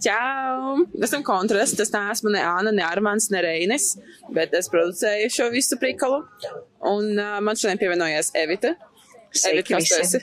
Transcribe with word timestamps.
Čau! 0.00 0.80
Esam 1.04 1.24
kontrasts. 1.26 1.76
Tas 1.76 1.92
neesmu 1.92 2.32
ne 2.32 2.42
Anna, 2.44 2.72
ne 2.72 2.84
Armāns, 2.86 3.28
ne 3.32 3.42
Reinis, 3.44 3.92
bet 4.32 4.54
es 4.56 4.70
producēju 4.72 5.28
šo 5.34 5.50
visu 5.52 5.76
prikalu. 5.80 6.22
Un 6.88 7.12
uh, 7.18 7.38
man 7.44 7.58
šodien 7.60 7.80
pievienojas 7.80 8.32
Evita. 8.38 8.74
Evita, 9.30 9.76
kas 9.76 9.90
tu 9.92 10.00
esi? 10.00 10.22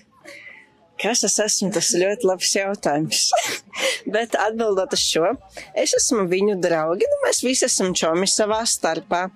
Kas 0.97 1.21
es 1.27 1.35
esmu? 1.37 1.69
Tas 1.75 1.91
ir 1.93 2.01
ļoti 2.07 2.25
labs 2.25 2.51
jautājums. 2.57 3.27
Bet 4.15 4.33
atbildot 4.39 4.95
uz 4.97 5.03
šo, 5.05 5.29
es 5.77 5.93
esmu 5.93 6.25
viņu 6.31 6.57
draugi. 6.63 7.05
Nu, 7.11 7.19
mēs 7.27 7.43
visi 7.45 7.67
esam 7.67 7.93
čomi 7.97 8.25
savā 8.31 8.63
starpā. 8.65 9.27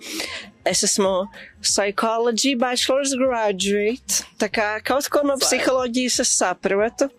Es 0.66 0.82
esmu 0.86 1.28
psychology 1.62 2.56
bachelor's 2.58 3.14
graduate. 3.18 4.24
Tā 4.42 4.50
kā 4.50 4.72
kaut 4.86 5.10
ko 5.14 5.22
no 5.28 5.38
psiholoģijas 5.42 6.22
es 6.26 6.34
saprotu. 6.40 7.12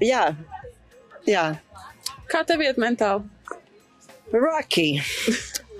Jā, 0.00 0.30
jā. 1.28 1.46
Kā 2.28 2.42
tev 2.48 2.62
iet 2.64 2.80
mentāli? 2.80 3.24
Rocky. 4.32 4.98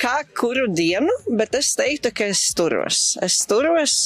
Kā 0.01 0.23
kuru 0.39 0.69
dienu, 0.73 1.13
bet 1.37 1.57
es 1.59 1.75
teiktu, 1.77 2.13
ka 2.15 2.29
es 2.33 2.47
turos. 2.57 3.17
Es 3.25 3.41
turos. 3.51 3.97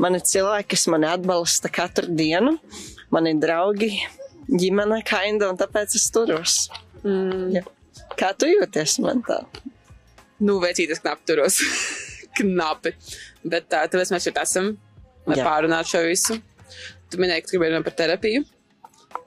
Man 0.00 0.16
ir 0.16 0.24
cilvēki, 0.28 0.70
kas 0.74 0.86
mani 0.92 1.08
atbalsta 1.10 1.70
katru 1.72 2.12
dienu. 2.16 2.56
Man 3.12 3.28
ir 3.28 3.40
draugi, 3.42 3.90
ģimene, 4.48 5.00
kainda, 5.06 5.50
un 5.50 5.58
tāpēc 5.60 5.96
es 5.98 6.08
turos. 6.14 6.58
Mm. 7.02 7.58
Ja. 7.58 7.64
Kā 8.16 8.32
tu 8.38 8.48
jūties 8.48 8.98
mentāli? 9.04 9.64
Nu, 10.40 10.58
veicīties 10.62 11.02
knapi 11.02 11.28
turos. 11.28 11.60
knapi. 12.38 12.92
Bet 13.46 13.68
tā, 13.72 13.84
tāpēc 13.90 14.12
mēs 14.14 14.28
šeit 14.28 14.40
esam, 14.42 14.74
lai 15.28 15.40
Jā. 15.40 15.46
pārunātu 15.48 15.94
šo 15.94 16.04
visu. 16.06 16.38
Tu 17.10 17.20
minēji, 17.22 17.44
ka 17.44 17.54
gribēji 17.54 17.74
runāt 17.74 17.86
par 17.86 17.96
terapiju. 18.00 18.44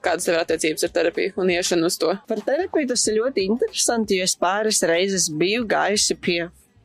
Kādas 0.00 0.28
ir 0.30 0.38
attiecības 0.40 0.86
ar 0.86 0.92
terapiju 0.94 1.34
un 1.42 1.50
iešanu 1.52 1.88
uz 1.90 1.98
to? 2.00 2.14
Par 2.28 2.40
terapiju 2.44 2.88
tas 2.88 3.02
ir 3.10 3.18
ļoti 3.20 3.44
interesanti, 3.50 4.16
jo 4.16 4.28
es 4.28 4.36
pāris 4.40 4.80
reizes 4.88 5.28
biju 5.28 5.66
gājusi 5.68 6.16
pie 6.16 6.38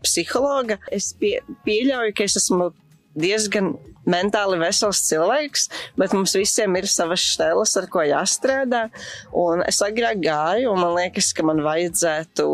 psihologa. 0.04 0.80
Es 0.94 1.14
pie, 1.20 1.38
pieļauju, 1.68 2.16
ka 2.16 2.28
es 2.28 2.36
esmu 2.42 2.72
diezgan 3.16 3.74
mentāli 4.06 4.60
vesels 4.62 5.02
cilvēks, 5.08 5.70
bet 5.98 6.14
mums 6.14 6.36
visiem 6.38 6.76
ir 6.78 6.88
savas 6.92 7.24
stēlas, 7.24 7.74
ar 7.80 7.88
ko 7.92 8.04
jāstrādā. 8.06 8.88
Un 9.32 9.64
es 9.66 9.80
agrāk 9.86 10.20
gāju, 10.24 10.74
un 10.74 10.84
man 10.84 10.96
liekas, 11.00 11.32
ka 11.36 11.46
man 11.48 11.64
vajadzētu 11.66 12.50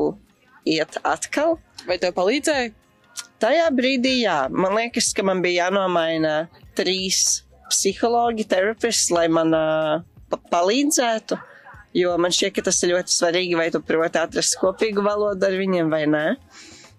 iet 0.72 1.02
atkal. 1.02 1.58
Vai 1.88 1.98
tev 2.02 2.14
palīdzēja? 2.18 2.76
Tajā 3.42 3.66
brīdī, 3.74 4.22
jā, 4.22 4.46
man 4.54 4.78
liekas, 4.78 5.10
ka 5.18 5.26
man 5.26 5.42
bija 5.44 5.66
jānomaina 5.66 6.46
trīs 6.78 7.42
psihologi, 7.72 8.46
terapisti, 8.48 9.16
lai 9.16 9.26
man 9.32 9.56
uh, 9.58 10.04
palīdzētu. 10.52 11.38
Jo 11.98 12.14
man 12.22 12.32
šķiet, 12.32 12.54
ka 12.56 12.64
tas 12.70 12.80
ir 12.86 12.94
ļoti 12.94 13.12
svarīgi, 13.12 13.58
vai 13.60 13.68
tu 13.74 13.82
proti 13.84 14.20
atrast 14.22 14.56
kopīgu 14.62 15.04
valodu 15.04 15.48
ar 15.48 15.58
viņiem 15.60 15.92
vai 15.92 16.06
nē. 16.08 16.26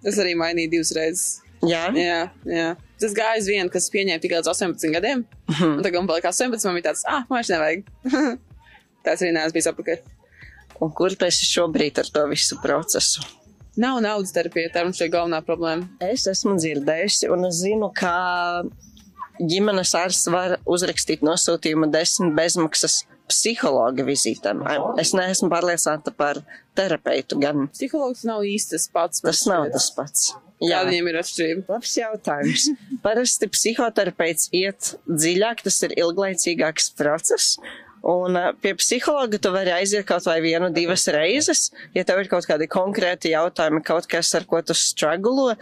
Es 0.05 0.19
arī 0.21 0.35
mainīju 0.37 0.73
divas 0.75 0.93
reizes. 0.97 1.27
Jā, 1.63 1.87
Jā, 1.95 2.25
jā. 2.45 2.73
Tas 2.99 3.15
gāja 3.15 3.39
uz 3.39 3.47
vienu, 3.51 3.71
kas 3.71 3.87
pieņēma 3.91 4.23
tikai 4.23 4.41
līdz 4.41 4.51
18 4.51 4.93
gadiem. 4.95 5.23
Mhm. 5.51 5.77
Un 5.79 5.83
tagad 5.83 6.03
man 6.03 6.11
palika 6.11 6.31
18, 6.35 6.67
man 6.69 6.79
bija 6.79 6.91
tāds, 6.91 7.05
ah, 7.07 7.23
man 7.29 7.39
vairs 7.39 7.53
nevajag. 7.55 7.85
Tāds 9.07 9.23
arī 9.25 9.33
neesmu 9.35 9.57
bijis 9.57 9.71
apakaļ. 9.73 10.03
un 10.83 10.91
kur 10.95 11.15
tu 11.15 11.27
esi 11.27 11.47
šobrīd 11.47 11.99
ar 11.99 12.11
to 12.15 12.27
visu 12.31 12.59
procesu? 12.63 13.23
Nav 13.77 14.01
naudas 14.05 14.35
terapija, 14.35 14.69
tā 14.71 14.83
ir 14.85 15.11
galvenā 15.11 15.41
problēma. 15.47 15.89
Es 16.01 16.27
esmu 16.27 16.59
dzirdējusi, 16.59 17.31
un 17.33 17.47
es 17.49 17.63
zinu, 17.63 17.89
ka 17.95 18.63
ģimenes 19.41 19.95
ārsts 19.97 20.29
var 20.31 20.59
uzrakstīt 20.67 21.23
nosūtījumu 21.25 21.89
desmit 21.91 22.35
bezmaksas 22.37 23.05
psihologa 23.31 24.07
vizītēm. 24.07 24.63
Es 25.01 25.13
neesmu 25.17 25.51
pārliecināta 25.53 26.15
par 26.17 26.43
terapeitu 26.79 27.39
gan. 27.43 27.69
Psihologs 27.75 28.25
nav 28.29 28.47
īsti 28.49 28.77
tas 28.77 28.89
pats. 28.93 29.23
Tas 29.25 29.45
nav 29.51 29.69
tas 29.75 29.91
pats. 29.97 30.33
Jā, 30.63 30.83
viņiem 30.87 31.09
ir 31.11 31.19
atšķirība. 31.19 31.65
Labs 31.73 31.95
jautājums. 31.99 32.67
Parasti 33.05 33.49
psihoterapeits 33.51 34.51
iet 34.55 34.93
dziļāk, 35.11 35.65
tas 35.67 35.81
ir 35.89 35.97
ilglaicīgāks 35.99 36.93
process. 36.99 37.57
Un 38.03 38.35
pie 38.63 38.73
psihologa 38.79 39.39
tu 39.39 39.53
vari 39.55 39.71
aiziet 39.77 40.07
kaut 40.07 40.25
vai 40.27 40.41
vienu, 40.43 40.73
divas 40.75 41.05
reizes, 41.15 41.69
ja 41.95 42.03
tev 42.07 42.25
ir 42.25 42.31
kaut 42.31 42.49
kādi 42.51 42.67
konkrēti 42.71 43.31
jautājumi, 43.31 43.83
kaut 43.87 44.09
kas, 44.11 44.33
ar 44.35 44.47
ko 44.51 44.59
tu 44.67 44.75
strugglo. 44.75 45.53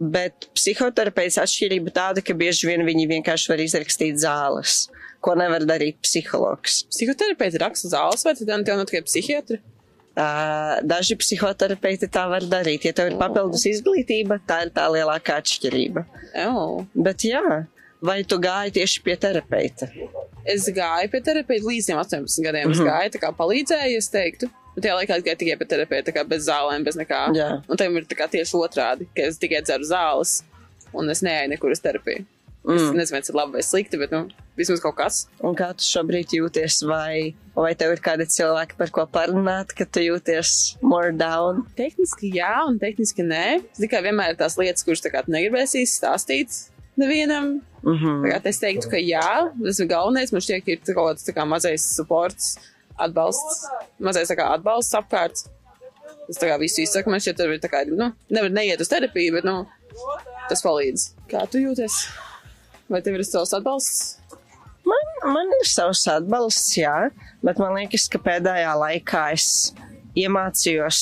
Bet 0.00 0.50
psihoterapeits 0.56 1.38
atšķirība 1.40 1.94
tāda, 1.94 2.24
ka 2.24 2.36
bieži 2.36 2.68
vien 2.68 2.84
viņi 2.84 3.08
vienkārši 3.14 3.52
var 3.52 3.62
izrakstīt 3.64 4.20
zāles, 4.20 4.88
ko 5.24 5.34
nevar 5.40 5.64
darīt 5.68 5.96
psihologs. 6.04 6.82
Psihoterapeiti 6.92 7.60
raksta 7.62 7.90
zāles, 7.92 8.24
vai 8.26 8.34
tad 8.36 8.50
tev 8.68 8.76
nav 8.80 8.88
tikai 8.90 9.04
psihiatri? 9.06 9.60
Uh, 10.14 10.76
daži 10.86 11.16
psihoterapeiti 11.18 12.06
tā 12.12 12.28
var 12.30 12.44
darīt. 12.46 12.84
Ja 12.86 12.92
tev 12.94 13.08
ir 13.10 13.16
papildus 13.18 13.64
izglītība, 13.66 14.38
tā 14.46 14.60
ir 14.66 14.70
tā 14.76 14.84
lielākā 14.94 15.40
atšķirība. 15.42 16.04
Oh. 16.44 16.84
Bet 16.94 17.24
jā, 17.26 17.42
vai 18.04 18.20
tu 18.22 18.38
gāji 18.38 18.76
tieši 18.78 19.02
pie 19.02 19.16
terapeita? 19.18 19.88
Es 20.46 20.68
gāju 20.76 21.10
pie 21.10 21.22
terapeita 21.24 21.66
līdz 21.66 21.88
tiem 21.88 21.98
18 21.98 22.44
gadiem. 22.46 22.70
Es 22.70 22.78
Mhm. 22.78 22.86
gāju, 22.92 23.14
tā 23.16 23.22
kā 23.24 23.32
palīdzēju, 23.34 23.96
es 23.98 24.08
teiktu. 24.12 24.50
Bet 24.76 24.84
tajā 24.84 24.94
laikā 25.00 25.16
es 25.18 25.24
gāju 25.26 25.38
tikai 25.40 25.58
pie 25.58 25.68
terapeita, 25.72 26.14
kā 26.14 26.28
bez 26.28 26.46
zālēm, 26.46 26.84
bez 26.84 26.96
nekā. 27.00 27.34
Jā. 27.34 27.48
Un 27.68 27.76
tam 27.76 27.96
ir 27.96 28.04
tieši 28.04 28.54
otrādi, 28.58 29.06
ka 29.16 29.22
es 29.22 29.38
tikai 29.38 29.62
dzeru 29.62 29.86
zāles 29.88 30.42
un 30.92 31.10
es 31.10 31.22
neeju 31.22 31.50
nekur 31.54 31.70
uz 31.70 31.80
terapiju. 31.80 32.24
Mm. 32.64 32.76
Es 32.76 32.92
nezinu, 32.96 33.12
vai 33.12 33.20
tas 33.20 33.30
ir 33.30 33.36
labi 33.36 33.58
vai 33.58 33.62
slikti, 33.62 33.98
bet, 34.00 34.12
nu, 34.14 34.44
vismaz 34.56 34.80
kaut 34.80 34.96
kas. 34.96 35.18
Un 35.44 35.56
kā 35.58 35.68
tu 35.76 35.84
šobrīd 35.84 36.32
jūties, 36.32 36.78
vai, 36.88 37.34
vai 37.52 37.74
tev 37.76 37.92
ir 37.92 38.00
kādi 38.04 38.24
cilvēki, 38.32 38.78
par 38.78 38.92
ko 38.94 39.04
parunāt, 39.12 39.74
ka 39.76 39.84
tu 39.84 40.00
jūties 40.00 40.78
more 40.80 41.12
down? 41.12 41.66
Tehniski 41.76 42.32
jā, 42.38 42.54
un 42.64 42.80
tehniski 42.80 43.26
nē. 43.26 43.46
Tikai 43.76 44.00
vienmēr 44.08 44.32
ir 44.32 44.40
tās 44.40 44.56
lietas, 44.60 44.86
kuras 44.86 45.04
tā 45.04 45.12
kā 45.12 45.26
tu 45.26 45.34
negribēsi 45.36 45.84
stāstīt 45.90 46.56
nevienam. 46.96 47.60
Mm 47.82 47.96
-hmm. 47.98 48.32
kā 48.32 48.40
es 48.48 48.58
teiktu, 48.58 48.88
ka 48.90 48.96
jā, 48.96 49.52
tas 49.64 49.80
ir 49.80 49.86
galvenais. 49.86 50.32
Man 50.32 50.40
šķiet, 50.40 50.64
ka 50.64 50.70
ir 50.72 50.94
kaut 50.94 51.08
kāds 51.10 51.34
kā 51.36 51.44
mazais 51.44 51.84
supports, 51.96 52.56
atbalsts, 52.96 53.66
mazais 53.98 54.30
kā 54.30 54.52
atbalsts 54.54 54.94
apkārt. 54.94 55.48
Tas 56.26 56.38
tā 56.40 56.48
kā 56.48 56.58
visu 56.58 56.80
izsaka, 56.80 57.10
man 57.10 57.20
šķiet, 57.20 57.40
ir 57.40 57.60
tā 57.60 57.68
kā, 57.68 57.84
nu, 57.86 58.12
nevar 58.30 58.50
neiet 58.50 58.80
uz 58.80 58.88
terapiju, 58.88 59.32
bet, 59.32 59.44
nu, 59.44 59.66
tas 60.48 60.62
palīdz. 60.62 61.12
Kā 61.28 61.46
tu 61.50 61.58
jūties? 61.58 62.08
Vai 62.88 63.00
tev 63.04 63.16
ir 63.16 63.24
savs 63.24 63.54
atbalsts? 63.56 64.18
Man, 64.84 65.12
man 65.32 65.52
ir 65.60 65.68
savs 65.68 66.02
atbalsts, 66.12 66.74
jā, 66.76 66.94
bet 67.44 67.60
man 67.62 67.78
liekas, 67.78 68.04
ka 68.12 68.20
pēdējā 68.20 68.74
laikā 68.76 69.22
es 69.32 69.46
iemācījos 70.20 70.98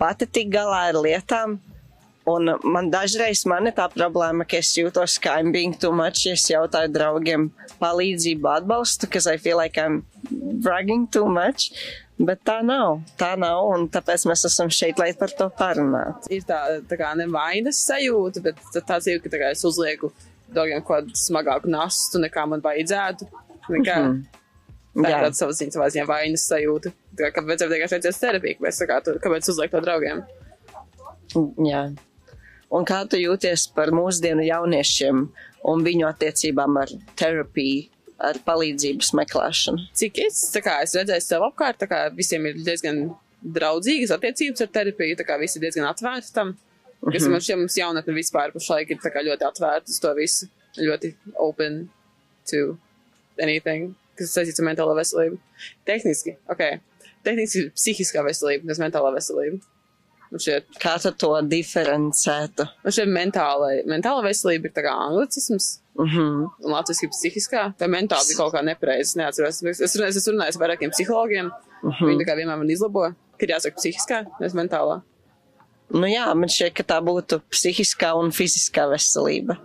pati 0.00 0.26
tik 0.26 0.50
galā 0.54 0.88
ar 0.90 0.98
lietām. 0.98 1.60
Un 2.26 2.52
man 2.70 2.90
dažreiz 2.90 3.42
man 3.50 3.66
ir 3.66 3.74
tā 3.74 3.88
problēma, 3.90 4.46
ka 4.46 4.60
es 4.62 4.70
jūtos, 4.78 5.16
ka 5.22 5.38
I'm 5.38 5.50
being 5.54 5.74
too 5.74 5.90
much, 5.94 6.26
es 6.30 6.44
jautāju 6.50 6.90
draugiem 6.94 7.48
palīdzību, 7.82 8.46
atbalstu, 8.58 9.08
because 9.08 9.26
I 9.26 9.38
feel 9.38 9.58
like 9.58 9.78
I'm 9.78 10.04
bragging 10.62 11.08
too 11.10 11.26
much. 11.26 11.72
Bet 12.22 12.44
tā 12.46 12.60
nav, 12.62 13.00
tā 13.18 13.32
nav, 13.38 13.66
un 13.74 13.88
tāpēc 13.90 14.26
mēs 14.30 14.44
esam 14.46 14.70
šeit, 14.70 15.00
lai 15.02 15.10
par 15.18 15.32
to 15.34 15.48
parunātu. 15.58 16.30
Ir 16.30 16.44
tā, 16.46 16.60
tā 16.86 16.98
kā 17.00 17.10
nevainas 17.18 17.80
sajūta, 17.88 18.42
bet 18.44 18.60
tā- 18.74 19.00
ir, 19.10 19.18
ka 19.24 19.32
tā 19.32 19.40
kā 19.42 19.50
es 19.50 19.64
uzlieku 19.66 20.12
draugiem 20.54 20.84
kaut 20.84 20.94
kādu 20.94 21.18
smagāku 21.18 21.72
nastu, 21.72 22.20
nekā 22.22 22.46
man 22.48 22.62
vajadzētu. 22.64 23.28
Nekā, 23.70 23.96
mm 23.96 24.12
-hmm. 24.12 24.40
Tā 24.92 25.08
ir 25.08 25.22
tāda 25.24 25.32
savas 25.32 25.56
ziņas, 25.56 25.76
savā 25.78 25.86
ziņā 25.88 26.04
vainas 26.08 26.42
sajūta. 26.50 26.90
Tā 27.16 27.24
kā, 27.24 27.30
kāpēc 27.38 27.62
tev 27.62 27.70
vienkārši 27.72 27.94
aizies 27.96 28.80
tā 28.80 28.86
kā, 28.90 28.98
tu, 29.04 29.14
kāpēc 29.24 29.48
uzliek 29.48 29.70
to 29.70 29.80
draugiem? 29.80 30.20
Jā. 31.64 31.94
Un 32.72 32.84
kā 32.88 33.08
tu 33.08 33.16
jūties 33.16 33.66
par 33.76 33.88
mūsdienu 33.88 34.44
jauniešiem 34.44 35.22
un 35.72 35.84
viņu 35.86 36.06
attiecībām 36.08 36.76
ar 36.82 36.92
terapiju, 37.16 37.88
ar 38.22 38.38
palīdzības 38.46 39.12
meklēšanu? 39.18 39.88
Cik 39.98 40.20
es, 40.26 40.42
kā, 40.62 40.78
es 40.84 40.94
redzēju 40.98 41.24
sev 41.24 41.46
apkārt, 41.48 41.80
tā 41.80 41.88
kā 41.90 42.02
visiem 42.16 42.46
ir 42.50 42.60
diezgan 42.64 43.06
draudzīgas 43.42 44.12
attiecības 44.14 44.64
ar 44.64 44.70
terapiju, 44.76 45.18
tā 45.18 45.26
kā 45.26 45.38
visi 45.40 45.58
ir 45.58 45.66
diezgan 45.66 45.88
atvērti 45.88 46.34
tam. 46.36 46.54
Kas 47.02 47.26
man 47.26 47.42
šķiet, 47.42 47.58
mums 47.58 47.76
jaunatne 47.78 48.14
vispār 48.14 48.52
pašlaik 48.54 48.92
ir 48.94 49.02
tā 49.02 49.10
ļoti 49.26 49.46
atvērta 49.48 49.90
uz 49.90 49.98
to 50.02 50.12
visu, 50.14 50.48
ļoti 50.78 51.14
open 51.42 51.88
to 52.50 52.76
anything, 53.42 53.96
kas 54.18 54.34
saistīts 54.36 54.62
ar 54.62 54.68
mentālo 54.70 54.94
veselību. 54.94 55.40
Tehniski, 55.88 56.36
ok, 56.52 56.62
tehniski 57.26 57.64
ir 57.64 57.70
psihiskā 57.74 58.22
veselība, 58.26 58.68
nevis 58.68 58.82
mentālā 58.82 59.12
veselība. 59.16 59.58
Šķiet, 60.32 60.78
Kā 60.80 60.94
tu 61.02 61.10
to 61.20 61.34
diferencētu? 61.44 62.64
man 62.84 62.94
šķiet 62.94 63.10
mentāla, 63.12 63.72
mentāla 63.90 64.22
veselība 64.24 64.70
ir 64.70 64.76
tā 64.78 64.86
kā 64.86 64.94
anglicisms. 65.08 65.78
Mm 65.92 66.08
-hmm. 66.08 66.36
un 66.64 66.72
latviešu 66.72 67.10
psihiskā, 67.12 67.62
vai 67.78 67.88
mentāli 67.88 68.28
bija 68.30 68.36
kaut 68.38 68.54
kā 68.54 68.62
nepareizi. 68.64 69.10
Es 69.10 69.16
neatceros. 69.16 69.62
Es, 69.62 69.80
es, 69.80 70.16
es 70.16 70.28
runājis 70.28 70.56
ar 70.56 70.62
vairākiem 70.62 70.90
psihologiem. 70.90 71.50
Mm 71.82 71.90
Viņi 71.90 72.14
-hmm. 72.14 72.20
tā 72.22 72.28
kā 72.28 72.36
vienmēr 72.36 72.58
man 72.58 72.70
izlabo, 72.70 73.12
ka 73.36 73.44
ir 73.44 73.52
jāsaka 73.52 73.76
psihiskā, 73.76 74.24
nevis 74.40 74.54
mentālā. 74.54 75.02
Nu 75.92 76.08
jā, 76.08 76.26
man 76.38 76.48
šķiet, 76.48 76.74
ka 76.78 76.86
tā 76.94 76.98
būtu 77.04 77.42
psihiskā 77.52 78.14
un 78.16 78.32
fiziskā 78.34 78.86
veselība. 78.90 79.58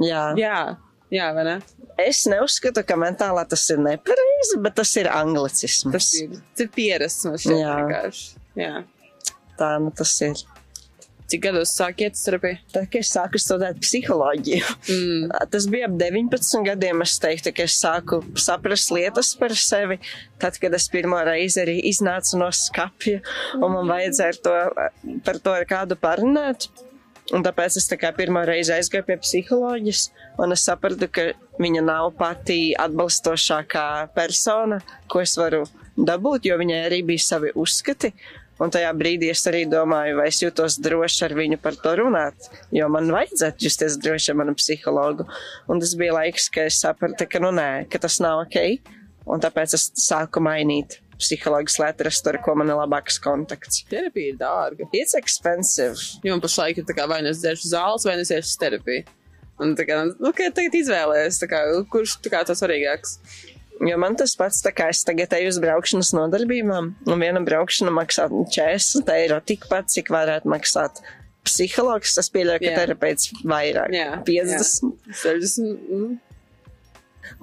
Jā. 0.00 0.28
Jā, 0.38 0.60
jā 1.12 1.26
vai 1.36 1.44
ne? 1.44 1.56
Es 1.98 2.22
neuzskatu, 2.30 2.84
ka 2.86 2.96
mentālā 3.00 3.42
tas 3.50 3.64
ir 3.74 3.80
nepareizi, 3.82 4.60
bet 4.62 4.76
tas 4.78 4.92
ir 5.00 5.10
anglicisms. 5.10 5.90
Tas 5.92 6.12
ir, 6.20 6.38
tas 6.54 6.64
ir 6.64 6.70
pierasts 6.76 7.26
man 7.26 7.40
šķiet 7.42 7.58
Jā. 7.58 7.74
vienkārši. 7.80 8.28
Jā. 8.62 8.74
Tā 9.58 9.72
nu 9.82 9.90
tas 9.98 10.14
ir. 10.24 10.44
Cik 11.28 11.42
gados 11.44 11.74
sāk 11.76 12.00
iet 12.00 12.16
uz 12.16 12.22
terapiju? 12.24 12.56
Tad, 12.72 12.86
kad 12.88 13.02
es 13.04 13.10
sāku 13.12 13.40
studēt 13.42 13.80
psiholoģiju, 13.84 14.64
Mm. 14.88 15.28
tas 15.52 15.66
bija 15.68 15.88
ap 15.90 15.96
19 16.00 16.64
gadiem. 16.64 17.02
Es 17.04 17.18
teiktu, 17.20 17.52
ka 17.52 17.66
es 17.68 17.76
sāku 17.82 18.22
saprast 18.40 18.92
lietas 18.94 19.34
par 19.36 19.52
sevi. 19.52 19.98
Tad, 20.40 20.56
kad 20.62 20.74
es 20.74 20.88
pirmo 20.88 21.18
reizi 21.28 21.60
arī 21.60 21.76
iznācu 21.90 22.40
no 22.40 22.48
skapja, 22.54 23.20
un 23.58 23.74
man 23.74 23.90
vajadzēja 23.90 24.32
ar 24.32 24.38
to, 24.46 24.54
par 25.26 25.40
to 25.44 25.56
ar 25.58 25.68
kādu 25.68 25.98
parunāt. 26.00 26.70
Un 27.36 27.44
tāpēc 27.44 27.76
es 27.76 27.90
tā 27.90 27.98
pirmo 28.16 28.40
reizi 28.48 28.72
aizgāju 28.72 29.04
pie 29.04 29.18
psiholoģijas, 29.20 30.06
un 30.40 30.56
es 30.56 30.64
sapratu, 30.64 31.10
ka 31.12 31.26
viņa 31.60 31.82
nav 31.84 32.14
pati 32.16 32.72
atbalstošākā 32.72 34.14
persona, 34.16 34.80
ko 35.12 35.20
es 35.20 35.36
varu 35.36 35.66
dabūt, 35.98 36.48
jo 36.48 36.56
viņai 36.56 36.78
arī 36.86 37.02
bija 37.04 37.26
savi 37.26 37.52
uzskati. 37.52 38.14
Un 38.58 38.72
tajā 38.74 38.90
brīdī 38.98 39.28
es 39.30 39.44
arī 39.46 39.62
domāju, 39.70 40.16
vai 40.18 40.28
es 40.32 40.40
jūtos 40.42 40.80
droši 40.82 41.24
ar 41.28 41.34
viņu 41.38 41.60
par 41.62 41.76
to 41.78 41.92
runāt, 42.00 42.48
jo 42.74 42.88
man 42.90 43.10
vajadzētu 43.14 43.68
justies 43.68 43.98
droši 44.02 44.32
ar 44.32 44.38
manu 44.40 44.54
psihologu. 44.58 45.28
Un 45.70 45.82
tas 45.82 45.94
bija 45.98 46.16
laiks, 46.16 46.48
kad 46.54 46.70
es 46.72 46.80
sapratu, 46.82 47.28
ka, 47.30 47.42
nu, 47.44 47.52
nē, 47.54 47.86
ka 47.92 48.02
tas 48.02 48.18
nav 48.24 48.42
ok. 48.46 48.58
Un 49.28 49.44
tāpēc 49.44 49.76
es 49.78 49.90
sāku 50.00 50.42
mainīt 50.42 50.98
psiholoģijas 51.18 51.78
lētras, 51.82 52.22
ar 52.30 52.38
ko 52.42 52.54
man 52.58 52.70
ir 52.70 52.78
labāks 52.78 53.18
kontakts. 53.22 53.84
Terapija 53.90 54.32
ir 54.32 54.40
dārga. 54.40 54.88
It's 54.94 55.14
expensive. 55.18 55.98
Jo 56.24 56.36
man 56.36 56.42
pašlaik 56.42 56.80
ir 56.80 56.86
tā 56.88 56.96
kā 56.98 57.06
vai 57.10 57.20
nu 57.22 57.32
es 57.32 57.42
dzeršu 57.42 57.72
zāles, 57.74 58.06
vai 58.06 58.16
nu 58.18 58.26
es 58.26 58.34
iešu 58.34 58.58
terapiju. 58.62 59.06
Un 59.58 59.74
tā 59.74 59.82
kā, 59.88 59.96
nu, 60.06 60.30
kā 60.34 60.52
tagad 60.54 60.74
kā, 61.50 61.60
kurš 61.90 62.18
tā 62.22 62.30
kā 62.30 62.44
tas 62.46 62.60
svarīgāks. 62.62 63.16
Jo 63.86 63.98
man 64.00 64.16
tas 64.18 64.34
pats, 64.38 64.58
tā 64.64 64.72
kā 64.74 64.88
es 64.90 65.04
tagad 65.06 65.32
eju 65.36 65.52
uz 65.52 65.58
braukšanas 65.62 66.10
nodarbībām, 66.16 66.90
un 67.06 67.22
viena 67.22 67.42
braukšana 67.46 67.92
maksā 67.94 68.26
40 68.32 69.12
eiro 69.14 69.38
tikpat, 69.46 69.90
cik 69.94 70.10
varētu 70.10 70.50
maksāt 70.50 70.98
psihologs. 71.46 72.16
Es 72.18 72.30
pieļauju, 72.34 72.62
ka 72.64 72.72
Jā. 72.72 72.78
terapeits 72.82 73.30
vairāk 73.46 73.94
Jā, 73.94 74.10
50. 74.26 74.96
60. 75.22 75.86
Mm. 75.94 76.16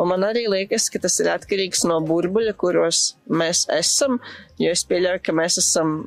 Un 0.02 0.10
man 0.10 0.26
arī 0.28 0.46
liekas, 0.50 0.90
ka 0.92 1.00
tas 1.02 1.16
ir 1.22 1.30
atkarīgs 1.32 1.86
no 1.88 2.02
burbuļa, 2.04 2.56
kuros 2.60 3.14
mēs 3.30 3.66
esam, 3.72 4.20
jo 4.60 4.72
es 4.74 4.84
pieļauju, 4.90 5.22
ka 5.24 5.36
mēs 5.36 5.60
esam 5.62 5.98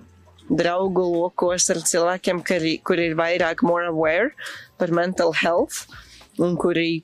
draugu 0.48 1.04
lokos 1.12 1.68
ar 1.72 1.80
cilvēkiem, 1.84 2.42
kuri, 2.46 2.78
kuri 2.84 3.10
ir 3.10 3.16
vairāk 3.18 3.62
more 3.66 3.88
aware 3.88 4.32
par 4.80 4.92
mental 4.94 5.34
health 5.36 5.86
un 6.40 6.56
kuri 6.60 7.02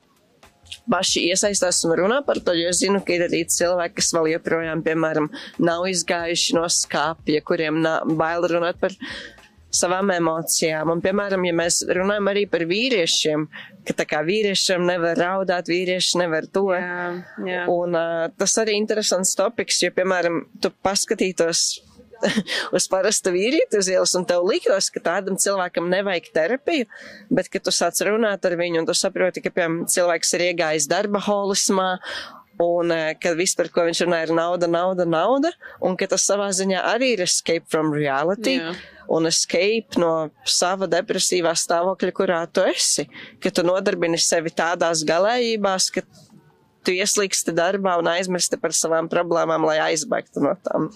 paši 0.91 1.27
iesaistās 1.31 1.83
un 1.89 1.95
runā 1.99 2.21
par 2.27 2.41
to, 2.45 2.55
jo 2.57 2.71
es 2.73 2.83
zinu, 2.83 3.01
ka 3.05 3.17
ir 3.17 3.27
arī 3.29 3.45
cilvēki, 3.51 3.99
kas 4.01 4.13
vēl 4.17 4.35
joprojām, 4.35 4.83
piemēram, 4.85 5.31
nav 5.65 5.87
izgājuši 5.91 6.59
no 6.59 6.67
skāpja, 6.71 7.45
kuriem 7.47 7.81
bail 8.19 8.49
runāt 8.51 8.81
par 8.83 8.97
savām 9.75 10.13
emocijām. 10.15 10.93
Un, 10.93 11.01
piemēram, 11.05 11.45
ja 11.49 11.55
mēs 11.57 11.81
runājam 11.99 12.31
arī 12.31 12.45
par 12.51 12.65
vīriešiem, 12.71 13.47
ka 13.87 13.97
tā 13.99 14.07
kā 14.09 14.21
vīriešiem 14.27 14.85
nevar 14.87 15.19
raudāt, 15.19 15.71
vīrieši 15.73 16.21
nevar 16.23 16.47
to. 16.55 16.69
Jā, 16.77 17.09
jā. 17.49 17.65
Un 17.73 17.99
uh, 17.99 18.29
tas 18.39 18.55
arī 18.63 18.79
interesants 18.79 19.35
topiks, 19.39 19.83
jo, 19.83 19.91
piemēram, 19.97 20.45
tu 20.63 20.71
paskatītos 20.85 21.67
uz 22.77 22.87
parastu 22.91 23.33
vīrieti 23.35 23.81
uz 23.81 23.91
ielas, 23.91 24.15
un 24.19 24.27
tev 24.29 24.47
liktos, 24.49 24.91
ka 24.95 25.03
tādam 25.05 25.39
cilvēkam 25.41 25.91
nevajag 25.93 26.31
terapiju, 26.35 26.89
bet, 27.31 27.51
kad 27.53 27.67
tu 27.67 27.75
sāc 27.75 28.01
runāt 28.07 28.47
ar 28.47 28.57
viņu, 28.61 28.83
un 28.83 28.89
tu 28.89 28.97
saproti, 28.99 29.45
ka, 29.45 29.53
piemēram, 29.55 29.85
cilvēks 29.91 30.35
ir 30.37 30.49
iegājis 30.51 30.89
darba 30.91 31.23
holismā, 31.25 31.91
un 32.63 32.91
uh, 32.95 33.13
ka 33.19 33.35
viss, 33.39 33.57
par 33.59 33.71
ko 33.75 33.87
viņš 33.89 34.05
runā, 34.07 34.25
ir 34.27 34.35
nauda, 34.37 34.69
nauda, 34.71 35.07
nauda, 35.09 35.53
un 35.83 35.99
ka 35.99 36.09
tas 36.11 36.27
savā 36.27 36.51
ziņā 36.55 36.83
arī 36.95 37.15
ir 37.17 37.25
escape 37.27 37.67
from 37.71 37.95
reality. 37.95 38.59
Jā. 38.61 38.75
Un 39.15 39.29
escape 39.29 39.99
no 40.01 40.31
sava 40.49 40.87
depresīvā 40.89 41.51
stāvokļa, 41.61 42.13
kurā 42.17 42.39
tu 42.49 42.63
esi. 42.65 43.05
Ka 43.37 43.51
tu 43.53 43.61
nodarbini 43.67 44.17
sevi 44.17 44.49
tādās 44.49 45.03
galējībās, 45.05 45.91
ka 45.93 46.07
tu 46.85 46.95
ieslīgsti 46.95 47.53
darbā 47.57 47.99
un 48.01 48.09
aizmirsti 48.15 48.57
par 48.61 48.73
savām 48.77 49.11
problēmām, 49.13 49.67
lai 49.69 49.77
aizbēgtu 49.91 50.45
no 50.45 50.55
tām. 50.65 50.89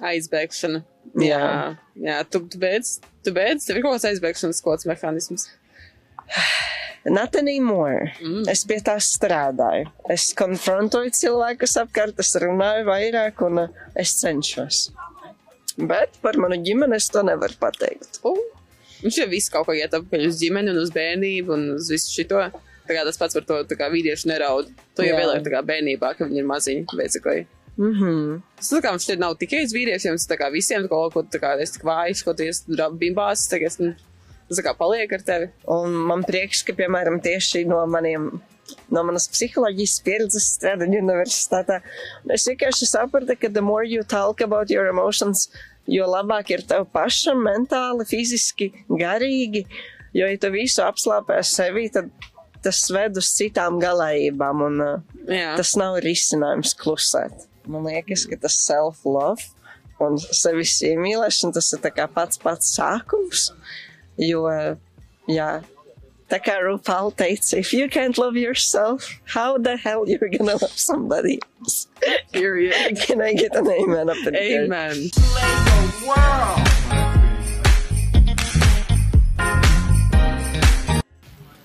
Aizbēgšana. 0.00 0.82
Jā. 1.20 1.38
Jā, 1.38 1.64
jā 2.06 2.18
tu, 2.30 2.40
tu 2.48 2.60
beidz, 2.62 2.96
tu 3.24 3.34
beidz, 3.36 3.66
tev 3.66 3.78
ir 3.78 3.84
kaut 3.84 3.98
kāds 3.98 4.08
aizbēgšanas 4.12 4.62
kods 4.64 4.88
mehānisms. 4.88 5.50
Not 7.04 7.34
anymore. 7.34 8.12
Mm. 8.22 8.46
Es 8.50 8.62
pie 8.68 8.78
tā 8.84 8.94
strādāju. 9.02 9.90
Es 10.12 10.30
konfrontoju 10.38 11.10
cilvēkus 11.18 11.74
apkārt, 11.82 12.20
es 12.22 12.30
runāju 12.38 12.86
vairāk 12.86 13.42
un 13.42 13.64
uh, 13.64 13.80
es 13.98 14.14
cenšos. 14.20 14.84
Bet 15.76 16.18
par 16.22 16.38
manu 16.38 16.60
ģimeni 16.62 16.98
es 17.00 17.08
to 17.10 17.24
nevaru 17.26 17.58
pateikt. 17.60 18.20
Uh. 18.22 18.38
Viņš 19.02 19.18
jau 19.18 19.26
viss 19.32 19.50
kaut 19.50 19.66
kā 19.66 19.74
iet 19.74 19.94
apakaļ 19.98 20.28
uz 20.28 20.38
ģimeni 20.38 20.70
un 20.70 20.78
uz 20.78 20.92
bērnību 20.94 21.56
un 21.56 21.64
uz 21.74 21.90
visu 21.90 22.12
šito. 22.20 22.44
Tā 22.86 22.94
kā 22.94 23.02
tas 23.06 23.18
pats 23.18 23.34
par 23.34 23.46
to, 23.48 23.58
tā 23.66 23.78
kā 23.78 23.88
vīrieši 23.90 24.30
neraud. 24.30 24.70
To 24.94 25.06
jau 25.06 25.16
Jā. 25.16 25.24
vēlāk 25.24 25.42
tā 25.42 25.56
kā 25.56 25.62
bērnībā, 25.66 26.12
kad 26.18 26.30
viņi 26.30 26.42
ir 26.42 26.46
maziņi, 26.46 26.86
basically. 26.94 27.48
Mm 27.78 27.92
-hmm. 27.92 28.40
Tas 28.56 28.72
tā 28.72 28.80
kā 28.84 28.90
mums 28.90 29.06
šeit 29.08 29.18
nav 29.18 29.34
tikai 29.40 29.64
uz 29.64 29.72
vīriešiem, 29.72 30.16
tas 30.16 30.28
tā 30.28 30.36
kā 30.36 30.52
visiem, 30.52 30.88
kaut 30.88 31.12
ko, 31.14 31.22
tā 31.22 31.40
kā 31.40 31.56
es 31.60 31.70
tik 31.70 31.82
vājš, 31.82 32.24
ko 32.24 32.34
tu 32.34 32.42
esi 32.42 32.64
bimbās, 33.00 33.48
kā 33.48 33.66
es, 33.66 33.78
nu, 33.78 33.94
tā 34.50 34.62
kā 34.62 34.74
paliek 34.76 35.12
ar 35.12 35.22
tevi. 35.22 35.50
Un 35.66 35.92
man 35.92 36.24
prieks, 36.24 36.62
ka, 36.62 36.72
piemēram, 36.72 37.20
tieši 37.20 37.64
no 37.64 37.86
maniem. 37.86 38.40
No 38.88 39.02
manas 39.04 39.28
psiholoģijas 39.28 40.00
pieredzes 40.04 40.44
strādājot 40.56 41.02
universitātē, 41.02 41.80
es 42.30 42.46
vienkārši 42.46 42.86
sapratu, 42.86 43.36
ka 43.36 43.48
the 43.48 43.60
more 43.60 43.84
you 43.84 44.02
talk 44.02 44.40
about 44.40 44.70
your 44.70 44.86
emotions, 44.88 45.50
jo 45.86 46.06
labāk 46.06 46.50
ir 46.50 46.62
tev 46.62 46.86
pašam 46.92 47.42
mentāli, 47.44 48.06
fiziski, 48.08 48.72
garīgi. 48.88 49.66
Jo, 50.14 50.26
ja 50.26 50.38
tu 50.38 50.50
visu 50.50 50.82
apslāpē 50.82 51.42
sevi, 51.42 51.88
tad 51.92 52.10
tas 52.62 52.90
ved 52.94 53.16
uz 53.16 53.32
citām 53.36 53.80
galējībām, 53.82 54.62
un 54.62 54.80
uh, 54.80 55.56
tas 55.56 55.74
nav 55.76 55.98
risinājums 56.04 56.76
klusēt. 56.78 57.51
Man 57.66 57.84
liekas, 57.86 58.26
ka 58.30 58.38
tas 58.42 58.58
self-love 58.66 59.52
un 60.02 60.18
sevis 60.18 60.80
iemīlēšana, 60.86 61.54
tas 61.54 61.72
ir 61.74 61.82
tā 61.84 61.92
kā 61.94 62.08
pats 62.10 62.40
pats 62.42 62.72
sākums. 62.74 63.50
Jo, 64.18 64.48
jā, 65.30 65.50
tā 66.32 66.40
kā 66.42 66.56
Rupāla 66.64 67.12
teica, 67.14 67.58
if 67.58 67.72
you 67.72 67.88
can't 67.88 68.18
love 68.18 68.36
yourself, 68.36 69.20
how 69.24 69.58
the 69.58 69.76
hell 69.76 70.08
you're 70.08 70.30
gonna 70.30 70.56
love 70.56 70.78
somebody 70.78 71.38
else? 71.60 71.88
period. 72.32 72.96
Can 72.96 73.20
I 73.20 73.34
get 73.34 73.54
an 73.54 73.68
amen 73.68 74.08
up 74.08 74.16
in 74.26 74.34
here? 74.34 74.64
Amen. 74.64 75.10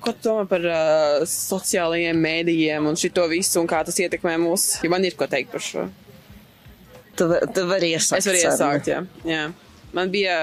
Ko 0.08 0.16
tu 0.16 0.30
domā 0.30 0.48
par 0.48 0.64
uh, 0.64 1.28
sociālajiem 1.28 2.20
mēdījiem 2.24 2.88
un 2.88 2.96
šito 3.00 3.26
visu, 3.28 3.60
un 3.60 3.68
kā 3.68 3.82
tas 3.84 3.98
ietekmē 4.00 4.38
mūs? 4.40 4.78
Ja 4.86 4.92
man 4.94 5.04
ir 5.04 5.18
ko 5.20 5.28
teikt 5.28 5.52
par 5.52 5.64
šo. 5.64 5.88
Tu, 7.18 7.28
tu 7.54 7.64
vari 7.68 7.92
iesākt. 7.98 8.22
Es 8.22 8.30
varu 8.30 8.40
iesākt, 8.40 8.92
jā. 8.94 9.02
jā. 9.28 9.48
Man 9.98 10.14
bija 10.14 10.38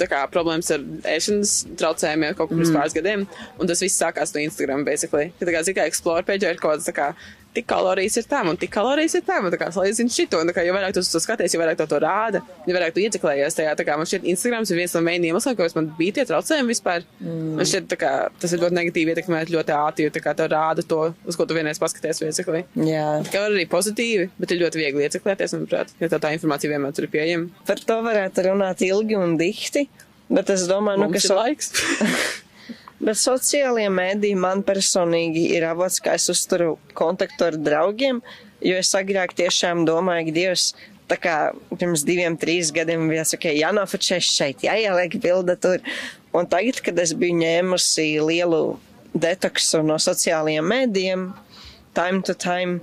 tā 0.00 0.06
kā 0.08 0.20
problēmas 0.32 0.70
ar 0.74 0.84
ēšanas 1.08 1.54
traucējumiem 1.80 2.36
kaut 2.36 2.50
kur 2.50 2.60
pirms 2.60 2.72
pāris 2.74 2.96
gadiem, 2.96 3.26
un 3.60 3.70
tas 3.70 3.82
viss 3.84 4.00
sākās 4.00 4.32
no 4.36 4.44
Instagram, 4.44 4.84
basically. 4.86 5.32
Ka 5.38 5.48
tā 5.48 5.56
kā 5.56 5.64
zina, 5.66 5.80
ka 5.80 5.88
Explore 5.90 6.24
page 6.28 6.48
ir 6.48 6.60
kaut 6.62 6.78
kāds 6.78 6.88
tā 6.88 6.94
kā 6.96 7.10
tik 7.54 7.66
kalorijas 7.70 8.16
ir 8.20 8.26
tam, 8.30 8.50
un 8.52 8.58
tik 8.60 8.70
kalorijas 8.74 9.16
ir 9.18 9.24
tam, 9.26 9.48
kā 9.60 9.68
salīdzina 9.74 10.12
šito, 10.14 10.40
un 10.42 10.52
kā 10.54 10.64
jo 10.66 10.74
vairāk 10.76 10.94
tu 10.96 11.02
to 11.02 11.20
skaties, 11.22 11.54
jo 11.54 11.60
vairāk 11.60 11.78
to, 11.80 11.86
to 11.90 11.98
rāda, 12.02 12.42
jo 12.66 12.76
vairāk 12.76 12.94
tu 12.94 13.02
ieciklējies 13.02 13.58
tajā, 13.58 13.72
tā 13.78 13.86
kā 13.86 13.96
man 13.98 14.08
šķiet 14.08 14.28
Instagrams 14.32 14.70
ir 14.70 14.80
viens 14.80 14.94
no 14.96 15.02
main 15.06 15.26
iemesliem, 15.26 15.56
kāpēc 15.58 15.76
man 15.78 15.90
bija 15.98 16.18
tie 16.18 16.26
traucējumi 16.30 16.72
vispār. 16.74 17.06
Mm. 17.20 17.54
Man 17.58 17.70
šķiet, 17.70 17.96
kā 18.00 18.12
tas 18.42 18.54
ir 18.54 18.62
ļoti 18.62 18.78
negatīvi 18.78 19.14
ietekmēt 19.14 19.54
ļoti 19.54 19.74
ātri, 19.76 20.06
jo 20.06 20.14
tā 20.14 20.22
kā 20.24 20.34
tev 20.38 20.50
rāda 20.54 20.84
to, 20.86 21.00
uz 21.26 21.38
ko 21.38 21.46
tu 21.48 21.56
vienreiz 21.58 21.80
paskaties, 21.82 22.22
basically. 22.22 22.62
Jā, 22.78 23.08
Tā 23.26 23.34
kā 23.34 23.42
var 23.44 23.56
arī 23.56 23.66
pozitīvi, 23.70 24.28
bet 24.40 24.54
ir 24.54 24.62
ļoti 24.62 24.80
viegli 24.80 25.08
ieciklēties, 25.08 25.56
manuprāt, 25.56 25.90
jo 26.00 26.10
tā, 26.12 26.20
tā 26.22 26.34
informācija 26.36 26.70
vienmēr 26.72 26.94
tur 26.96 27.08
ir 27.08 27.14
pieejama. 27.14 27.50
par 27.66 27.82
to 27.90 27.98
varētu 28.06 28.46
runāt 28.46 28.84
ilgi 28.86 29.18
un 29.18 29.36
dikti, 29.40 29.88
bet 30.30 30.54
es 30.54 30.68
domāju, 30.70 31.02
nu, 31.02 31.10
Mums 31.10 31.18
ka 31.18 31.24
ir 31.24 31.28
so, 31.28 31.40
laiks. 31.40 31.74
Bet 33.00 33.16
sociālajie 33.16 33.88
mēdīji 33.96 34.36
man 34.36 34.60
personīgi 34.66 35.46
ir 35.54 35.64
avots, 35.70 36.02
kā 36.04 36.18
es 36.18 36.28
uzturu 36.32 36.74
kontaktu 36.96 37.46
ar 37.46 37.56
draugiem, 37.56 38.20
jo 38.60 38.76
es 38.76 38.92
agrāk 38.98 39.32
tiešām 39.38 39.86
domāju, 39.88 40.26
ka 40.28 40.34
Dievs, 40.36 40.66
tā 41.08 41.16
kā 41.16 41.36
pirms 41.72 42.04
diviem, 42.04 42.36
trīs 42.40 42.68
gadiem 42.76 43.08
bija 43.08 43.24
ok, 43.24 43.48
jānofočē 43.56 44.20
šeit, 44.24 44.66
jāieliek 44.68 45.16
bilde 45.22 45.56
tur. 45.56 45.80
Un 46.36 46.46
tagad, 46.46 46.82
kad 46.84 47.00
es 47.02 47.14
biju 47.16 47.40
ņēmusi 47.40 48.06
lielu 48.22 48.62
detoksu 49.16 49.80
no 49.82 49.96
sociālajiem 49.98 50.68
mēdījiem, 50.70 51.24
time 51.96 52.20
to 52.22 52.36
time, 52.36 52.78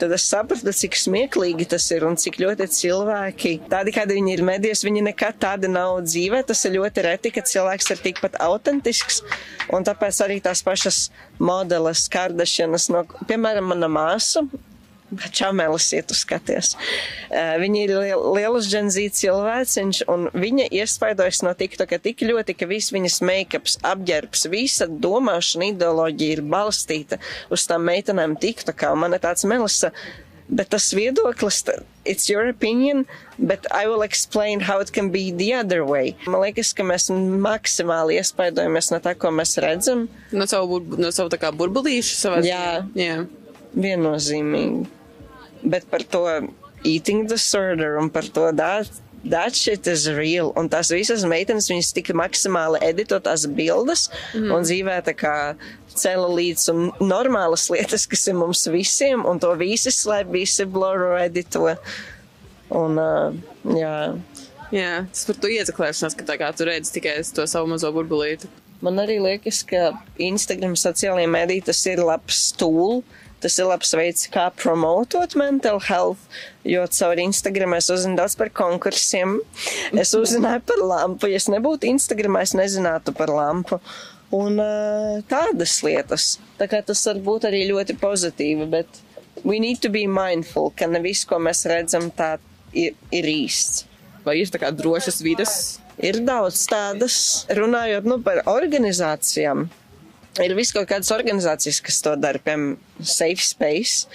tad 0.00 0.12
es 0.16 0.26
sapratu, 0.28 0.72
cik 0.74 0.96
smieklīgi 0.98 1.66
tas 1.74 1.86
ir 1.94 2.06
un 2.08 2.18
cik 2.20 2.38
ļoti 2.42 2.68
cilvēki, 2.76 3.54
tādi 3.72 3.94
kādi 3.94 4.18
viņi 4.18 4.34
ir 4.36 4.44
medijos, 4.46 4.84
viņi 4.86 5.04
nekad 5.08 5.38
tādi 5.42 5.70
nav 5.70 6.02
dzīvē. 6.06 6.42
Tas 6.48 6.64
ir 6.68 6.76
ļoti 6.78 7.06
reti, 7.06 7.32
ka 7.34 7.44
cilvēks 7.46 7.90
ir 7.94 8.04
tikpat 8.08 8.38
autentisks. 8.44 9.22
Un 9.74 9.86
tāpēc 9.86 10.20
arī 10.26 10.40
tās 10.44 10.64
pašas 10.66 11.08
modeles, 11.38 12.06
kardašanas, 12.12 12.90
no, 12.94 13.04
piemēram, 13.28 13.72
mana 13.74 13.90
māsa. 13.90 14.44
Čamelis 15.34 15.90
iet 15.96 16.12
uz 16.14 16.22
skaties. 16.24 16.74
Viņa 17.30 17.84
ir 17.84 17.94
liel, 17.94 18.26
lielas 18.36 18.68
dženzīta 18.70 19.20
cilvēciņš, 19.20 20.02
un 20.12 20.28
viņa 20.34 20.68
iespaidojas 20.80 21.42
no 21.46 21.54
TikToka 21.58 22.00
tik 22.02 22.24
ļoti, 22.26 22.56
ka 22.58 22.68
viss 22.70 22.94
viņas 22.94 23.20
make-ups, 23.24 23.78
apģērbs, 23.86 24.46
visa 24.52 24.88
domāšana, 24.88 25.72
ideoloģija 25.74 26.38
ir 26.38 26.44
balstīta 26.54 27.20
uz 27.54 27.66
tām 27.70 27.86
meitenēm 27.88 28.38
TikTokā. 28.40 28.92
Un 28.94 29.04
man 29.04 29.16
ir 29.16 29.22
tāds 29.24 29.46
melisa, 29.48 29.92
bet 30.48 30.70
tas 30.74 30.90
viedoklis, 30.96 31.62
it's 32.04 32.28
your 32.28 32.48
opinion, 32.48 33.06
but 33.38 33.66
I 33.72 33.86
will 33.88 34.02
explain 34.02 34.60
how 34.60 34.78
it 34.80 34.92
can 34.92 35.10
be 35.10 35.30
the 35.32 35.54
other 35.54 35.84
way. 35.84 36.16
Man 36.26 36.42
liekas, 36.44 36.74
ka 36.76 36.84
mēs 36.86 37.08
maksimāli 37.10 38.18
iespaidojamies 38.20 38.92
no 38.92 39.00
tā, 39.04 39.14
ko 39.16 39.32
mēs 39.34 39.56
redzam. 39.64 40.06
No 40.32 40.46
savu, 40.50 40.82
no 40.98 41.10
savu 41.14 41.32
tā 41.32 41.40
kā 41.40 41.52
burbulīšu 41.54 42.18
savā 42.18 42.44
Jā. 42.44 42.84
Jā. 42.98 43.24
Viennozīmīgi. 43.74 44.84
Bet 45.64 45.88
par 45.90 46.04
to 46.12 46.26
eating 46.84 47.26
disorder 47.26 47.96
un 47.98 48.10
par 48.12 48.28
to 48.36 48.50
that, 48.52 48.90
that 49.24 49.56
shit 49.56 49.86
is 49.86 50.08
real. 50.10 50.52
Un 50.56 50.68
tās 50.68 50.92
visas 50.92 51.24
meitenes, 51.28 51.70
viņas 51.72 51.92
tika 51.96 52.16
maksimāli 52.16 52.82
edito 52.84 53.18
tās 53.24 53.46
bildes 53.48 54.10
mm. 54.34 54.50
un 54.52 54.66
dzīvē 54.66 54.98
tā 55.08 55.16
kā 55.16 55.36
cela 55.94 56.28
līdz 56.28 56.66
un 56.72 56.84
normālas 57.00 57.68
lietas, 57.72 58.06
kas 58.10 58.26
ir 58.28 58.36
mums 58.38 58.66
visiem, 58.70 59.24
un 59.26 59.40
to 59.40 59.52
visi 59.58 59.92
slēp, 59.94 60.32
visi 60.34 60.66
bloro 60.68 61.14
edito. 61.20 61.70
Un, 62.74 62.98
uh, 62.98 63.76
jā. 63.78 63.96
Jā, 64.74 65.04
tas 65.12 65.26
par 65.28 65.36
to 65.38 65.50
iezaklēšanās, 65.54 66.16
ka 66.18 66.26
tā 66.26 66.38
kā 66.40 66.48
tu 66.56 66.66
redzi 66.66 66.96
tikai 66.96 67.20
to 67.36 67.44
savu 67.46 67.68
mazo 67.70 67.92
burbulīti. 67.94 68.48
Man 68.84 68.98
arī 68.98 69.20
liekas, 69.22 69.62
ka 69.68 69.92
Instagram 70.20 70.74
sociālajā 70.76 71.28
medī 71.30 71.60
tas 71.64 71.78
ir 71.88 72.02
labs 72.04 72.50
stūlis. 72.50 73.22
Tas 73.44 73.58
ir 73.60 73.66
labs 73.68 73.90
veids, 73.92 74.24
kā 74.32 74.46
promotot 74.56 75.34
mental 75.36 75.76
health, 75.84 76.22
jo 76.64 76.80
caur 76.96 77.20
Instagram 77.20 77.74
es 77.76 77.90
uzzinu 77.92 78.16
daudz 78.16 78.38
par 78.40 78.48
konkursiem. 78.56 79.36
Es 79.92 80.14
uzzināju 80.16 80.62
par 80.70 80.80
lampu. 80.80 81.28
Ja 81.28 81.36
es 81.42 81.50
nebūtu 81.52 81.90
Instagramā, 81.90 82.46
es 82.46 82.54
nezinātu 82.56 83.12
par 83.18 83.28
lampu. 83.28 83.76
Un 84.32 84.56
uh, 84.64 85.20
tādas 85.28 85.76
lietas. 85.84 86.38
Tā 86.56 86.70
kā 86.72 86.80
tas 86.88 87.04
var 87.10 87.20
būt 87.28 87.44
arī 87.50 87.66
ļoti 87.68 87.98
pozitīvi, 88.00 88.70
bet 88.72 89.04
we 89.44 89.60
need 89.60 89.84
to 89.84 89.92
be 89.92 90.06
mindful, 90.08 90.72
ka 90.72 90.88
ne 90.88 91.04
viss, 91.04 91.28
ko 91.28 91.36
mēs 91.36 91.66
redzam, 91.68 92.08
tā 92.16 92.38
ir, 92.72 92.96
ir 93.12 93.28
īsts. 93.28 93.84
Vai 94.24 94.38
ir 94.40 94.48
tā 94.48 94.62
kā 94.62 94.72
drošas 94.72 95.20
vidas? 95.20 95.54
Ir 96.00 96.24
daudz 96.24 96.64
tādas, 96.72 97.16
runājot 97.52 98.08
nu, 98.08 98.22
par 98.24 98.40
organizācijām. 98.50 99.68
Ir 100.42 100.54
vis 100.58 100.72
kaut 100.74 100.88
kādas 100.90 101.12
organizācijas, 101.14 101.78
kas 101.84 102.00
to 102.02 102.14
dara, 102.18 102.40
piemēram, 102.42 102.78
Safe 103.06 103.42
Space. 103.44 104.08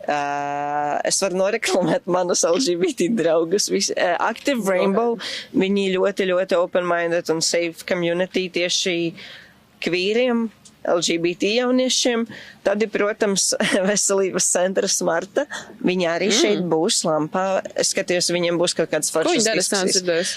Uh, 0.00 0.96
es 1.06 1.20
varu 1.22 1.36
noreklamēt 1.38 2.08
manus 2.10 2.42
LGBT 2.48 3.10
draugus. 3.14 3.68
Visi, 3.70 3.92
uh, 3.94 4.16
Active 4.24 4.64
Rainbow, 4.66 5.18
viņi 5.54 5.90
ļoti, 5.94 6.26
ļoti 6.32 6.56
open-minded 6.58 7.30
un 7.30 7.44
safe 7.44 7.84
community 7.86 8.48
tieši 8.50 8.96
kvīriem, 9.84 10.48
LGBT 10.84 11.50
jauniešiem. 11.60 12.24
Tad, 12.64 12.82
ir, 12.84 12.90
protams, 12.92 13.50
veselības 13.90 14.48
centrs 14.52 15.00
Marta. 15.06 15.46
Viņa 15.84 16.14
arī 16.14 16.30
mm. 16.30 16.36
šeit 16.36 16.64
būs 16.70 17.02
lampā. 17.08 17.46
Es 17.78 17.92
skatījos, 17.94 18.30
viņiem 18.34 18.60
būs 18.60 18.76
kaut 18.78 18.92
kāds 18.92 19.12
neesmu 19.14 19.56
diskusijas. 19.60 20.34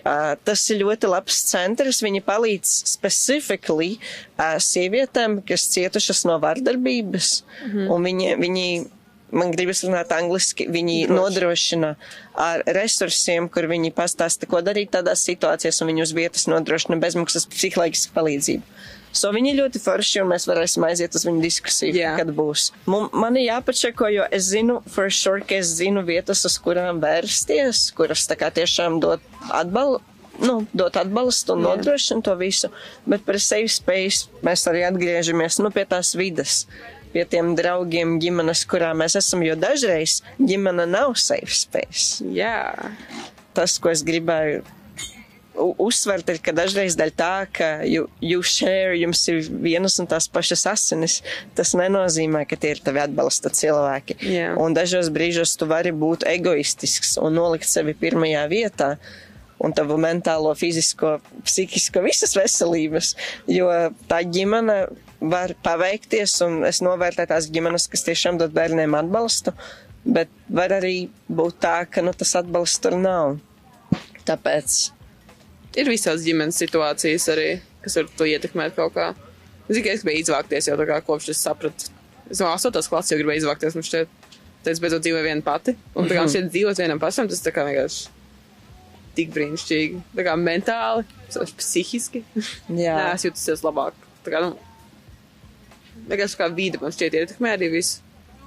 uh, 0.00 0.34
tas 0.46 0.64
ir 0.72 0.82
ļoti 0.82 1.10
labs 1.10 1.40
centrs. 1.50 2.02
Viņi 2.04 2.24
palīdz 2.26 2.74
specifically 2.96 3.96
sievietēm, 4.36 5.40
kas 5.46 5.68
cietušas 5.72 6.26
no 6.28 6.36
vardarbības. 6.42 7.40
Mm. 7.70 7.88
Un 7.92 8.10
viņi, 8.10 8.34
viņi, 8.42 8.66
man 9.36 9.52
gribas 9.54 9.82
runāt 9.86 10.12
angliski, 10.14 10.68
viņi 10.72 10.98
Droši. 11.06 11.16
nodrošina 11.16 11.94
ar 12.36 12.64
resursiem, 12.76 13.48
kur 13.52 13.68
viņi 13.70 13.94
pastāsta, 13.96 14.48
ko 14.50 14.60
darīt 14.64 14.92
tādās 14.94 15.24
situācijās, 15.26 15.80
un 15.82 15.92
viņi 15.92 16.04
uz 16.04 16.14
vietas 16.16 16.46
nodrošina 16.50 17.00
bezmaksas 17.02 17.48
psiholoģisku 17.52 18.16
palīdzību. 18.16 18.76
So 19.16 19.30
viņi 19.34 19.52
ir 19.52 19.60
ļoti 19.62 19.80
forši, 19.80 20.20
un 20.22 20.32
mēs 20.34 20.46
varēsim 20.48 20.84
aiziet 20.86 21.14
uz 21.16 21.24
viņu 21.26 21.40
diskusiju, 21.44 21.94
yeah. 21.96 22.16
kad 22.20 22.32
būs. 22.36 22.68
Mum, 22.90 23.08
man 23.16 23.38
ir 23.40 23.48
jāpačeko, 23.48 24.10
jo 24.12 24.26
es 24.34 24.50
zinu, 24.50 24.80
for 24.92 25.12
sure, 25.12 25.44
ka 25.46 25.60
es 25.60 25.72
zinu 25.78 26.04
vietas, 26.06 26.44
uz 26.48 26.58
kurām 26.62 27.00
vērsties, 27.04 27.88
kuras 27.96 28.26
tā 28.28 28.36
kā 28.40 28.52
tiešām 28.54 29.00
dot 29.04 29.24
atbalstu. 29.48 30.04
Nu, 30.36 30.66
dot 30.76 30.98
atbalstu 31.00 31.54
un 31.54 31.62
nodrošina 31.64 32.20
to 32.20 32.34
visu, 32.36 32.68
bet 33.08 33.22
par 33.24 33.38
safe 33.40 33.70
space 33.72 34.42
mēs 34.44 34.66
arī 34.68 34.82
atgriežamies 34.84 35.56
nu, 35.64 35.70
pie 35.72 35.86
tās 35.88 36.10
vidas, 36.12 36.66
pie 37.14 37.24
tiem 37.24 37.54
draugiem, 37.56 38.18
ģimenes, 38.20 38.66
kurā 38.68 38.90
mēs 38.92 39.16
esam. 39.16 39.40
Jo 39.46 39.56
dažreiz 39.56 40.18
ģimene 40.36 40.84
nav 40.92 41.16
safe 41.16 41.56
space. 41.56 42.20
Jā. 42.36 42.74
Tas, 43.56 43.78
ko 43.80 43.88
es 43.88 44.04
gribēju 44.04 44.60
uzsvert, 45.56 46.28
ir, 46.32 46.40
ka 46.42 46.54
dažreiz 46.56 46.96
dēļ 46.98 47.12
tā, 47.16 47.32
ka 47.54 47.68
you, 47.88 48.06
you 48.24 48.42
share, 48.46 48.94
jums 48.98 49.22
ir 49.32 49.42
vienas 49.64 49.98
un 50.02 50.08
tās 50.10 50.28
pašas 50.32 50.66
asinis, 50.70 51.20
tas 51.58 51.74
nenozīmē, 51.78 52.44
ka 52.48 52.58
tie 52.60 52.74
ir 52.74 52.82
tavi 52.84 53.02
atbalsta 53.02 53.52
cilvēki. 53.52 54.18
Jā. 54.26 54.50
Un 54.60 54.76
dažos 54.76 55.10
brīžos 55.14 55.56
tu 55.58 55.68
vari 55.70 55.94
būt 55.94 56.26
egoistisks 56.28 57.16
un 57.22 57.38
nolikt 57.38 57.68
sevi 57.70 57.96
pirmajā 57.96 58.44
vietā. 58.52 58.96
Un 59.56 59.72
tavu 59.72 59.96
mentālo, 59.96 60.50
fizisko, 60.52 61.14
psihisko, 61.46 62.02
visas 62.04 62.34
veselības. 62.36 63.14
Jo 63.48 63.70
tā 64.10 64.18
ģimene 64.28 64.82
var 65.24 65.54
paveikties, 65.64 66.34
un 66.44 66.60
es 66.68 66.82
novērtēju 66.84 67.30
tās 67.30 67.48
ģimenes, 67.54 67.88
kas 67.88 68.04
tiešām 68.04 68.36
dod 68.42 68.52
bērniem 68.56 68.92
atbalstu, 68.98 69.54
bet 70.04 70.28
var 70.52 70.76
arī 70.76 71.08
būt 71.32 71.56
tā, 71.64 71.78
ka 71.88 72.04
nu, 72.04 72.12
tas 72.12 72.36
atbalsts 72.42 72.84
tur 72.84 72.98
nav. 73.00 73.38
Tāpēc 74.28 74.76
Ir 75.76 75.90
visās 75.92 76.24
ģimenes 76.24 76.58
situācijas 76.62 77.28
arī, 77.34 77.48
kas 77.84 77.98
var 77.98 78.10
to 78.16 78.28
ietekmēt 78.28 78.76
kaut 78.78 78.94
kā. 78.96 79.10
Es 79.66 79.74
tikai 79.76 79.96
gribēju 79.98 80.24
izvākties 80.24 80.70
jau 80.70 80.76
tā 80.78 80.86
kā 80.88 81.00
kopš 81.04 81.30
es 81.34 81.42
sapratu. 81.42 81.90
Es 82.30 82.40
no 82.42 82.50
8. 82.50 82.72
klases 82.90 83.12
jau 83.12 83.18
gribēju 83.20 83.44
izvākties, 83.44 83.76
man 83.76 83.86
šķiet, 83.86 84.12
tad 84.64 84.70
es 84.72 84.82
beidzot 84.82 85.04
dzīvoju 85.04 85.26
viena 85.26 85.44
pati. 85.46 85.76
Un 85.94 86.08
tā 86.08 86.16
kā 86.16 86.22
man 86.24 86.32
šķiet 86.32 86.48
dzīvot 86.54 86.80
vienam 86.82 87.02
pašam, 87.02 87.28
tas 87.30 87.42
tā 87.44 87.52
kā 87.54 87.66
vienkārši 87.68 88.14
tik 89.16 89.32
brīnišķīgi. 89.34 90.00
Tā 90.16 90.24
kā 90.26 90.36
mentāli, 90.40 91.04
psihiski. 91.60 92.22
jā, 92.36 92.46
Nē, 93.00 93.12
es 93.14 93.26
jūtos 93.26 93.64
labāk. 93.66 93.96
Tā 94.26 94.34
kā, 94.34 94.42
nu, 94.44 94.56
vienkārši 96.06 96.40
kā 96.40 96.50
vīde 96.52 96.80
man 96.82 96.94
šķiet 96.94 97.18
ietekmē 97.22 97.54
arī 97.56 97.70
visu. 97.76 98.02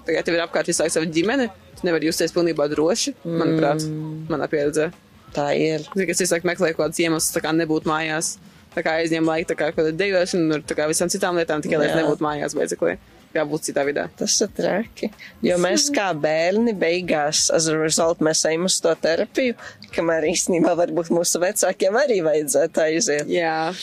Tā 0.07 0.15
kā 0.15 0.23
tev 0.25 0.37
ir 0.37 0.43
apkārt 0.45 0.69
laiku 0.71 0.95
sava 0.95 1.09
ģimene, 1.13 1.49
tu 1.77 1.87
nevari 1.87 2.09
justies 2.09 2.33
pilnībā 2.33 2.69
droši, 2.71 3.13
manuprāt, 3.25 3.85
manā 4.31 4.47
pieredzē. 4.51 4.89
Tā 5.35 5.51
ir. 5.57 5.85
Es 6.05 6.21
visu 6.21 6.33
laiku 6.35 6.49
meklēju 6.49 6.77
kaut 6.77 6.89
kādus 6.89 7.03
iemeslus, 7.05 7.43
kā 7.43 7.53
nebūt 7.55 7.87
mājās. 7.89 8.37
Tā 8.73 8.83
kā 8.85 8.99
aizņem 9.01 9.25
laiku, 9.25 9.49
tā 9.49 9.55
kā 9.57 9.69
kaut 9.71 9.79
kāda 9.81 9.95
dejošana, 9.97 10.59
un 10.59 10.67
tā 10.67 10.75
kā 10.77 10.85
visām 10.89 11.09
citām 11.09 11.39
lietām, 11.39 11.63
tikai 11.65 11.79
lai 11.81 11.89
nebūtu 11.97 12.25
mājās, 12.25 12.53
beidzot, 12.57 12.99
kā 13.33 13.45
būt 13.49 13.65
citā 13.69 13.85
vidē. 13.87 14.05
Tas 14.17 14.35
ir 14.45 14.51
traki. 14.57 15.09
Jo 15.45 15.57
mēs 15.61 15.87
kā 15.93 16.09
bērni 16.17 16.75
beigās, 16.77 17.47
as 17.53 17.69
a 17.69 17.77
result, 17.77 18.21
mēs 18.25 18.43
ejam 18.49 18.67
uz 18.69 18.77
to 18.83 18.93
terapiju, 19.03 19.57
kamēr 19.95 20.29
īstenībā 20.31 20.75
varbūt 20.77 21.11
mūsu 21.13 21.41
vecākiem 21.43 21.97
arī 21.99 22.21
vajadzētu 22.25 22.85
aiziet. 22.85 23.33
Jā, 23.33 23.73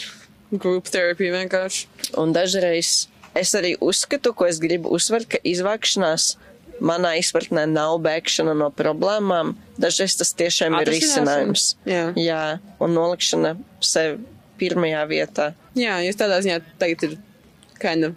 group 0.54 0.90
therapy 0.92 1.30
vienkārši. 1.34 1.86
Un 2.22 2.34
dažreiz 2.36 3.06
es 3.36 3.54
arī 3.58 3.74
uzskatu, 3.82 4.32
ko 4.36 4.48
es 4.48 4.62
gribu 4.62 4.94
uzsvert, 4.96 5.28
ka 5.34 5.42
izvākšanās 5.46 6.34
manā 6.80 7.14
izpratnē 7.20 7.64
nav 7.70 7.98
bēgšana 8.04 8.54
no 8.58 8.70
problēmām. 8.74 9.54
Dažreiz 9.80 10.16
tas 10.20 10.32
tiešām 10.36 10.76
ir 10.80 10.90
risinājums. 10.92 11.70
Jā. 11.88 12.10
Jā, 12.20 12.42
un 12.80 12.94
nolikšana 12.96 13.54
sev 13.84 14.18
pirmajā 14.60 15.02
vietā. 15.10 15.50
Jā, 15.76 15.98
jūs 16.06 16.16
tādā 16.20 16.38
ziņā 16.44 16.60
tagad 16.80 17.02
ir 17.08 17.16
kind 17.80 18.04
of 18.10 18.14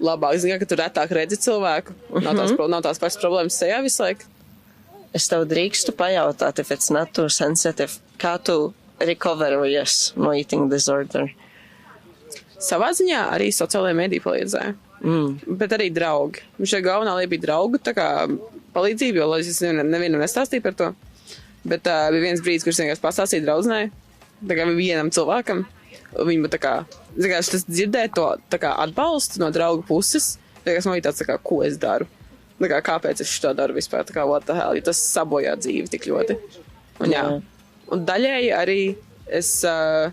labāk. 0.00 0.38
Zini, 0.42 0.58
ka 0.62 0.66
tu 0.70 0.78
retāk 0.78 1.10
redzi 1.14 1.36
cilvēku. 1.42 1.94
Nav 2.22 2.36
tās, 2.38 2.52
pro- 2.56 2.68
nav 2.70 2.82
tās 2.86 2.98
pašas 3.02 3.18
problēmas 3.22 3.58
sejā 3.58 3.80
visu 3.84 4.02
laiku. 4.04 4.28
Es 5.12 5.26
tev 5.26 5.42
drīkstu 5.50 5.90
pajautāt, 5.98 6.60
if 6.62 6.70
it's 6.70 6.90
not 6.94 7.10
too 7.12 7.28
sensitive, 7.28 7.98
kā 8.22 8.36
tu 8.38 8.72
recoverojies 9.02 10.12
no 10.16 10.30
eating 10.38 10.68
disorder? 10.70 11.32
Savā 12.60 12.90
ziņā 12.94 13.24
arī 13.34 13.48
sociālajā 13.56 13.96
mediju 13.96 14.22
palīdzēja. 14.28 14.74
Mm. 15.00 15.56
Bet 15.60 15.72
arī 15.76 15.88
draugi. 15.94 16.42
Viņš 16.60 16.74
ir 16.76 16.84
galvenā 16.84 17.14
lieta 17.16 17.32
bija 17.32 17.46
draugu 17.46 17.80
palīdzība, 18.74 19.22
jo 19.22 19.28
lai 19.30 19.40
es 19.42 19.60
nevienam, 19.64 20.20
nestāstīju 20.20 20.64
par 20.64 20.76
to. 20.78 20.90
Bet 21.64 21.88
uh, 21.88 22.08
bija 22.12 22.28
viens 22.28 22.42
brīdis, 22.44 22.64
kurš 22.64 22.82
vienkārši 22.82 23.04
pastāstīja 23.04 23.44
draudzenei, 23.44 23.90
tā 24.46 24.56
kā 24.56 24.68
vienam 24.72 25.10
cilvēkam. 25.12 25.64
Viņa 26.10 26.50
tā 26.52 26.60
kā, 26.60 26.72
kā 27.16 27.40
tas 27.40 27.66
dzirdēja 27.68 28.12
to 28.14 28.60
kā 28.62 28.72
atbalstu 28.84 29.42
no 29.42 29.50
draugu 29.54 29.84
puses. 29.88 30.34
Vienkārši 30.64 30.88
man 30.88 30.98
bija 30.98 31.08
tāds, 31.08 31.20
tā 31.22 31.28
kā, 31.28 31.36
ko 31.42 31.60
es 31.66 31.78
daru. 31.80 32.08
Tā 32.60 32.68
kā, 32.68 32.80
kāpēc 32.90 33.22
es 33.24 33.36
to 33.40 33.52
daru 33.56 33.76
vispār? 33.76 34.04
Kā, 34.12 34.26
hell, 34.26 34.76
ja 34.76 34.86
tas 34.90 35.00
sabojā 35.14 35.54
dzīvi 35.60 35.92
tik 35.92 36.10
ļoti. 36.10 36.36
Un, 37.00 37.12
jā. 37.12 37.22
Jā. 37.22 37.38
Un 37.94 38.02
daļēji 38.08 38.50
arī 38.56 38.82
es 39.40 39.52
uh, 39.68 40.10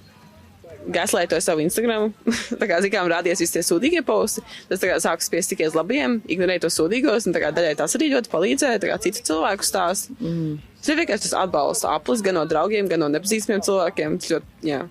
gaslētoju 0.93 1.43
savu 1.43 1.63
Instagram. 1.63 2.09
tā 2.61 2.67
kā, 2.69 2.79
zinām, 2.83 3.09
rādījās 3.11 3.41
visi 3.43 3.55
tie 3.57 3.63
sūdīgie 3.65 4.03
posti. 4.07 4.43
Tas 4.71 4.83
sāku 5.03 5.25
spiest 5.25 5.51
tikai 5.53 5.67
uz 5.69 5.75
labiem, 5.77 6.19
ignorēt 6.31 6.63
tos 6.65 6.77
sūdīgos, 6.79 7.27
un 7.29 7.35
tā 7.35 7.41
kā 7.43 7.51
daļēji 7.55 7.79
tas 7.81 7.97
arī 7.99 8.09
ļoti 8.15 8.31
palīdzēja, 8.33 8.81
tā 8.83 8.91
kā 8.91 8.97
citu 9.03 9.23
cilvēku 9.31 9.67
stāst. 9.67 10.11
Mm. 10.21 10.57
Tas 10.79 10.91
ir 10.93 10.99
vienkārši 11.01 11.25
tas 11.27 11.37
atbalsta 11.43 11.93
aplis 11.97 12.21
gan 12.25 12.37
no 12.39 12.45
draugiem, 12.49 12.87
gan 12.91 13.03
no 13.03 13.09
nepazīstamiem 13.15 13.63
cilvēkiem. 13.67 14.19
Tas 14.21 14.33
ļoti, 14.35 14.53
jā, 14.71 14.81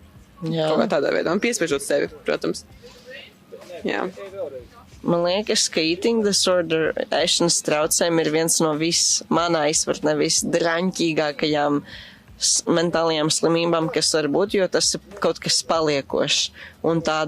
Jā. 0.52 0.68
kaut 0.72 0.82
kā 0.84 0.88
tādā 0.98 1.14
veidā. 1.14 1.32
Un 1.32 1.40
piespiežot 1.40 1.84
sevi, 1.84 2.10
protams. 2.26 2.64
Jā. 3.86 4.06
Man 5.06 5.22
liekas, 5.22 5.68
ka 5.70 5.78
eating 5.84 6.24
disorder, 6.26 6.88
ēšanas 7.14 7.60
traucējumi 7.62 8.24
ir 8.24 8.30
viens 8.34 8.56
no 8.64 8.72
vis, 8.80 9.22
manā 9.30 9.66
izpratnē 9.70 10.16
visdraņķīgākajām 10.18 11.76
s- 11.84 12.15
mentālajām 12.68 13.30
slimībām, 13.32 13.90
kas 13.92 14.12
var 14.16 14.28
būt, 14.32 14.56
jo 14.58 14.66
tas 14.70 14.94
ir 14.96 15.20
kaut 15.22 15.40
kas 15.42 15.62
paliekošs. 15.66 16.50
Un 16.86 17.00
tā 17.04 17.22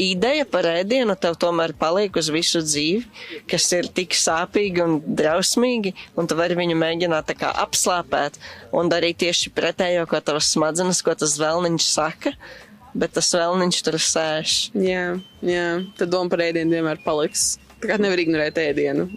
ideja 0.00 0.44
par 0.48 0.66
ēdienu 0.68 1.14
tev 1.20 1.36
tomēr 1.40 1.74
paliek 1.78 2.14
uz 2.16 2.28
visu 2.32 2.62
dzīvi, 2.64 3.04
kas 3.50 3.68
ir 3.76 3.88
tik 3.94 4.16
sāpīgi 4.16 4.84
un 4.84 4.98
drausmīgi, 5.04 5.94
un 6.16 6.28
tu 6.28 6.38
vari 6.38 6.56
viņu 6.58 6.76
mēģināt 6.80 7.34
kā 7.40 7.52
apslāpēt 7.64 8.38
un 8.76 8.92
darīt 8.92 9.20
tieši 9.22 9.52
pretējo, 9.56 10.06
ko 10.10 10.20
tavas 10.20 10.52
smadzenes, 10.54 11.02
ko 11.04 11.16
tas 11.18 11.36
vēlniņš 11.40 11.88
saka, 11.88 12.34
bet 12.94 13.16
tas 13.16 13.32
vēlniņš 13.36 13.82
tur 13.88 13.98
sēž. 14.00 14.56
Jā, 14.76 15.04
jā. 15.44 15.68
Tad 15.98 16.12
doma 16.12 16.32
par 16.32 16.44
ēdienu 16.48 16.78
vienmēr 16.78 17.02
paliks. 17.04 17.56
Tā 17.82 17.92
kā 17.92 18.00
nevar 18.00 18.20
ignorēt 18.22 18.60
ēdienu. 18.62 19.10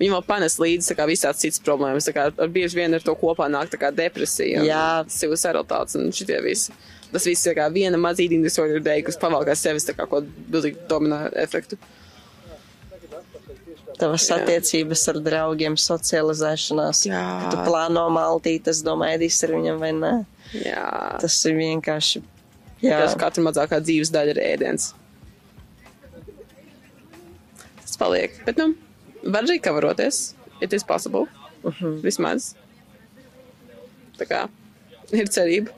Viņam 0.00 0.16
vēl 0.16 0.24
panes 0.24 0.56
līdzi 0.56 0.96
visāds 1.10 1.42
cits 1.44 1.60
problēmas. 1.60 2.08
Kā 2.16 2.30
ar 2.32 2.52
bieži 2.52 2.78
vien 2.78 2.96
ar 2.96 3.04
to 3.04 3.12
kopā 3.20 3.50
nāk 3.52 3.74
kā 3.76 3.90
depresija. 3.92 4.64
Jā. 4.64 4.84
Suicidalitātes 5.12 5.98
un 6.00 6.08
šitie 6.16 6.40
visi. 6.44 6.72
Tas 7.12 7.26
viss 7.26 7.46
ir 7.50 7.58
viena 7.74 7.98
maza 8.00 8.22
eating 8.22 8.46
disorder 8.46 8.80
dēļ, 8.80 9.02
kas 9.08 9.18
pavalkās 9.20 9.60
sevis 9.66 9.84
tā 9.84 9.96
kā 9.98 10.06
ko 10.08 10.22
bilīgi 10.22 10.86
domino 10.88 11.20
efektu. 11.42 11.76
Tavas 14.00 14.24
Jā. 14.30 14.38
attiecības 14.40 15.02
ar 15.12 15.18
draugiem, 15.20 15.76
socializēšanās. 15.76 17.02
Jā. 17.10 17.24
Tu 17.52 17.58
plāno 17.66 18.06
maltīt, 18.14 18.70
es 18.72 18.80
domāju, 18.86 19.18
ēdīs 19.18 19.40
ar 19.44 19.52
viņam 19.58 19.82
vai 19.82 19.90
nē. 19.98 20.12
Jā. 20.56 20.86
Tas 21.20 21.36
ir 21.50 21.58
vienkārši. 21.58 22.22
Jā, 22.80 23.02
Tas 23.02 23.18
katra 23.20 23.44
mazākā 23.44 23.82
dzīves 23.84 24.08
daļa 24.14 24.32
ir 24.32 24.40
ēdiens. 24.46 24.94
Tas 27.82 27.98
paliek. 28.00 28.40
Bet, 28.46 28.56
nu, 28.62 28.72
var 29.24 29.42
arī 29.46 29.60
kavaroties. 29.62 30.34
It 30.60 30.72
is 30.72 30.84
possible. 30.84 31.26
Uh 31.64 31.72
-huh. 31.80 32.00
Vismaz. 32.02 32.54
Tā 34.18 34.26
kā 34.28 34.48
ir 35.12 35.28
cerība. 35.28 35.70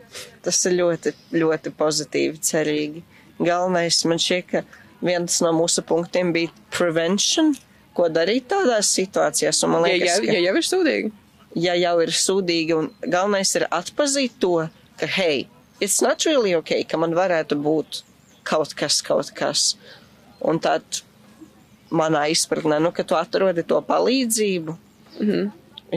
tas 0.43 0.65
ir 0.67 0.73
ļoti, 0.73 1.13
ļoti 1.33 1.71
pozitīvi, 1.79 2.39
cerīgi. 2.43 3.03
Galvenais 3.39 4.05
man 4.05 4.19
šķiet, 4.19 4.47
ka 4.51 4.63
viens 5.03 5.41
no 5.41 5.53
mūsu 5.53 5.83
punktiem 5.87 6.33
bija 6.33 6.51
prevention, 6.71 7.55
ko 7.95 8.09
darīt 8.09 8.49
tādās 8.51 8.91
situācijās. 8.99 9.63
Un 9.65 9.71
man 9.71 9.85
Ja, 9.87 9.93
liekas, 9.95 10.19
ja, 10.19 10.27
ka, 10.27 10.33
ja 10.33 10.41
jau 10.41 10.57
ir 10.57 10.63
sūdīgi. 10.63 11.13
ja 11.55 11.75
jau 11.75 12.01
ir 12.01 12.09
sūdīgi, 12.09 12.75
un 12.75 12.91
galvenais 13.11 13.55
ir 13.55 13.67
atpazīt 13.71 14.33
to, 14.41 14.69
ka, 14.99 15.07
hei, 15.07 15.49
it's 15.81 16.03
not 16.03 16.25
really 16.25 16.55
ok, 16.55 16.85
ka 16.89 16.97
man 16.97 17.15
varētu 17.15 17.55
būt 17.63 18.03
kaut 18.45 18.75
kas, 18.75 19.01
kaut 19.03 19.31
kas. 19.35 19.77
Un 20.41 20.59
tad 20.59 20.83
manā 21.93 22.27
izpratnē, 22.33 22.81
nu, 22.83 22.93
ka 22.95 23.05
tu 23.07 23.17
atrodi 23.19 23.65
to 23.69 23.81
palīdzību, 23.89 24.77
mm 25.19 25.27
-hmm. 25.29 25.51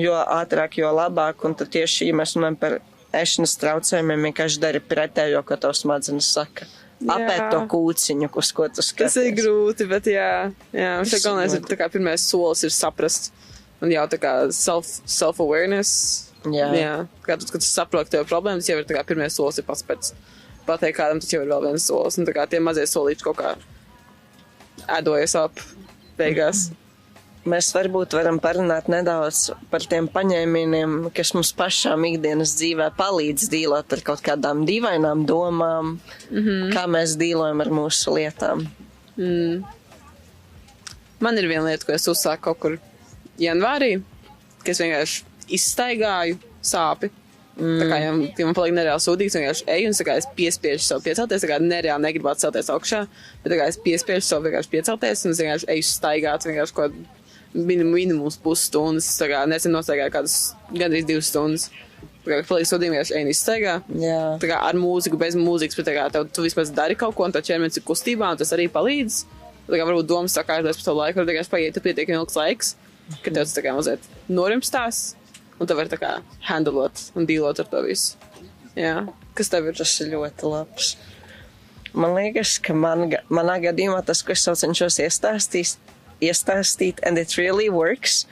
jo 0.04 0.14
ātrāk, 0.14 0.78
jo 0.82 0.92
labāk, 0.92 1.46
un 1.48 1.56
tad 1.56 1.72
tieši, 1.74 2.10
ja 2.10 2.14
mēs 2.14 2.36
runājam 2.36 2.60
par 2.60 2.80
ēšanas 3.16 3.56
traucējumiem, 3.62 4.28
vienkārši 4.30 4.60
dari 4.60 4.80
pretējo, 4.80 5.44
ko 5.44 5.56
tavs 5.56 5.86
smadzenes 5.86 6.32
saka. 6.38 6.68
Apēt 7.06 7.42
Jā. 7.42 7.50
to 7.52 7.60
kūciņu, 7.72 8.30
uz 8.40 8.52
ko 8.56 8.68
tu 8.72 8.82
skaties. 8.82 9.14
Tas 9.14 9.24
ir 9.24 9.34
grūti, 9.36 9.88
bet 9.90 10.08
jā, 10.08 10.52
jā 10.72 10.92
Tas 11.04 11.14
ir 11.14 11.24
galvenais 11.26 11.54
ir 11.54 11.66
tā 11.68 11.76
kā 11.76 11.90
pirmais 11.92 12.24
solis 12.24 12.64
ir 12.64 12.72
saprast. 12.72 13.34
Un 13.84 13.92
jau 13.92 14.06
tā 14.08 14.18
kā 14.18 14.32
self, 14.56 14.88
self-awareness. 15.04 16.32
Jā. 16.48 16.70
jā. 16.78 16.94
Kā 17.26 17.36
tu, 17.38 17.50
kad 17.52 17.62
tu 17.62 17.68
saproti 17.68 18.16
tev 18.16 18.26
problēmas, 18.30 18.70
jau 18.70 18.80
ir 18.80 18.88
tā 18.88 18.96
kā 18.96 19.04
pirmais 19.04 19.36
solis 19.36 19.60
ir 19.60 19.68
pats 19.68 19.84
pēc. 19.84 20.14
Pateikt 20.66 20.98
kādam, 20.98 21.20
tas 21.22 21.34
jau 21.34 21.44
ir 21.44 21.52
vēl 21.52 21.68
viens 21.68 21.88
solis. 21.92 22.18
Un 22.18 22.30
tā 22.30 22.34
kā 22.38 22.48
tie 22.50 22.64
mazie 22.64 22.88
solīši 22.90 23.28
kaut 23.28 23.42
kā 23.42 23.56
ēdojas 24.96 25.36
ap 25.44 25.60
beigās. 26.20 26.70
Mēs 27.46 27.68
varbūt 27.76 28.16
varam 28.18 28.40
parunāt 28.42 28.88
nedaudz 28.90 29.52
par 29.70 29.84
tiem 29.86 30.08
paņēmieniem, 30.10 31.12
kas 31.14 31.36
mums 31.38 31.52
pašām 31.54 32.08
ikdienas 32.10 32.56
dzīvē 32.58 32.88
palīdz 32.98 33.52
dīlot 33.52 33.94
ar 33.94 34.02
kaut 34.08 34.24
kādām 34.26 34.64
dīvainām 34.66 35.28
domām, 35.30 36.00
mm 36.32 36.40
-hmm. 36.40 36.74
kā 36.74 36.88
mēs 36.90 37.14
dīlojam 37.22 37.62
ar 37.62 37.70
mūsu 37.70 38.16
lietām. 38.18 38.66
Man 41.20 41.38
ir 41.38 41.48
viena 41.48 41.70
lieta, 41.70 41.86
ko 41.86 41.94
es 41.94 42.08
uzsāku 42.08 42.42
kaut 42.50 42.60
kur 42.60 42.80
janvārī, 43.40 44.02
ka 44.64 44.72
es 44.72 44.82
vienkārši 44.82 45.24
izstaigāju 45.60 46.42
sāpi. 46.66 47.12
Mm. 47.56 47.78
Tā 47.80 47.86
kā 47.88 47.98
ja, 48.02 48.14
ja 48.42 48.46
man 48.50 48.56
paliek 48.58 48.76
nereāli 48.76 49.04
sūdīgs, 49.04 49.36
vienkārši 49.38 49.68
eju 49.78 49.92
un 49.92 50.00
kā 50.08 50.18
es 50.20 50.28
piespiežu 50.36 50.84
sev 50.84 51.04
piecelties. 51.06 51.46
Kā 51.48 51.60
nereāli 51.64 52.04
negribu 52.04 52.34
celties 52.36 52.72
augšā, 52.74 53.06
bet 53.46 53.56
kā 53.56 53.70
es 53.72 53.80
piespiežu 53.80 54.28
sev 54.28 54.44
vienkārši 54.44 54.74
piecelties 54.74 55.24
un 55.24 55.36
es 55.36 55.44
vienkārši 55.44 55.70
eju 55.72 55.86
staigāt 55.88 56.48
vienkārši 56.50 56.76
kaut 56.76 56.98
minim, 57.56 57.94
minimums 57.94 58.38
pusstundas. 58.44 59.08
Nesen 59.48 59.76
nostaigāju 59.76 60.14
kādas 60.18 60.40
gandrīz 60.76 61.08
divas 61.08 61.32
stundas. 61.32 61.70
Tā 62.26 62.40
kā 62.40 62.46
paliek 62.50 62.68
sūdīgi, 62.68 62.92
vienkārši 62.92 63.18
un 63.22 63.32
izstaigā. 63.32 63.74
Jā, 64.02 64.22
Tā 64.42 64.50
kā 64.50 64.60
ar 64.66 64.78
mūziku, 64.82 65.18
bez 65.22 65.36
mūzikas, 65.38 65.78
bet 65.78 65.92
kā 65.94 66.06
tev, 66.14 66.26
tu 66.34 66.46
vismaz 66.46 66.72
dari 66.74 66.98
kaut 66.98 67.14
ko, 67.16 67.28
un 67.28 67.36
tā 67.36 67.42
ķermenis 67.46 67.78
ir 67.78 67.86
kustībā, 67.86 68.32
un 68.34 68.40
tas 68.42 68.54
arī 68.56 68.66
palīdz. 68.74 69.20
Tā 69.70 69.78
kā 69.78 69.86
varbūt 69.86 70.10
domas 70.10 70.34
sakārtojas 70.34 70.80
par 70.82 70.88
to 70.88 70.96
laiku, 70.98 71.22
var 71.22 71.30
vienkārši 71.30 71.54
paiet 71.54 71.78
pietiekami 71.86 72.18
ilgs 72.18 72.38
laiks, 72.38 72.74
ka 73.22 73.30
tev 73.30 73.44
tas 73.44 73.54
tā 73.54 73.62
kā 73.66 73.76
mazliet 73.78 74.10
norimstās, 74.26 75.04
un 75.60 75.68
tu 75.68 75.78
vari 75.78 75.92
tā 75.92 76.00
kā 76.02 76.12
handlot 76.50 77.10
un 77.16 77.28
dīlot 77.30 77.62
ar 77.64 77.70
to 77.72 77.84
visu. 77.86 78.20
Jā, 78.76 79.06
kas 79.38 79.52
tev 79.52 79.70
ir? 79.70 79.78
tas 79.78 79.94
ir 80.04 80.12
ļoti 80.14 80.52
labs. 80.52 80.96
Man 81.96 82.16
liekas, 82.18 82.58
ka 82.60 82.76
man, 82.76 83.08
manā 83.32 83.56
gadījumā 83.64 84.02
tas, 84.04 84.20
ko 84.26 84.36
es 84.36 84.44
cenšos 84.44 85.00
iestāstīt, 85.00 85.78
iestāstīt, 86.24 87.00
and 87.08 87.18
it 87.18 87.38
really 87.40 87.70
works, 87.70 88.26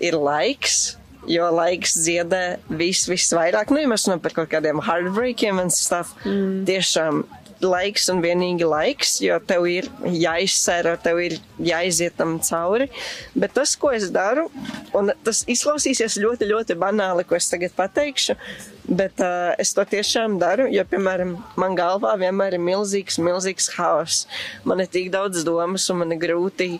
ir 0.00 0.16
laiks. 0.16 0.96
Jo 1.26 1.48
laiks 1.50 1.96
dziedē 1.98 2.60
vis, 2.78 3.00
visvairāk, 3.10 3.72
nu, 3.74 3.80
ja 3.82 3.88
mēs 3.90 4.04
runājam 4.06 4.20
par 4.22 4.34
kaut 4.36 4.50
kādiem 4.52 4.78
heartbreakiem 4.86 5.58
un 5.58 5.72
stuff, 5.74 6.12
mm. 6.22 6.60
tiešām 6.68 7.24
laiks 7.64 8.08
un 8.12 8.20
vienīgi 8.24 8.66
laiks, 8.68 9.16
jo 9.24 9.38
tev 9.48 9.66
ir 9.70 9.88
jāizsēra, 10.04 10.96
tev 11.00 11.20
ir 11.24 11.36
jāiziet 11.62 12.16
tam 12.18 12.36
cauri. 12.44 12.88
Bet 13.34 13.54
tas, 13.56 13.74
ko 13.80 13.92
es 13.96 14.10
daru, 14.14 14.46
un 14.96 15.12
tas 15.24 15.44
izklausīsies 15.48 16.18
ļoti, 16.22 16.48
ļoti 16.50 16.76
banāli, 16.80 17.24
ko 17.28 17.38
es 17.38 17.48
tagad 17.52 17.74
pateikšu, 17.76 18.36
bet 18.86 19.22
uh, 19.24 19.54
es 19.62 19.72
to 19.76 19.84
tiešām 19.88 20.36
daru, 20.42 20.68
jo, 20.72 20.84
piemēram, 20.90 21.36
man 21.60 21.78
galvā 21.78 22.14
vienmēr 22.20 22.58
ir 22.58 22.66
milzīgs, 22.66 23.20
milzīgs 23.22 23.72
haoss. 23.78 24.26
Man 24.64 24.84
ir 24.84 24.92
tik 24.92 25.10
daudz 25.14 25.46
domas, 25.46 25.88
un 25.90 26.04
man 26.04 26.14
ir 26.14 26.22
grūti 26.22 26.76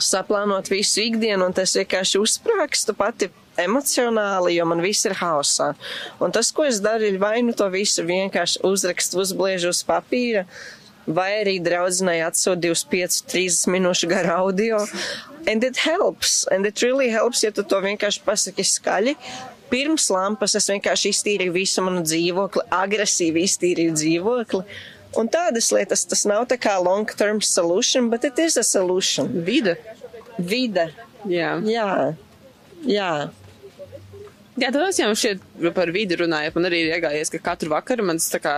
saplānot 0.00 0.70
visu 0.72 1.04
ikdienu, 1.04 1.44
un 1.44 1.54
tas 1.56 1.76
vienkārši 1.76 2.20
uzsprāgstu 2.22 2.96
pati 2.96 3.28
emocionāli, 3.58 4.56
jo 4.58 4.66
man 4.68 4.82
viss 4.84 5.06
ir 5.08 5.16
haosā. 5.18 5.72
Un 6.22 6.34
tas, 6.34 6.52
ko 6.54 6.66
es 6.68 6.80
daru, 6.82 7.08
ir 7.08 7.18
vai 7.22 7.40
nu 7.42 7.54
to 7.56 7.66
visu 7.72 8.04
vienkārši 8.06 8.62
uzrakstu, 8.66 9.20
uzbliežu 9.22 9.72
uz 9.74 9.82
papīra, 9.86 10.46
vai 11.06 11.30
arī 11.40 11.56
draudzinēji 11.64 12.26
atsūt 12.28 12.62
25, 12.62 13.22
30 13.30 13.72
minūšu 13.74 14.10
garu 14.10 14.36
audio. 14.36 14.84
And 15.48 15.64
it 15.64 15.80
helps, 15.80 16.44
and 16.52 16.66
it 16.66 16.82
really 16.82 17.08
helps, 17.08 17.42
ja 17.42 17.50
tu 17.50 17.64
to 17.64 17.80
vienkārši 17.80 18.22
pasaki 18.26 18.66
skaļi. 18.66 19.16
Pirms 19.70 20.08
lampas 20.10 20.56
es 20.58 20.66
vienkārši 20.68 21.12
iztīrīju 21.14 21.54
visu 21.54 21.82
manu 21.86 22.02
dzīvokli, 22.04 22.66
agresīvi 22.74 23.44
iztīrīju 23.46 23.94
dzīvokli. 23.96 24.64
Un 25.18 25.30
tādas 25.30 25.70
lietas, 25.74 26.04
tas 26.06 26.22
nav 26.28 26.44
tā 26.50 26.58
kā 26.60 26.76
long-term 26.78 27.40
solution, 27.42 28.10
but 28.10 28.24
it 28.24 28.38
is 28.38 28.56
a 28.56 28.64
solution. 28.66 29.30
Vide. 29.46 29.76
Vide. 30.38 30.90
Jā. 31.26 31.56
Jā, 31.66 31.90
jā. 32.86 33.12
Jā, 34.60 34.68
tad 34.68 34.82
es 34.84 34.98
jau 35.00 35.08
šeit 35.16 35.42
par 35.76 35.90
vidi 35.94 36.18
runāju. 36.20 36.52
Man 36.56 36.68
arī 36.68 36.84
ir 36.84 36.94
iegājies, 36.98 37.32
ka 37.32 37.40
katru 37.50 37.72
vakaru 37.72 38.04
mans 38.10 38.28
tā 38.32 38.40
kā 38.42 38.54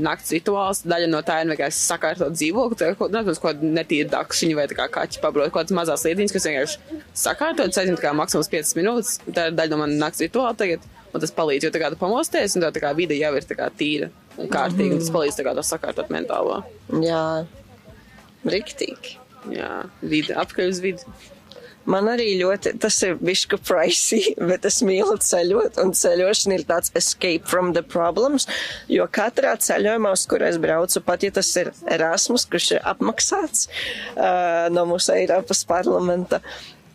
nakts 0.00 0.32
rituāls, 0.32 0.80
daļa 0.88 1.08
no 1.12 1.20
tā 1.26 1.42
ir 1.42 1.50
vienkārši 1.50 1.82
sakārtot 1.84 2.32
dzīvokli, 2.32 2.78
tā 2.80 2.88
kā, 2.92 2.96
kaut 2.96 3.40
kāda 3.42 3.72
netīra 3.76 4.08
dakšiņa 4.14 4.56
vai 4.56 4.66
kā 4.72 4.86
kaķi 4.96 5.20
pabrot, 5.22 5.50
kaut 5.50 5.66
kādas 5.66 5.76
mazās 5.76 6.04
lietiņas, 6.08 6.32
kas 6.32 6.48
vienkārši 6.48 7.00
sakārtot, 7.24 7.76
aizņem 7.76 7.98
tā 8.00 8.06
kā 8.06 8.14
maksimums 8.16 8.50
5 8.52 8.74
minūtes. 8.78 9.18
Tā 9.28 9.50
ir 9.50 9.58
daļa 9.58 9.74
no 9.74 9.82
manas 9.82 10.00
nakts 10.00 10.24
rituāla 10.24 10.56
tagad, 10.58 10.86
un 11.12 11.24
tas 11.24 11.34
palīdz, 11.36 11.68
jo 11.68 11.72
tā 11.74 11.82
kā 11.82 11.92
tu 11.92 12.00
pamosties, 12.00 12.56
un 12.56 12.64
tā, 12.64 12.72
tā 12.72 12.84
kā 12.86 12.94
vide 12.96 13.18
jau 13.20 13.34
ir 13.36 13.48
tā 13.48 13.58
kā 13.58 13.68
tīra 13.76 14.08
un 14.40 14.48
kārtīga, 14.52 14.96
un 14.96 15.04
tas 15.04 15.12
palīdz 15.12 15.38
tā 15.38 15.46
kā 15.46 15.54
to 15.58 15.66
sakārtot 15.66 16.12
mentālo. 16.14 16.62
Jā, 17.04 17.26
riktīgi. 18.48 19.18
Jā, 19.52 19.74
vide, 20.00 20.36
apskaļ 20.40 20.72
uz 20.72 20.80
vidi. 20.82 21.14
Man 21.90 22.10
arī 22.12 22.28
ļoti, 22.38 22.74
tas 22.82 22.98
ir 23.06 23.16
višķi 23.18 23.58
pricey, 23.66 24.34
bet 24.50 24.66
es 24.68 24.80
mīlu 24.86 25.16
ceļot, 25.22 25.80
un 25.82 25.94
ceļošana 25.98 26.58
ir 26.58 26.66
tāds 26.68 26.92
escape 26.98 27.48
from 27.50 27.72
the 27.76 27.82
problems, 27.82 28.46
jo 28.92 29.06
katrā 29.10 29.56
ceļojumā, 29.58 30.12
uz 30.14 30.26
kur 30.30 30.44
es 30.46 30.60
braucu, 30.62 31.02
pat 31.06 31.26
ja 31.26 31.32
tas 31.34 31.50
ir 31.58 31.72
Erasmus, 31.90 32.46
kurš 32.50 32.76
ir 32.76 32.86
apmaksāts 32.92 33.66
uh, 33.68 34.68
no 34.74 34.86
mūsu 34.90 35.16
Eiropas 35.16 35.66
parlamenta, 35.68 36.42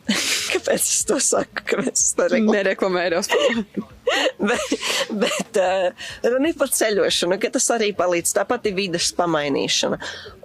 Kāpēc 0.54 0.80
es 0.80 1.04
to 1.08 1.19
saku? 1.19 1.65
Kāpēc 1.67 2.00
es 2.00 2.15
to 2.15 2.30
reklamu? 2.32 2.56
Nereklamējos. 2.56 3.32
bet 4.50 4.78
bet 5.10 5.58
uh, 5.58 5.91
runa 6.24 6.52
ir 6.52 6.58
par 6.58 6.72
ceļošanu, 6.74 7.38
ka 7.41 7.52
tas 7.56 7.67
arī 7.74 7.91
palīdz. 7.98 8.34
Tāpat 8.38 8.70
ir 8.70 8.76
vidas 8.78 9.10
pamainīšana. 9.17 10.00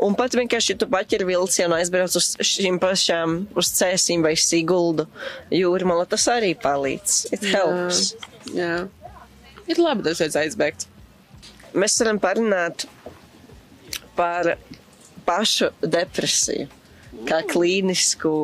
Un 0.07 0.17
pat 0.19 0.37
vienkārši, 0.39 0.75
ja 0.75 0.81
tu 0.83 0.89
paķer 0.93 1.25
vilcienu 1.29 1.77
aizbrauc 1.77 2.17
uz 2.19 2.33
šīm 2.39 2.79
pašām, 2.83 3.43
uz 3.59 3.73
cēsīm 3.79 4.25
vai 4.27 4.35
siguldu 4.41 5.09
jūrmala, 5.55 6.07
tas 6.11 6.27
arī 6.33 6.55
palīdz. 6.59 7.19
It 7.35 7.47
helps. 7.53 8.13
Jā. 8.53 8.59
jā. 8.59 8.77
Ir 9.71 9.83
labi 9.83 10.07
dažreiz 10.07 10.37
aizbēgt. 10.39 10.89
Mēs 11.73 11.97
varam 12.03 12.19
parunāt 12.21 12.87
par 14.19 14.57
pašu 15.25 15.71
depresiju, 15.81 16.69
kā 17.29 17.41
klīnisku 17.49 18.35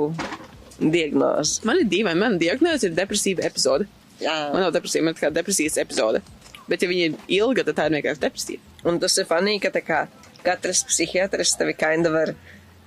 diagnozi. 0.78 1.60
Man 1.68 1.82
ir 1.82 1.90
dīvaini, 1.90 2.22
man 2.22 2.38
diagnoze 2.40 2.88
ir 2.88 2.96
depresīva 2.96 3.44
epizode. 3.48 3.88
Jā. 4.22 4.36
Man 4.52 4.64
nav 4.64 4.74
depresija, 4.74 5.04
man 5.04 5.14
ir 5.14 5.22
kā 5.22 5.30
depresijas 5.34 5.78
epizode. 5.80 6.22
Bet, 6.68 6.82
ja 6.82 6.90
viņa 6.90 7.04
ir 7.06 7.16
ilga, 7.38 7.64
tad 7.64 7.78
tā 7.78 7.86
ir 7.88 7.96
vienkārši 7.96 8.24
depresija. 8.24 8.60
Un 8.88 9.00
tas 9.02 9.16
ir 9.18 9.28
fanīgi, 9.28 9.70
ka 9.70 9.82
kā, 9.84 10.00
katrs 10.44 10.84
psihiatrs 10.88 11.56
tevi 11.58 11.74
kinda 11.78 12.12
var 12.12 12.34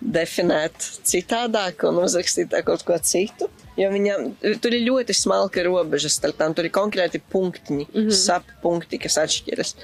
definēt 0.01 0.85
citādāk 1.05 1.85
un 1.89 2.01
uzrakstīt 2.03 2.53
kaut 2.65 2.85
ko 2.85 2.97
citu. 3.05 3.49
Jo 3.79 3.89
viņam 3.93 4.33
tur 4.61 4.75
ir 4.75 4.85
ļoti 4.89 5.15
smalka 5.15 5.63
robeža 5.65 6.11
starp 6.11 6.37
tām. 6.39 6.55
Tur 6.57 6.67
ir 6.67 6.75
konkrēti 6.75 7.21
punktiņi, 7.31 7.87
mm 7.87 8.01
-hmm. 8.01 8.11
sappunkti, 8.11 8.99
kas 8.99 9.17
atšķiras. 9.21 9.75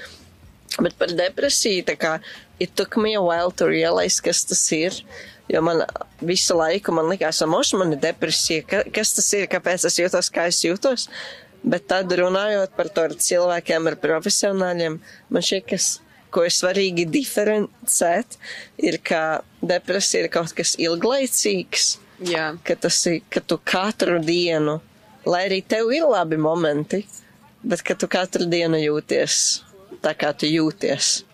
Bet 0.84 0.98
par 1.00 1.14
depresiju, 1.16 1.86
tā 1.88 1.96
kā, 1.98 2.20
it 2.60 2.76
took 2.76 2.98
me 2.98 3.16
a 3.16 3.22
while 3.22 3.52
to 3.52 3.66
realize, 3.66 4.22
kas 4.22 4.44
tas 4.46 4.72
ir. 4.72 4.94
Jo 5.48 5.62
man 5.64 5.84
visu 6.20 6.58
laiku 6.60 6.92
man 6.96 7.08
likās, 7.12 7.40
ka 7.40 7.78
man 7.80 7.94
ir 7.96 8.02
depresija. 8.04 8.64
Ka, 8.68 8.82
kas 8.94 9.14
tas 9.16 9.28
ir? 9.38 9.48
Kāpēc 9.52 9.86
es 9.88 10.00
jūtos, 10.00 10.32
kā 10.34 10.48
es 10.52 10.60
jūtos? 10.66 11.08
Bet 11.64 11.88
tad 11.88 12.12
runājot 12.12 12.76
par 12.76 12.90
to 12.94 13.06
ar 13.08 13.16
cilvēkiem, 13.16 13.88
ar 13.88 13.96
profesionāļiem, 14.02 15.00
man 15.30 15.44
šķiet, 15.44 15.88
ko 16.32 16.44
ir 16.46 16.54
svarīgi 16.54 17.08
diferencēt, 17.10 18.38
ir, 18.84 19.00
ka 19.04 19.42
depresija 19.64 20.26
ir 20.26 20.32
kaut 20.32 20.54
kas 20.56 20.76
ilglaicīgs. 20.80 21.96
Jā. 22.28 22.52
Ka 22.66 22.76
tas 22.88 23.00
ir, 23.10 23.22
ka 23.32 23.42
tu 23.42 23.60
katru 23.64 24.20
dienu, 24.24 24.80
lai 25.26 25.46
arī 25.48 25.62
tev 25.64 25.92
ir 25.96 26.08
labi 26.10 26.40
momenti, 26.42 27.04
bet 27.64 27.84
ka 27.86 27.96
tu 27.96 28.10
katru 28.12 28.48
dienu 28.50 28.80
jūties 28.82 29.64
tā, 30.04 30.14
kā 30.18 30.34
tu 30.34 30.50
jūties 30.50 31.27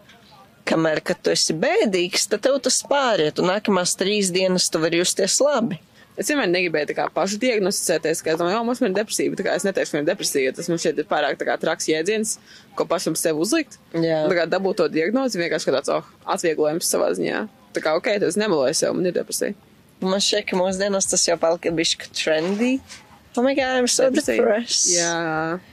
kamēr, 0.68 1.02
kad 1.06 1.20
tu 1.24 1.32
esi 1.34 1.56
bēdīgs, 1.58 2.28
tad 2.32 2.44
tev 2.46 2.60
tas 2.64 2.82
pāriet, 2.88 3.40
un 3.42 3.52
nākamās 3.52 3.96
trīs 4.00 4.32
dienas 4.34 4.70
tu 4.72 4.82
vari 4.84 5.02
justies 5.02 5.40
labi. 5.44 5.80
Es 6.14 6.30
vienmēr 6.30 6.50
negribēju 6.52 6.94
kā 6.94 7.08
pašu 7.14 7.40
diagnosticēties, 7.42 8.22
ka 8.22 8.34
es 8.36 8.38
domāju, 8.38 8.60
jo 8.60 8.66
mums 8.68 8.82
ir 8.84 8.94
depresija, 8.94 9.34
kā 9.34 9.56
es 9.58 9.66
neteikšu, 9.66 9.96
ka 9.96 10.02
ir 10.04 10.10
depresija, 10.12 10.52
tas 10.54 10.70
man 10.70 10.82
šķiet 10.82 11.02
ir 11.02 11.08
pārāk 11.10 11.42
kā 11.42 11.56
traks 11.58 11.90
jēdziens, 11.90 12.36
ko 12.78 12.86
pašam 12.90 13.18
sev 13.18 13.42
uzlikt. 13.42 13.80
Jā. 13.98 14.22
Tā 14.30 14.38
kā 14.38 14.46
dabūt 14.52 14.84
to 14.84 14.88
diagnozi 14.94 15.42
vienkārši 15.42 15.72
kā 15.72 15.76
tāds, 15.80 15.90
oh, 15.96 16.14
atvieglojums 16.36 16.94
savā 16.94 17.10
ziņā. 17.18 17.48
Tā 17.74 17.82
kā, 17.82 17.96
ok, 17.98 18.12
tas 18.22 18.38
nemeloju 18.38 18.78
sev, 18.78 18.94
man 18.94 19.10
ir 19.10 19.18
depresija. 19.18 19.58
Man 20.06 20.22
šķiet, 20.22 20.52
ka 20.52 20.62
mūsdienās 20.62 21.10
tas 21.10 21.26
jau 21.26 21.40
palika 21.42 21.74
bišķi 21.74 22.14
trendy. 22.14 22.76
Oh 23.34 23.42
my 23.42 23.58
god, 23.58 23.82
I'm 23.82 23.90
so 23.90 24.12
depresija. 24.12 24.38
depressed. 24.38 24.94
Jā 24.94 25.64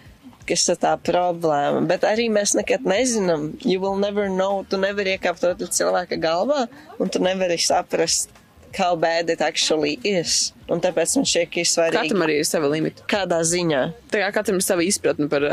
kas 0.51 0.67
ir 0.73 0.81
tā 0.83 0.97
problēma. 1.07 1.85
Bet 1.89 2.05
arī 2.09 2.29
mēs 2.33 2.57
nekad 2.59 2.85
nezinām. 2.89 3.53
You 3.65 3.81
will 3.83 3.99
never 4.01 4.29
know. 4.29 4.65
Tu 4.69 4.81
nevari 4.81 5.17
iekāpt 5.17 5.47
to 5.47 5.71
cilvēka 5.79 6.19
galvā, 6.21 6.67
un 7.01 7.13
tu 7.13 7.23
nevari 7.23 7.59
saprast, 7.61 8.35
how 8.77 8.97
bad 8.97 9.31
it 9.31 9.41
actually 9.41 9.99
is. 10.05 10.53
Un 10.71 10.83
tāpēc 10.83 11.17
man 11.19 11.27
šķiet, 11.27 11.51
ka 11.51 11.63
ir 11.63 11.69
svarīgi. 11.69 11.99
Katram 11.99 12.27
arī 12.27 12.41
ir 12.41 12.49
sava 12.49 12.71
limita. 12.71 13.07
Kādā 13.11 13.41
ziņā? 13.47 13.83
Tā 14.13 14.23
kā 14.23 14.31
katram 14.37 14.61
ir 14.61 14.67
sava 14.67 14.87
izpratne 14.87 15.27
par, 15.33 15.47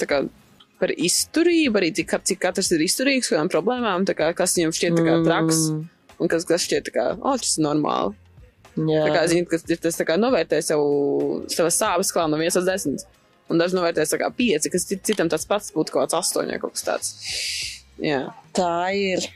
kā, 0.00 0.22
par 0.82 0.94
izturību, 0.96 1.78
arī 1.78 1.92
cik, 1.98 2.16
cik 2.32 2.42
katrs 2.42 2.72
ir 2.74 2.82
izturīgs 2.88 3.30
kādām 3.30 3.52
problēmām, 3.52 4.08
kā, 4.10 4.32
kas 4.38 4.56
viņam 4.58 4.74
šķiet 4.78 4.98
kā, 4.98 5.16
traks, 5.28 5.62
mm. 5.70 5.86
un 6.18 6.32
kas, 6.32 6.46
kas 6.48 6.66
šķiet, 6.66 6.92
kā, 6.94 7.08
oh, 7.20 7.38
tas 7.38 7.56
ir 7.56 7.66
normāli. 7.68 8.18
Jā. 8.72 9.02
Tā 9.04 9.10
kā 9.12 9.24
zini, 9.28 9.46
kas 9.48 9.66
ir 9.68 9.80
tas, 9.84 9.98
tā 9.98 10.06
kā 10.08 10.16
novērtē 10.16 10.62
savu, 10.64 11.42
savas 11.52 11.76
sāpes 11.76 12.12
klānu 12.14 12.38
no 12.38 12.40
1 12.40 12.56
līdz 12.56 12.70
10. 12.72 13.02
Un 13.50 13.60
daži 13.60 13.76
novērtēs 13.76 14.14
tā 14.14 14.20
kā 14.20 14.30
pieci, 14.34 14.70
kas 14.72 14.86
citam 14.88 15.30
tas 15.32 15.44
pats 15.48 15.72
būtu 15.74 15.94
kaut 15.94 16.06
kāds 16.06 16.18
astoņi 16.20 16.54
vai 16.54 16.60
kaut 16.62 16.76
kas 16.76 16.86
tāds. 16.86 17.12
Jā. 18.02 18.24
Tā 18.56 18.92
ir. 18.96 19.26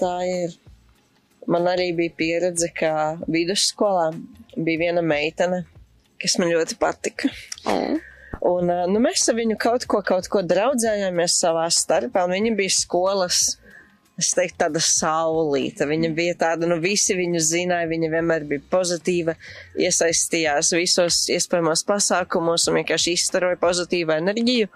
Tā 0.00 0.16
ir. 0.28 0.56
Man 1.46 1.68
arī 1.70 1.92
bija 1.94 2.12
pieredze, 2.18 2.68
ka 2.74 3.16
vidusskolā 3.30 4.10
bija 4.56 4.86
viena 4.86 5.02
meitene, 5.02 5.62
kas 6.22 6.36
man 6.42 6.50
ļoti 6.50 6.78
patika. 6.80 7.30
Oh. 7.70 7.96
Un 8.46 8.70
nu, 8.92 9.00
mēs 9.02 9.24
ar 9.30 9.38
viņu 9.38 9.56
kaut 9.58 9.86
ko, 9.90 10.02
kaut 10.06 10.28
ko 10.30 10.42
draudzējāmies 10.46 11.38
savā 11.40 11.66
starpā, 11.72 12.26
un 12.26 12.34
viņa 12.36 12.52
bija 12.58 12.74
skolas 12.74 13.56
es 14.20 14.30
teiktu, 14.36 14.58
tāda 14.64 14.80
saulīta. 14.82 15.86
Viņa 15.88 16.12
bija 16.16 16.36
tāda, 16.40 16.68
nu, 16.70 16.78
visi 16.82 17.16
viņu 17.18 17.42
zināja, 17.44 17.88
viņa 17.90 18.12
vienmēr 18.14 18.46
bija 18.48 18.64
pozitīva, 18.72 19.36
iesaistījās 19.80 20.72
visos 20.76 21.24
iespējamos 21.32 21.84
pasākumos 21.88 22.66
un 22.70 22.80
vienkārši 22.80 23.16
izstaroja 23.16 23.60
pozitīvu 23.60 24.16
enerģiju. 24.16 24.70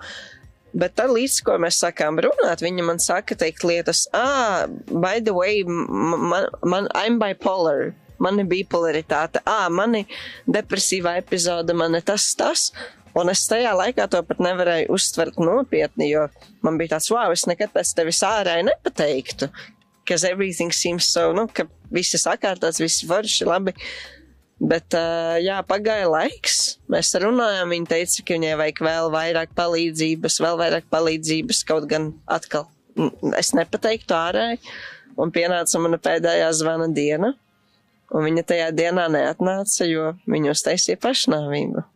Bet 0.70 0.94
tad, 1.00 1.11
līdz 1.11 1.40
ko 1.46 1.57
mēs 1.59 1.81
sākām 1.83 2.20
runāt, 2.22 2.62
viņa 2.62 2.85
man 2.87 3.00
saka, 3.03 3.35
teikt 3.35 3.64
lietas, 3.66 4.05
ah, 4.14 4.68
by 4.87 5.18
the 5.18 5.35
way, 5.35 5.64
man, 5.66 6.46
man 6.62 6.87
I'm 6.94 7.18
bipolar. 7.22 7.90
Man 8.20 8.37
ir 8.37 8.50
bipolaritāte, 8.50 9.40
ah, 9.48 9.70
man 9.72 9.96
ir 10.03 10.18
depresīvā 10.44 11.16
epizode, 11.22 11.72
man 11.72 11.96
ir 11.96 12.05
tas, 12.05 12.26
tas. 12.37 12.66
Un 13.18 13.31
es 13.33 13.42
tajā 13.51 13.73
laikā 13.75 14.07
to 14.11 14.20
pat 14.27 14.38
nevarēju 14.42 14.94
uztvert 14.94 15.40
nopietni, 15.42 16.12
jo 16.12 16.29
man 16.62 16.79
bija 16.79 16.94
tāds, 16.94 17.11
wow, 17.11 17.33
es 17.35 17.46
nekad 17.51 17.73
pēc 17.75 17.90
tevis 17.99 18.23
ārēji 18.27 18.68
nepateiktu, 18.68 19.51
ka 20.07 20.18
everything 20.29 20.70
seems 20.75 21.11
so, 21.11 21.31
nu, 21.35 21.49
ka 21.51 21.66
viss 21.90 22.14
ir 22.14 22.23
sakārtots, 22.23 22.83
viss 22.83 23.03
forši, 23.07 23.49
labi. 23.51 23.75
Bet, 24.61 24.92
uh, 24.92 25.38
jā, 25.40 25.57
pagāja 25.64 26.07
laiks, 26.11 26.57
mēs 26.92 27.14
runājām, 27.23 27.73
viņa 27.73 27.90
teica, 27.94 28.25
ka 28.29 28.37
viņai 28.37 28.57
vajag 28.61 28.83
vēl 28.85 29.12
vairāk 29.14 29.55
palīdzības, 29.57 30.40
vēl 30.44 30.59
vairāk 30.61 30.90
palīdzības, 30.92 31.62
kaut 31.66 31.88
gan 31.90 32.11
atkal 32.31 32.68
es 33.40 33.55
nepateiktu 33.57 34.14
ārēji, 34.14 34.61
un 35.16 35.33
pienāca 35.33 35.81
mana 35.81 35.99
pēdējā 36.03 36.51
zvana 36.61 36.90
diena, 36.92 37.33
un 38.12 38.27
viņa 38.29 38.44
tajā 38.53 38.68
dienā 38.77 39.09
neatnāca, 39.14 39.88
jo 39.88 40.12
viņa 40.29 40.53
uztaisīja 40.53 41.01
pašnāvību 41.01 41.87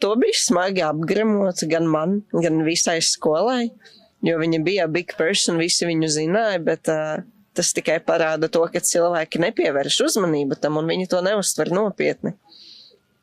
to 0.00 0.14
bija 0.20 0.36
smagi 0.40 0.84
apgremot 0.86 1.64
gan 1.70 1.88
man, 1.90 2.20
gan 2.32 2.62
visai 2.66 2.98
skolai, 3.04 3.70
jo 4.26 4.38
viņa 4.40 4.62
bija 4.64 4.88
big 4.92 5.14
person, 5.18 5.60
visi 5.60 5.88
viņu 5.88 6.10
zināja, 6.12 6.60
bet 6.64 6.90
uh, 6.92 7.20
tas 7.56 7.72
tikai 7.76 7.98
parāda 8.04 8.50
to, 8.52 8.62
ka 8.72 8.82
cilvēki 8.84 9.42
nepievērš 9.46 10.00
uzmanību 10.08 10.58
tam 10.60 10.78
un 10.80 10.88
viņi 10.90 11.10
to 11.12 11.20
neuztver 11.24 11.72
nopietni. 11.74 12.36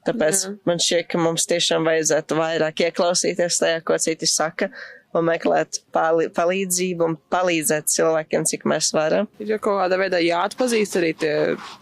Tāpēc 0.08 0.44
Jā. 0.46 0.54
man 0.68 0.80
šķiet, 0.80 1.08
ka 1.12 1.20
mums 1.20 1.48
tiešām 1.50 1.88
vajadzētu 1.88 2.38
vairāk 2.38 2.86
ieklausīties 2.86 3.60
tajā, 3.60 3.82
ko 3.84 3.98
citi 4.00 4.30
saka, 4.30 4.70
un 5.18 5.26
meklēt 5.28 5.82
palīdzību 5.96 7.08
un 7.08 7.18
palīdzēt 7.34 7.92
cilvēkiem, 7.92 8.46
cik 8.48 8.64
mēs 8.70 8.92
varam. 8.96 9.28
Ir 9.42 9.56
jau 9.56 9.60
kaut 9.68 9.82
kādā 9.82 10.00
veidā 10.00 10.22
jāatpazīst 10.24 11.00
arī 11.00 11.14
tie, 11.20 11.34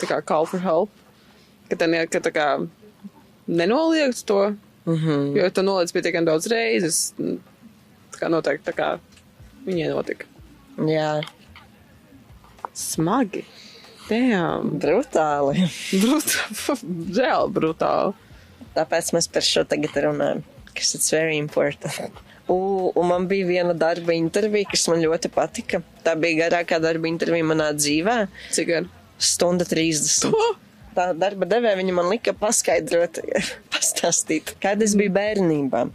tā 0.02 0.10
kā 0.10 0.22
call 0.26 0.50
for 0.50 0.64
help, 0.64 1.04
ka, 1.70 1.78
ten, 1.82 1.98
ka 2.10 2.22
tā 2.24 2.34
kā 2.34 2.48
nenoliegt 3.46 4.24
to, 4.30 4.40
Mm 4.86 4.96
-hmm. 4.96 5.38
Jo 5.38 5.50
tu 5.50 5.62
noliec 5.62 5.92
pietiekami 5.92 6.26
daudz 6.26 6.48
reizes. 6.48 7.14
Tā 7.18 8.18
kā 8.20 8.30
noteikti 8.30 8.72
tā 8.72 8.74
kā 8.76 9.00
viņai 9.66 9.90
notika. 9.90 10.26
Jā. 10.78 11.24
Smagi. 12.74 13.46
Damn. 14.10 14.80
Brutāli. 14.80 15.66
Brutāli. 16.04 16.78
Reāli 17.18 17.52
brutāli. 17.52 18.14
Tāpēc 18.76 19.14
mēs 19.16 19.32
par 19.32 19.42
šo 19.42 19.64
tagad 19.64 19.96
runājam. 20.06 20.44
Kas 20.76 20.96
ir 20.96 21.02
very 21.12 21.38
important. 21.38 22.12
U, 22.52 22.92
un 22.94 23.08
man 23.08 23.26
bija 23.28 23.48
viena 23.48 23.74
darba 23.74 24.14
intervija, 24.14 24.70
kas 24.70 24.88
man 24.92 25.02
ļoti 25.02 25.32
patika. 25.34 25.82
Tā 26.06 26.14
bija 26.20 26.46
garākā 26.46 26.78
darba 26.80 27.08
intervija 27.10 27.44
manā 27.48 27.72
dzīvē. 27.74 28.28
Cik 28.54 28.68
gara? 28.68 28.86
Stunda 29.18 29.66
30. 29.66 30.30
Oh! 30.30 30.54
Tā 30.96 31.10
darba 31.18 31.48
devēja 31.50 31.80
viņa 31.80 31.96
man 31.98 32.10
lika 32.12 32.34
paskaidrot, 32.40 33.22
pastāstīt, 33.74 34.56
kad 34.64 34.82
es 34.84 34.96
biju 34.98 35.14
bērnībā. 35.16 35.86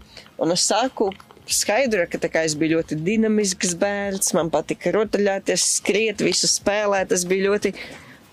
Un 0.41 0.55
es 0.55 0.67
sāku 0.71 1.11
skaidrot, 1.51 2.13
ka 2.13 2.31
kā, 2.31 2.45
es 2.47 2.57
biju 2.59 2.79
ļoti 2.79 3.01
dinamisks 3.05 3.75
bērns, 3.81 4.33
man 4.39 4.53
patika 4.53 4.93
rotaļāties, 4.95 5.67
skriet, 5.81 6.25
visu 6.25 6.51
spēlēt, 6.51 7.13
es 7.17 7.27
biju 7.29 7.51
ļoti 7.51 7.75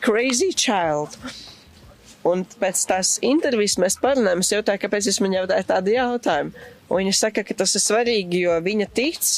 crazy 0.06 0.54
child. 0.54 1.18
Un 2.28 2.44
pēc 2.60 2.82
tās 2.90 3.16
intervijas 3.24 3.78
mēs 3.80 3.96
parunājam, 4.04 4.42
es 4.44 4.52
jautāju, 4.52 4.82
kāpēc 4.84 5.08
es 5.10 5.22
man 5.24 5.36
jautāju 5.38 5.68
tādu 5.70 5.94
jautājumu. 5.96 6.66
Un 6.88 7.02
viņa 7.02 7.14
saka, 7.16 7.44
ka 7.48 7.56
tas 7.62 7.76
ir 7.76 7.84
svarīgi, 7.84 8.44
jo 8.46 8.56
viņa 8.64 8.88
tic 8.96 9.30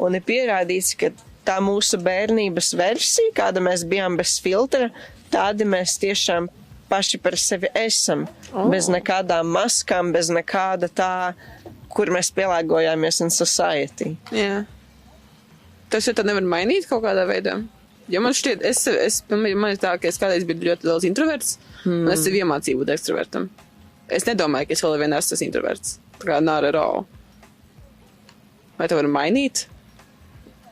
un 0.00 0.16
ir 0.16 0.24
pierādīts, 0.24 0.94
ka 0.98 1.12
tā 1.48 1.58
mūsu 1.64 2.00
bērnības 2.04 2.74
versija, 2.76 3.34
kāda 3.36 3.62
mēs 3.64 3.84
bijām 3.88 4.18
bez 4.20 4.36
filtra, 4.44 4.90
tādi 5.32 5.66
mēs 5.68 5.96
tiešām 6.02 6.48
paši 6.88 7.20
par 7.22 7.36
sevi 7.40 7.70
esam. 7.76 8.26
Oh. 8.52 8.68
Bez 8.72 8.88
nekādām 8.92 9.50
maskām, 9.54 10.12
bez 10.14 10.32
nekāda 10.32 10.88
tā, 10.88 11.12
kur 11.92 12.12
mēs 12.14 12.32
pielāgojāmies 12.36 13.22
in 13.24 13.32
society. 13.34 14.14
Jā. 14.34 14.64
Tas 15.92 16.08
jau 16.08 16.14
tā 16.16 16.24
nevar 16.26 16.44
mainīt 16.44 16.88
kaut 16.88 17.04
kādā 17.06 17.24
veidā. 17.28 17.58
Jo 18.08 18.20
man 18.24 18.36
šķiet, 18.36 18.62
es, 18.64 18.86
es 18.88 19.20
man 19.28 19.72
ir 19.72 19.80
tā, 19.80 19.94
ka 20.00 20.08
es 20.08 20.20
kādreiz 20.20 20.46
biju 20.48 20.70
ļoti 20.70 20.88
liels 20.88 21.04
introverts, 21.04 21.56
mm. 21.84 22.06
un 22.06 22.12
es 22.14 22.22
sev 22.24 22.36
iemācīju 22.38 22.80
būt 22.80 22.92
ekstravertam. 22.94 23.48
Es 24.08 24.24
nedomāju, 24.24 24.70
ka 24.70 24.76
es 24.76 24.82
vēl 24.84 24.96
vien 25.02 25.16
esmu 25.16 25.34
tas 25.34 25.44
introverts. 25.44 25.98
Tā 26.18 26.30
kā 26.30 26.38
nāra 26.40 26.72
rau. 26.72 27.02
Vai 28.78 28.88
to 28.88 28.96
var 28.96 29.10
mainīt? 29.12 29.66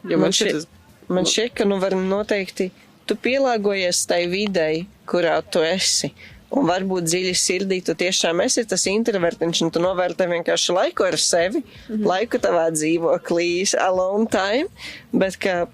Jo 0.07 0.17
man, 0.17 0.29
man 0.29 0.37
šķiet, 0.39 0.57
tas... 0.63 1.11
man 1.13 1.29
šķiet, 1.29 1.53
ka 1.59 1.67
nu 1.69 1.77
var 1.83 1.97
noteikti, 1.99 2.71
tu 3.07 3.16
pielāgojies 3.19 4.05
tai 4.11 4.25
videi, 4.31 4.87
kurā 5.09 5.38
tu 5.42 5.62
esi. 5.64 6.12
Un 6.57 6.69
varbūt 6.69 7.09
dziļi 7.09 7.33
sirdī 7.35 7.81
tu 7.85 7.97
tiešām 7.99 8.40
esi 8.45 8.62
tas 8.71 8.85
introvertiņš, 8.87 9.64
un 9.66 9.73
tu 9.75 9.83
novērtē 9.83 10.29
vienkārši 10.31 10.77
laiku 10.77 11.09
ar 11.09 11.19
sevi, 11.19 11.62
mm 11.64 11.88
-hmm. 11.88 12.07
laiku 12.07 12.38
tavā 12.38 12.69
dzīvoklī, 12.71 13.49
alone 13.83 14.31
time, 14.31 14.69
bet 15.12 15.37
ka 15.42 15.66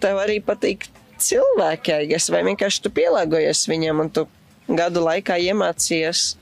tev 0.00 0.20
arī 0.20 0.38
patīk 0.44 0.84
cilvēki, 1.18 2.12
es, 2.14 2.28
vai 2.30 2.44
vienkārši 2.46 2.82
tu 2.82 2.90
pielāgojies 2.90 3.64
viņam, 3.68 4.04
un 4.04 4.10
tu 4.10 4.26
gadu 4.68 5.00
laikā 5.00 5.38
iemācījies 5.48 6.36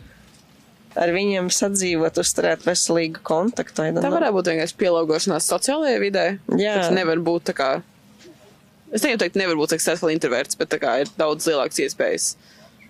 ar 0.96 1.12
viņiem 1.12 1.50
sadzīvot, 1.52 2.18
uzturēt 2.18 2.64
veselīgu 2.66 3.22
kontaktu. 3.26 3.85
Tā 4.00 4.11
varētu 4.12 4.37
būt 4.38 4.50
vienkārši 4.52 4.78
pielāgošanās 4.80 5.48
sociālajai 5.52 6.00
vidē. 6.00 6.26
Jā. 6.56 6.80
Tas 6.80 6.94
nevar 6.94 7.20
būt 7.22 7.50
tā 7.50 7.56
kā. 7.56 7.70
Es 8.94 9.03
neteiktu, 9.03 9.38
nevar 9.38 9.59
būt 9.59 9.75
successful 9.75 10.12
introverts, 10.14 10.59
bet 10.59 10.77
kā 10.81 11.01
ir 11.03 11.11
daudz 11.18 11.49
lielāks 11.49 11.81
iespējas 11.83 12.37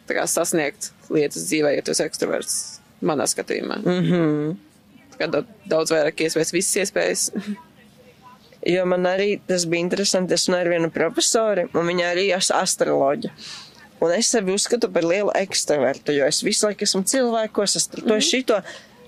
kā, 0.07 0.27
sasniegt 0.31 0.91
lietas 1.11 1.47
dzīvē, 1.49 1.73
ja 1.77 1.85
tu 1.85 1.95
esi 1.95 2.05
ekstraverts. 2.07 2.57
Manā 3.07 3.27
skatījumā. 3.29 3.81
Mm 3.83 4.05
-hmm. 4.11 4.57
Kā 5.19 5.45
daudz 5.69 5.93
vairāk 5.93 6.21
iespējas, 6.21 6.53
visas 6.53 6.77
iespējas. 6.85 7.31
jo 8.75 8.87
man 8.87 9.07
arī 9.07 9.41
tas 9.47 9.67
bija 9.67 9.85
interesanti. 9.85 10.35
Es 10.35 10.49
runāju 10.49 10.67
ar 10.67 10.69
vienu 10.75 10.91
profesori, 10.91 11.69
un 11.75 11.87
viņa 11.87 12.11
arī 12.13 12.27
ir 12.31 12.51
astroloģija. 12.55 13.33
Un 14.01 14.13
es 14.13 14.29
sevi 14.29 14.53
uzskatu 14.53 14.91
par 14.93 15.05
lielu 15.05 15.31
ekstravertu, 15.35 16.13
jo 16.13 16.27
es 16.27 16.43
visu 16.45 16.67
laiku 16.67 16.85
esmu 16.85 17.03
cilvēkos, 17.03 17.77
es 17.77 17.87
to 17.87 18.03
mm 18.03 18.09
-hmm. 18.09 18.21
šito. 18.31 18.61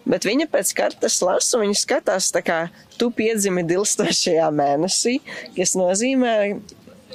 Bet 0.06 0.24
viņa 0.24 0.46
pēc 0.48 0.72
kartes 0.74 1.20
lasa, 1.20 1.58
viņa 1.58 1.74
skatās, 1.76 2.32
tā 2.32 2.40
kā 2.40 2.68
tu 2.96 3.10
piedzimi 3.10 3.62
dilstošajā 3.62 4.48
mēnesī, 4.50 5.20
kas 5.56 5.74
nozīmē, 5.76 6.60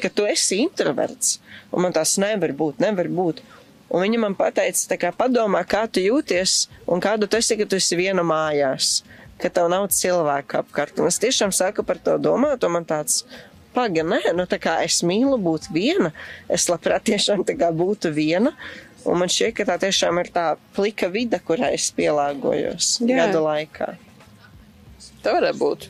ka 0.04 0.12
tu 0.12 0.28
esi 0.28 0.60
introverts. 0.64 1.38
Un 1.72 1.88
man 1.88 1.96
tas 1.96 2.18
nevar 2.22 2.54
būt, 2.56 2.82
nevar 2.84 3.10
būt. 3.10 3.42
Un 3.94 4.02
viņa 4.02 4.20
man 4.22 4.36
teica, 4.36 4.98
kā, 4.98 5.12
padomā, 5.16 5.62
kā 5.70 5.86
tu 5.86 6.02
jūties 6.02 6.68
un 6.90 7.02
kādu 7.04 7.30
tu 7.30 7.38
esi, 7.38 7.58
ka 7.60 7.68
tu 7.70 7.78
esi 7.78 7.98
viena 8.00 8.24
mājās, 8.26 9.04
ka 9.42 9.52
tev 9.54 9.70
nav 9.70 9.86
cilvēku 9.94 10.62
apkārt. 10.64 10.98
Un 11.02 11.12
es 11.12 11.20
tiešām 11.22 11.54
sāku 11.54 11.86
par 11.86 12.02
to 12.02 12.18
domāt, 12.22 12.66
un 12.66 12.80
man 12.80 12.88
tāds. 12.90 13.24
Paga, 13.74 14.04
nē, 14.06 14.20
nu 14.38 14.46
tā 14.46 14.60
kā 14.62 14.76
es 14.86 15.00
mīlu 15.02 15.40
būt 15.42 15.72
viena, 15.74 16.12
es 16.46 16.68
labprāt 16.70 17.08
tiešām 17.10 17.42
tā 17.42 17.56
kā 17.58 17.72
būtu 17.74 18.12
viena, 18.14 18.52
un 19.02 19.18
man 19.18 19.32
šķiet, 19.34 19.56
ka 19.58 19.66
tā 19.72 19.80
tiešām 19.88 20.22
ir 20.22 20.30
tā 20.36 20.44
plika 20.78 21.10
vide, 21.10 21.40
kurā 21.42 21.72
es 21.74 21.88
pielāgojos 21.98 23.00
Jā. 23.02 23.24
gadu 23.24 23.42
laikā. 23.48 23.96
Tā 25.26 25.34
varētu 25.40 25.62
būt. 25.62 25.90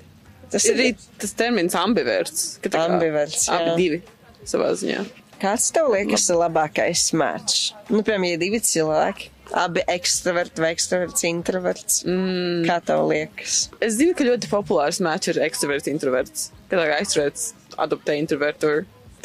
Tas 0.54 0.70
ir 0.70 0.78
arī 0.78 0.94
tas 1.22 1.34
termins 1.38 1.76
ambiverts. 1.78 2.48
Ambiverts. 2.78 3.50
Abi 3.54 3.76
divi 3.80 4.02
savā 4.48 4.72
ziņā. 4.78 5.04
Kāds 5.44 5.72
tev 5.76 5.90
liekas 5.92 6.30
ir 6.32 6.38
labākais 6.40 7.10
mērķis? 7.20 7.64
Nu, 7.90 8.00
piemēram, 8.00 8.30
ja 8.30 8.40
divi 8.40 8.62
cilvēki, 8.64 9.30
abi 9.60 9.84
ekstraverti 9.92 10.64
vai 10.64 10.70
ekstraverts, 10.72 11.26
introverts. 11.28 11.98
Mm. 12.08 12.62
Kā 12.70 12.78
tev 12.86 13.08
liekas? 13.10 13.58
Es 13.84 13.98
zinu, 13.98 14.16
ka 14.16 14.28
ļoti 14.28 14.50
populārs 14.52 15.02
mērķis 15.04 15.34
ir 15.34 15.42
ekstraverts, 15.50 15.92
introverts. 15.92 16.48
Kad 16.72 16.80
kā 16.80 17.00
ekstraverts 17.02 17.50
adoptē 17.84 18.16
introvertu, 18.22 18.72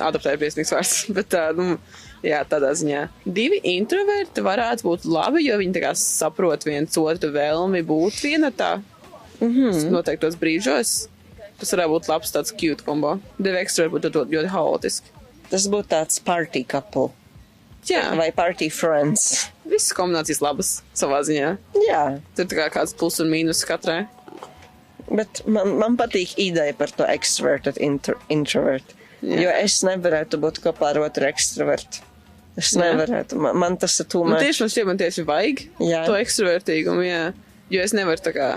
adoptē 0.09 0.35
ir 0.35 0.43
piesnīgs 0.43 0.75
vārds, 0.75 0.97
bet 1.17 1.31
tā, 1.37 1.45
nu, 1.55 1.77
jā, 2.27 2.43
tādā 2.51 2.73
ziņā. 2.81 3.05
Divi 3.39 3.61
introverti 3.77 4.45
varētu 4.47 4.89
būt 4.89 5.07
labi, 5.07 5.45
jo 5.47 5.61
viņi 5.61 5.77
tā 5.77 5.85
kā 5.87 5.95
saprot 5.99 6.67
viens 6.67 6.99
otru 6.99 7.31
vēlmi 7.37 7.85
būt 7.87 8.25
vienatā. 8.27 8.79
Mm 9.39 9.55
-hmm. 9.55 9.91
Noteiktos 9.95 10.35
brīžos. 10.35 11.07
Tas 11.59 11.73
varētu 11.75 11.95
būt 11.95 12.11
labs 12.11 12.35
tāds 12.35 12.55
cute 12.55 12.87
kombo. 12.87 13.17
Divi 13.39 13.59
ekstraverti 13.63 14.11
būtu 14.11 14.27
ļoti, 14.31 14.51
haotiski. 14.53 15.15
Tas 15.49 15.67
būtu 15.71 15.91
tāds 15.91 16.21
party 16.23 16.63
couple. 16.69 17.11
Jā. 17.89 18.05
Vai 18.19 18.29
party 18.37 18.69
friends. 18.73 19.49
Visas 19.69 19.95
kombinācijas 19.97 20.43
labas 20.45 20.73
savā 20.97 21.23
ziņā. 21.27 21.55
Jā. 21.89 22.03
Tur 22.37 22.49
kā 22.53 22.69
kāds 22.75 22.95
plus 22.99 23.19
un 23.25 23.31
mīnus 23.33 23.65
katrai. 23.69 24.05
Bet 25.09 25.43
man, 25.49 25.73
man 25.81 25.97
patīk 25.99 26.35
ideja 26.41 26.75
par 26.77 26.93
to 26.95 27.07
extroverted 27.09 27.81
inter, 27.81 28.19
introvert. 28.33 28.95
Jā. 29.25 29.41
Jo 29.43 29.55
es 29.65 29.81
nevarētu 29.87 30.39
būt 30.43 30.61
kopā 30.63 30.93
ar 30.93 31.01
otru 31.07 31.27
ekstrovertu. 31.31 32.05
Es 32.59 32.75
nevarētu. 32.79 33.39
Man, 33.41 33.57
man 33.59 33.79
tas 33.81 33.95
ir 34.03 34.09
tūmēr. 34.11 34.35
Man 34.35 34.45
tieši 34.45 34.65
man 34.65 34.73
šķiet, 34.75 34.89
man 34.89 35.01
tieši 35.01 35.25
vajag 35.27 35.63
jā. 35.89 36.03
to 36.07 36.17
ekstrovertīgumu, 36.19 37.07
jā. 37.07 37.23
Jo 37.73 37.85
es 37.85 37.95
nevaru 37.97 38.23
tā 38.25 38.35
kā. 38.35 38.49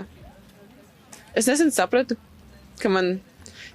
Es 1.38 1.48
nesen 1.48 1.72
sapratu, 1.72 2.18
ka 2.82 2.90
man 2.92 3.14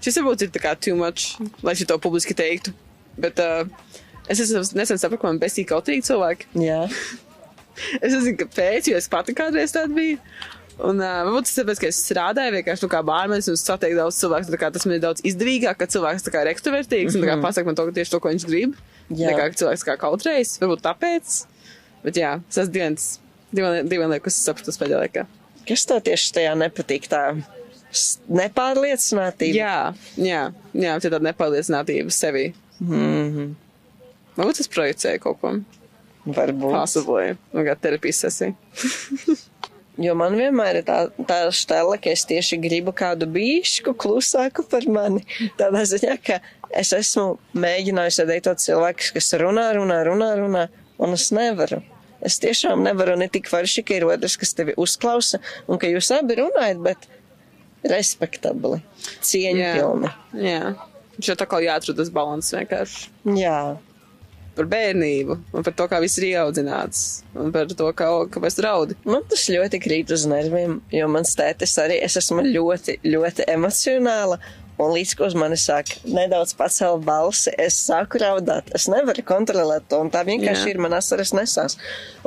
šis 0.04 0.20
varbūt 0.20 0.46
ir 0.48 0.76
too 0.84 0.98
much, 0.98 1.38
lai 1.66 1.76
šito 1.78 1.98
publiski 2.02 2.36
teiktu. 2.38 2.74
Bet 3.18 3.40
uh, 3.42 3.66
es 4.30 4.42
nesen 4.76 5.00
sapratu, 5.00 5.22
ka 5.22 5.32
man 5.32 5.42
besīgi 5.42 5.70
kautīgi 5.72 6.06
cilvēki. 6.10 6.52
Jā. 6.62 6.84
es 8.04 8.14
nezinu, 8.14 8.38
kāpēc, 8.44 8.92
jo 8.92 9.00
es 9.00 9.10
pati 9.12 9.36
kādreiz 9.38 9.74
tāda 9.76 9.94
biju. 9.94 10.22
Un 10.78 11.02
uh, 11.02 11.24
varbūt 11.26 11.48
tas 11.50 11.58
tāpēc, 11.58 11.82
ka 11.82 11.90
es 11.90 12.00
strādāju 12.06 12.54
vienkārši 12.60 12.86
nu, 12.86 12.92
kā 12.92 13.02
bārmenis 13.06 13.50
un 13.50 13.58
satieku 13.58 13.98
daudz 13.98 14.20
cilvēku. 14.22 14.60
Tas 14.62 14.86
man 14.86 15.00
ir 15.00 15.04
daudz 15.08 15.26
izdevīgāk, 15.26 15.80
ka 15.80 15.90
cilvēks 15.90 16.28
ir 16.30 16.52
ekstravertīgs 16.54 17.16
mm 17.16 17.24
-hmm. 17.24 17.32
un 17.32 17.40
mhm. 17.40 17.46
pasaka 17.48 17.66
man 17.66 17.80
to, 17.80 17.90
tieši 17.92 18.14
to, 18.14 18.20
ko 18.22 18.30
viņš 18.30 18.46
grib. 18.46 18.78
Jā. 19.10 19.32
Nekā 19.32 19.50
cilvēks 19.58 19.88
kā 19.88 19.98
kautrējis. 19.98 20.60
Varbūt 20.62 20.84
tāpēc. 20.86 21.40
Bet 22.04 22.20
jā, 22.20 22.38
tas 22.54 22.68
ir 22.68 22.74
divas 22.74 23.82
lietas, 23.90 24.24
kas 24.24 24.42
sapratu 24.44 24.72
pēdējā 24.72 25.00
laikā. 25.02 25.26
Kas 25.68 25.86
tev 25.88 26.04
tieši 26.06 26.34
tajā 26.36 26.54
nepatīk? 26.56 27.08
Tā 27.12 27.24
nepārliecinātība. 28.30 29.58
Jā, 29.58 29.78
jā, 30.20 30.44
jā 30.74 30.96
tā 30.98 31.10
ir 31.10 31.16
tāda 31.16 31.26
nepārliecinātība 31.32 32.14
sevi. 32.14 32.52
Mm 32.80 33.34
-hmm. 33.36 33.54
Varbūt 34.38 34.60
es 34.62 34.70
projicēju 34.70 35.20
kaut 35.20 35.42
ko. 35.42 35.54
Varbūt. 36.26 36.72
Possibly. 36.72 37.38
Nu, 37.54 37.64
kā 37.64 37.76
terapijas 37.82 38.20
sesija. 38.26 38.54
Jo 39.98 40.14
man 40.14 40.36
vienmēr 40.38 40.78
ir 40.78 40.86
tā, 40.86 40.98
tā 41.26 41.40
stela, 41.58 41.96
ka 41.98 42.12
es 42.14 42.22
tieši 42.30 42.60
gribu 42.62 42.94
kādu 42.94 43.26
bišu 43.34 43.96
klusāku 43.98 44.62
par 44.70 44.86
mani. 44.86 45.24
Tādā 45.58 45.82
ziņā, 45.90 46.18
ka 46.22 46.38
es 46.70 46.94
esmu 46.94 47.40
mēģinājusi 47.58 48.22
atdeitot 48.22 48.62
cilvēkus, 48.62 49.10
kas 49.16 49.34
runā, 49.42 49.72
runā, 49.74 50.04
runā, 50.06 50.36
runā, 50.38 50.68
un 51.02 51.18
es 51.18 51.32
nevaru. 51.34 51.82
Es 52.22 52.38
tiešām 52.42 52.86
nevaru 52.86 53.16
ne 53.18 53.26
tik 53.30 53.50
forši, 53.50 53.84
ka 53.86 53.98
ir 53.98 54.06
otrs, 54.06 54.38
kas 54.38 54.54
tevi 54.58 54.78
uzklausa, 54.78 55.42
un 55.66 55.82
ka 55.82 55.90
jūs 55.90 56.12
abi 56.14 56.38
runājat, 56.44 56.84
bet 56.86 57.10
respektabli, 57.86 58.80
cieņpilni. 59.26 60.14
Jā. 60.42 60.62
jā. 61.22 61.36
Tā 61.38 61.48
kā 61.50 61.60
jāatrod 61.64 62.00
tas 62.00 62.10
balans 62.14 62.50
vienkārši. 62.54 63.10
Jā. 63.38 63.60
Par 64.58 64.66
bērnību, 64.72 65.36
un 65.54 65.66
par 65.66 65.74
to, 65.78 65.86
kā 65.90 66.00
viss 66.02 66.18
ir 66.18 66.32
ieaudzināts, 66.32 67.02
un 67.38 67.52
par 67.54 67.70
to, 67.70 67.92
kā, 67.98 68.08
kāpēc 68.34 68.56
draudi. 68.58 68.98
Man 69.06 69.26
tas 69.30 69.44
ļoti 69.54 69.80
krīt 69.84 70.14
uz 70.16 70.26
nerviem, 70.30 70.80
jo 70.94 71.10
mans 71.14 71.36
tētis 71.38 71.76
arī, 71.84 72.00
es 72.02 72.18
esmu 72.18 72.42
ļoti, 72.48 72.98
ļoti 73.06 73.46
emocionāla, 73.54 74.40
un 74.82 74.94
līdz 74.94 75.14
uz 75.26 75.36
mani 75.38 75.58
sāk 75.60 75.94
nedaudz 76.06 76.54
pacelt 76.58 77.06
balsi, 77.08 77.54
es 77.58 77.78
sāku 77.88 78.22
raudāt. 78.22 78.70
Es 78.78 78.88
nevaru 78.92 79.24
kontrolēt 79.28 79.88
to, 79.90 80.02
un 80.04 80.12
tā 80.14 80.24
vienkārši 80.28 80.68
Jā. 80.70 80.74
ir 80.76 80.82
man 80.84 80.98
asaras 80.98 81.34
nesās. 81.38 81.78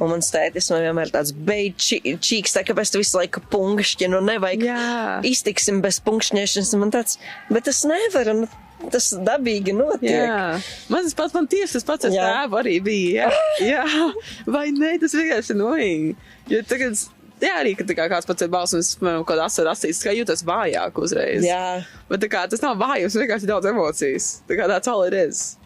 Un 0.01 0.15
mans 0.15 0.33
tētis 0.33 0.71
man 0.73 0.83
vienmēr 0.87 1.13
tāds 1.15 1.35
beidz 1.35 1.93
čīks, 2.25 2.57
tā 2.57 2.65
kāpēc 2.67 2.95
tu 2.95 3.03
visu 3.03 3.21
laiku 3.21 3.43
punkšķi, 3.53 4.11
nu 4.13 4.23
nevajag 4.27 4.67
Jā. 4.67 4.89
iztiksim 5.27 5.83
bez 5.85 6.01
punkšķņēšanas. 6.07 6.75
Man 6.81 6.93
tāds, 6.95 7.21
bet 7.53 7.71
es 7.71 7.85
nevaru. 7.89 8.43
Nu, 8.43 8.51
tas 8.89 9.11
dabīgi 9.13 9.75
notiek. 9.77 10.09
Jā, 10.09 10.45
man 10.89 11.05
tas 11.05 11.17
pats, 11.19 11.35
man 11.37 11.49
tieši 11.51 11.77
tas 11.77 11.85
pats 11.85 12.09
ar 12.09 12.15
tēvu 12.15 12.61
arī 12.63 12.79
bija. 12.85 13.29
Jā, 13.61 13.67
jā. 13.75 14.07
vai 14.49 14.71
ne, 14.73 14.95
tas 15.03 15.13
vienkārši 15.17 15.53
ir 15.53 15.59
noīgi. 15.61 16.15
Jo 16.51 16.63
tagad, 16.71 17.03
jā, 17.44 17.55
arī, 17.61 17.74
kad 17.79 17.90
kā, 17.96 18.09
kāds 18.12 18.29
pats 18.29 18.46
ir 18.46 18.50
es, 18.79 18.92
man 19.00 19.20
kaut 19.20 19.33
kādā 19.33 19.46
asar 19.46 19.70
asīs, 19.72 20.03
kā 20.05 20.14
jūtas 20.16 20.44
vājāk 20.46 21.00
uzreiz. 21.00 21.46
Jā. 21.46 21.81
Bet 22.11 22.22
tā 22.24 22.31
kā 22.33 22.44
tas 22.50 22.62
nav 22.64 22.79
vājums, 22.81 23.16
vienkārši 23.16 23.50
daudz 23.50 23.70
emocijas. 23.70 24.31
Tā 24.48 24.59
kā 24.59 24.68
tāds 24.70 24.90
all 24.90 25.07
it 25.09 25.16
is. 25.16 25.57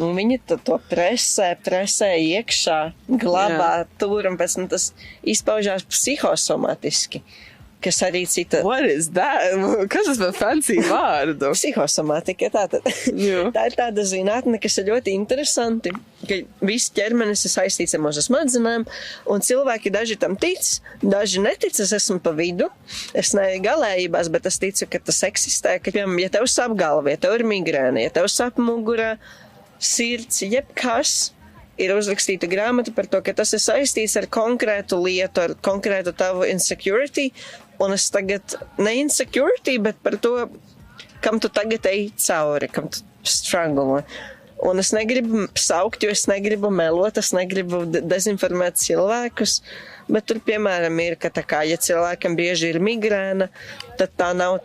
Un 0.00 0.14
viņi 0.16 0.38
to, 0.48 0.56
to 0.64 0.78
presē, 0.88 1.50
presē 1.60 2.12
iekšā, 2.22 2.78
glabā 3.20 3.70
Jā. 3.82 3.86
tur, 4.00 4.28
un 4.30 4.38
pēc 4.40 4.56
tam 4.56 4.68
tas 4.70 4.90
izpaužās 5.26 5.84
psihosomatiski. 5.90 7.24
Kas 7.80 8.02
arī 8.04 8.26
cita. 8.28 8.60
What 8.60 8.84
is 8.84 9.08
that? 9.16 9.54
Kas 9.92 10.04
tas 10.10 10.18
par 10.20 10.34
fancy 10.36 10.76
vārdu? 10.84 11.52
Psihosomatika. 11.56 12.50
Tā, 12.52 12.66
tā, 12.68 12.80
tā 13.56 13.64
ir 13.70 13.76
tāda 13.78 14.04
zinātne, 14.04 14.60
kas 14.60 14.76
ir 14.82 14.90
ļoti 14.90 15.14
interesanti, 15.16 15.92
ka 16.28 16.40
viss 16.66 16.92
ķermenis 16.96 17.46
ir 17.48 17.54
saistīts 17.54 17.96
ar 17.96 18.04
mūsu 18.04 18.26
smadzenēm, 18.26 18.84
un 19.32 19.44
cilvēki 19.46 19.94
daži 19.94 20.18
tam 20.20 20.36
tic, 20.40 20.60
daži 21.00 21.40
netic, 21.40 21.80
es 21.80 21.94
esmu 21.96 22.20
pa 22.20 22.34
vidu. 22.36 22.68
Es 23.16 23.32
neju 23.36 23.64
galējībās, 23.64 24.28
bet 24.34 24.50
es 24.50 24.60
ticu, 24.60 24.90
ka 24.92 25.00
tas 25.08 25.24
eksistē, 25.30 25.78
ka, 25.80 25.94
piemēram, 25.94 26.20
ja 26.20 26.32
tev 26.36 26.48
sāp 26.52 26.76
galva, 26.76 27.14
ja 27.14 27.22
tev 27.24 27.38
ir 27.40 27.48
migrēna, 27.48 28.04
ja 28.04 28.12
tev 28.20 28.28
sāp 28.28 28.60
mugura, 28.60 29.14
sirds, 29.80 30.44
jebkas, 30.44 31.30
ir 31.80 31.94
uzrakstīta 31.96 32.48
grāmata 32.50 32.92
par 32.94 33.08
to, 33.10 33.20
ka 33.24 33.34
tas 33.36 33.54
ir 33.56 33.62
saistīts 33.62 34.16
ar 34.20 34.28
konkrētu 34.32 35.00
lietu, 35.00 35.46
ar 35.46 35.56
konkrētu 35.64 36.12
tavu 36.16 36.44
insecurity. 36.48 37.30
Un 37.80 37.94
es 37.96 38.10
tagad 38.12 38.58
ne 38.78 38.92
insecurity, 39.00 39.78
bet 39.80 40.00
par 40.04 40.18
to, 40.20 40.34
kam 41.24 41.40
tu 41.40 41.48
tagad 41.48 41.86
ej 41.88 42.10
cauri, 42.26 42.68
kam 42.68 42.90
tu 42.92 43.00
struggle. 43.24 44.02
Un 44.60 44.78
es 44.78 44.90
negribu 44.92 45.46
saukt, 45.56 46.02
jo 46.04 46.12
es 46.12 46.26
negribu 46.28 46.68
melot, 46.68 47.16
es 47.16 47.32
negribu 47.32 47.86
dezinformēt 47.88 48.76
cilvēkus. 48.82 49.60
Bet 50.10 50.26
tur, 50.28 50.40
piemēram, 50.44 50.98
ir, 51.00 51.16
ka 51.16 51.30
kā, 51.32 51.62
ja 51.64 51.78
cilvēkam 51.80 52.36
bieži 52.36 52.74
ir 52.74 52.80
migrēna, 52.84 53.48
tad 53.96 54.12
tā 54.20 54.32
nav 54.36 54.58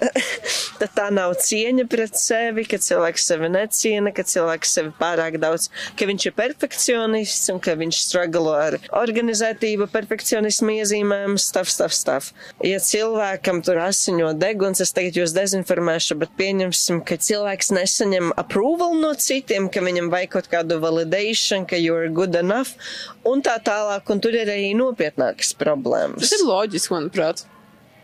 tad 0.80 0.92
tā 0.96 1.06
nav 1.12 1.34
cieņa 1.42 1.84
pret 1.90 2.16
sevi, 2.18 2.64
ka 2.68 2.78
cilvēks 2.80 3.26
sevi 3.30 3.50
neciena, 3.52 4.12
ka 4.14 4.24
cilvēks 4.26 4.74
sevi 4.78 4.92
pārāk 5.00 5.36
daudz, 5.42 5.68
ka 5.98 6.08
viņš 6.08 6.26
ir 6.30 6.36
perfekcionists 6.38 7.52
un 7.52 7.60
ka 7.62 7.74
viņš 7.80 8.00
struglo 8.06 8.54
ar 8.56 8.78
organizētību, 9.02 9.90
perfekcionismu 9.92 10.78
iezīmēm, 10.78 11.36
stuff, 11.40 11.70
stuff, 11.72 11.96
stuff. 11.96 12.32
Ja 12.64 12.80
cilvēkam 12.82 13.62
tur 13.66 13.82
asiņo 13.84 14.32
deguns, 14.40 14.82
es 14.84 14.94
tagad 14.96 15.20
jūs 15.20 15.34
dezinformēšu, 15.36 16.18
bet 16.22 16.34
pieņemsim, 16.40 17.02
ka 17.06 17.20
cilvēks 17.20 17.72
nesaņem 17.76 18.34
approval 18.40 18.96
no 19.00 19.12
citiem, 19.18 19.68
ka 19.72 19.84
viņam 19.84 20.10
vajag 20.12 20.34
kaut 20.38 20.50
kādu 20.52 20.80
validation, 20.82 21.68
ka 21.68 21.80
you're 21.80 22.10
good 22.14 22.36
enough, 22.38 22.76
un 23.28 23.44
tā 23.44 23.58
tālāk, 23.64 24.08
un 24.12 24.24
tur 24.24 24.36
ir 24.36 24.48
arī 24.48 24.72
nopietnākas 24.78 25.52
problēmas. 25.60 26.24
Tas 26.24 26.38
ir 26.38 26.46
loģiski, 26.48 26.94
manuprāt 26.96 27.44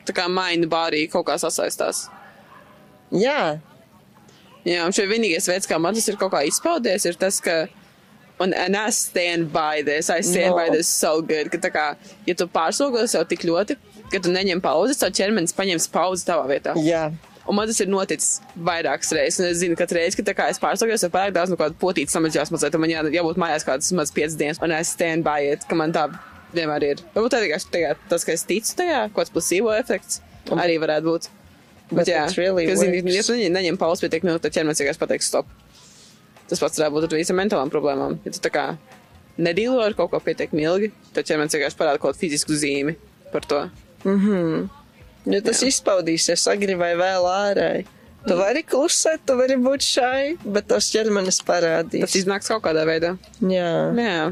tā 0.06 0.14
kā 0.16 0.26
maina 0.30 0.68
bārī 0.70 1.06
kaut 1.10 1.26
kā 1.28 1.38
sasaistās. 1.40 2.06
Jā. 3.14 3.58
Jā, 4.66 4.82
un 4.82 4.94
šeit 4.94 5.10
vienīgais 5.10 5.46
veids, 5.46 5.68
kā 5.70 5.78
man 5.78 5.94
tas 5.94 6.08
ir 6.10 6.18
kaut 6.18 6.32
kā 6.34 6.42
izpaudies, 6.48 7.04
ir 7.06 7.18
tas, 7.20 7.38
ka, 7.42 7.68
un, 8.42 8.54
and 8.54 8.74
I 8.74 8.90
stand 8.90 9.52
by 9.54 9.84
this, 9.86 10.10
I 10.10 10.24
stand 10.26 10.56
no. 10.56 10.58
by 10.58 10.72
this 10.74 10.90
so 10.90 11.20
good, 11.22 11.52
ka 11.54 11.70
kā, 11.70 11.86
ja 12.26 12.34
tu 12.34 12.48
pārslogo 12.50 13.04
sev 13.06 13.28
tik 13.30 13.46
ļoti, 13.46 13.78
ka 14.10 14.22
tu 14.22 14.34
neņem 14.34 14.62
pauzi, 14.64 14.98
savu 14.98 15.14
ķermenis 15.14 15.54
paņems 15.54 15.88
pauzi 15.94 16.26
tavā 16.26 16.50
vietā. 16.50 16.74
Jā. 16.82 17.08
Un 17.46 17.54
man 17.54 17.70
tas 17.70 17.78
ir 17.78 17.86
noticis 17.86 18.40
vairākas 18.58 19.12
reizes. 19.14 19.38
Es 19.38 19.60
zinu, 19.60 19.76
ka 19.78 19.86
reizi, 19.94 20.18
kad 20.18 20.32
es 20.48 20.58
pārstāvjos 20.58 21.06
ar 21.06 21.12
pārāk 21.14 21.36
daudz 21.36 21.52
no 21.52 21.58
kāda 21.60 21.78
potītas 21.78 22.16
samazinājās 22.18 22.50
mazliet, 22.50 22.78
man 22.82 22.90
jā, 22.90 23.04
jābūt 23.14 23.38
mājās 23.38 23.66
kādas 23.66 23.92
maz 23.94 24.10
piecas 24.14 24.34
dienas, 24.40 24.58
un 24.58 24.74
es 24.74 24.90
stand 24.96 25.22
by 25.26 25.52
it, 25.52 25.62
ka 25.70 25.78
man 25.78 25.94
tā 25.94 26.08
vienmēr 26.58 26.86
ir. 26.88 27.02
Varbūt 27.14 27.34
tā 27.34 27.42
vienkārši 27.44 27.82
tas, 28.10 28.26
ka 28.26 28.34
es 28.34 28.46
ticu 28.48 28.76
tajā, 28.80 29.02
kāds 29.16 29.34
plasīvo 29.34 29.74
efekts 29.76 30.22
arī 30.54 30.78
varētu 30.82 31.10
būt. 31.10 31.28
Bet, 31.86 32.00
Bet 32.00 32.08
jā, 32.10 32.24
really 32.34 32.64
ka, 32.66 32.74
zini, 32.80 33.02
ja 33.14 33.22
tu 33.22 33.36
neņem 33.38 33.76
pauzi 33.78 34.06
pietiek 34.06 34.24
minūti, 34.26 34.42
tad 34.48 34.56
ķermenis 34.56 34.80
vienkārši 34.82 35.02
pateiks 35.04 35.28
stop. 35.30 35.50
Tas 36.50 36.62
pats 36.62 36.80
varētu 36.80 36.96
būt 36.96 37.06
ar 37.06 37.20
visām 37.20 37.38
mentālām 37.38 37.70
problēmām. 37.70 38.16
Ja 38.26 38.32
tu 38.34 38.42
tā 38.42 38.50
kā 38.54 38.64
nedīlo 39.38 39.78
ar 39.84 39.94
kaut 39.98 40.10
ko 40.10 40.18
pietiekami 40.24 40.66
ilgi, 40.66 40.90
tad 41.14 41.28
ķermenis 41.28 41.54
vienkārši 41.54 41.78
parāda 41.78 42.02
kaut 42.02 42.16
kādu 42.16 42.24
fizisku 42.24 42.58
zīmi 42.58 42.96
par 43.30 43.46
to. 43.46 43.62
Mm 44.06 44.66
ja 45.34 45.42
tas 45.44 45.62
jā. 45.62 45.70
izpaudīsies 45.72 46.46
agri 46.52 46.76
vai 46.78 46.92
vēl 46.98 47.28
ārēji. 47.30 47.86
Tu 48.26 48.34
mm. 48.34 48.40
vari 48.40 48.62
klusēt, 48.66 49.22
tu 49.26 49.36
vari 49.38 49.56
būt 49.62 49.86
šai, 49.86 50.20
bet 50.42 50.68
tas 50.72 50.88
ķermenis 50.90 51.40
parādīs. 51.46 52.02
Tas 52.06 52.16
iznāks 52.18 52.50
kaut 52.50 52.64
kādā 52.64 52.82
veidā. 52.88 53.14
Jā. 53.42 53.70
Jā. 53.94 54.24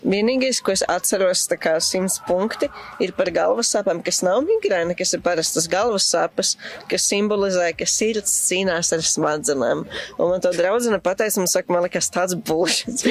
Vienīgais, 0.00 0.62
ko 0.64 0.72
es 0.72 0.82
atceros, 0.88 1.42
tā 1.50 1.58
kā 1.60 1.74
simts 1.84 2.16
punkti, 2.24 2.70
ir 3.04 3.12
par 3.16 3.28
galvas 3.34 3.72
sāpēm, 3.74 4.00
kas 4.04 4.22
nav 4.24 4.40
migrēna, 4.46 4.96
kas 4.96 5.12
ir 5.16 5.20
parastas 5.24 5.68
galvas 5.70 6.08
sāpes, 6.08 6.54
kas 6.88 7.04
simbolizē, 7.10 7.68
ka 7.76 7.88
sirds 7.88 8.32
cīnās 8.46 8.94
ar 8.96 9.04
smadzenēm. 9.04 9.84
Un 10.16 10.32
man 10.32 10.40
to 10.44 10.54
draudzene 10.56 11.02
pateica, 11.04 11.42
man 11.42 11.52
saka, 11.52 11.74
man 11.74 11.84
liekas 11.84 12.08
tāds 12.14 12.36
bullshit. 12.36 13.04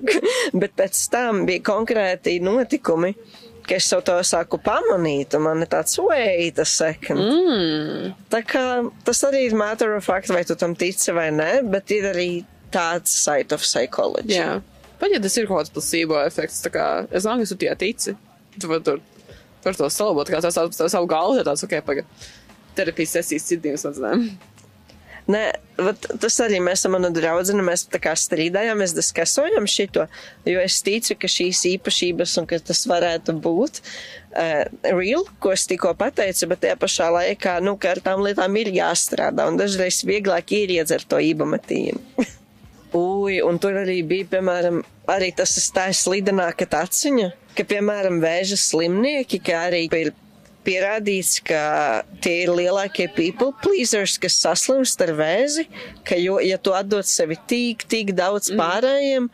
Bet 0.60 0.76
pēc 0.80 1.04
tam 1.12 1.44
bija 1.48 1.64
konkrēti 1.68 2.38
notikumi, 2.44 3.12
ka 3.68 3.76
es 3.76 3.90
to 3.92 4.16
sāku 4.26 4.58
pamanīt, 4.64 5.36
un 5.36 5.44
man 5.44 5.60
ir 5.62 5.68
tāds, 5.70 5.98
wait 6.02 6.58
a 6.58 6.64
second. 6.64 7.20
Mm. 7.20 8.16
Tā 8.32 8.40
kā 8.48 8.64
tas 9.04 9.20
arī 9.28 9.44
ir 9.50 9.58
matter 9.58 9.94
of 9.98 10.08
fact, 10.08 10.32
vai 10.32 10.42
tu 10.48 10.56
tam 10.56 10.74
tici 10.74 11.12
vai 11.12 11.28
nē, 11.34 11.52
bet 11.68 11.92
ir 11.94 12.08
arī 12.14 12.30
tāds 12.72 13.12
side 13.12 13.52
of 13.52 13.60
psychology. 13.60 14.34
Yeah. 14.40 14.64
Pat 15.00 15.14
ja 15.14 15.20
tas 15.22 15.36
ir 15.40 15.48
kaut 15.48 15.62
kāds 15.62 15.72
placebo 15.74 16.20
efekts, 16.22 16.60
tā 16.64 16.72
kā 16.74 16.86
es 17.08 17.24
domāju, 17.24 17.48
ka 17.48 17.54
tu 17.54 17.60
tie 17.62 17.72
tici, 17.80 18.16
tu 18.60 18.70
vari 18.70 18.84
tur 18.86 19.00
par 19.64 19.76
to 19.76 19.88
salabot, 19.92 20.28
kā 20.28 20.40
tas 20.44 20.56
tāds 20.56 20.92
savu 20.92 21.08
galvu, 21.10 21.40
ja 21.40 21.46
tāds, 21.46 21.64
ok, 21.64 21.80
paga, 21.84 22.04
terapijas 22.76 23.18
sesijas 23.18 23.48
citiem 23.48 23.76
smadzenēm. 23.80 24.30
Nē, 25.30 25.42
vat, 25.78 26.06
tas 26.22 26.38
arī 26.42 26.58
mēs 26.64 26.82
ar 26.86 26.94
manu 26.94 27.10
draugu, 27.14 27.54
mēs 27.62 27.84
tā 27.92 28.14
strīdājāmies, 28.18 28.94
diskasojam 28.96 29.68
šito, 29.68 30.06
jo 30.48 30.62
es 30.64 30.80
ticu, 30.86 31.14
ka 31.20 31.30
šīs 31.30 31.60
īpašības 31.74 32.34
un 32.40 32.48
ka 32.50 32.58
tas 32.70 32.80
varētu 32.90 33.36
būt 33.44 33.82
uh, 33.82 34.64
real, 34.88 35.28
ko 35.38 35.52
es 35.54 35.68
tikko 35.70 35.92
pateicu, 36.00 36.48
bet 36.50 36.64
tajā 36.64 36.80
pašā 36.80 37.10
laikā, 37.14 37.58
nu, 37.62 37.76
ar 37.92 38.02
tām 38.02 38.24
lietām 38.26 38.58
ir 38.62 38.72
jāstrādā 38.80 39.46
un 39.50 39.60
dažreiz 39.60 40.02
vieglāk 40.08 40.56
ir 40.56 40.74
iedzert 40.80 41.08
to 41.12 41.22
ībametījumu. 41.30 42.26
Ui, 42.96 43.38
un 43.46 43.58
tur 43.62 43.76
arī 43.78 44.00
bija, 44.06 44.26
piemēram, 44.32 44.80
arī 45.10 45.30
tas 45.36 45.52
tā 45.74 45.86
slidenāka 45.94 46.66
taciņa, 46.70 47.28
ka, 47.54 47.66
piemēram, 47.70 48.18
vēža 48.22 48.58
slimnieki, 48.58 49.38
ka 49.46 49.66
arī 49.68 49.84
ir 50.00 50.12
pierādīts, 50.66 51.38
ka 51.46 51.62
tie 52.22 52.42
ir 52.44 52.52
lielākie 52.52 53.06
people 53.14 53.54
pleasers, 53.62 54.18
kas 54.20 54.40
saslimst 54.42 55.00
ar 55.06 55.14
vēzi, 55.18 55.66
ka, 56.06 56.18
jo, 56.20 56.38
ja 56.44 56.58
tu 56.58 56.74
atdod 56.76 57.06
sevi 57.08 57.38
tik, 57.50 57.86
tik 57.90 58.12
daudz 58.18 58.50
mm. 58.50 58.60
pārējiem, 58.60 59.28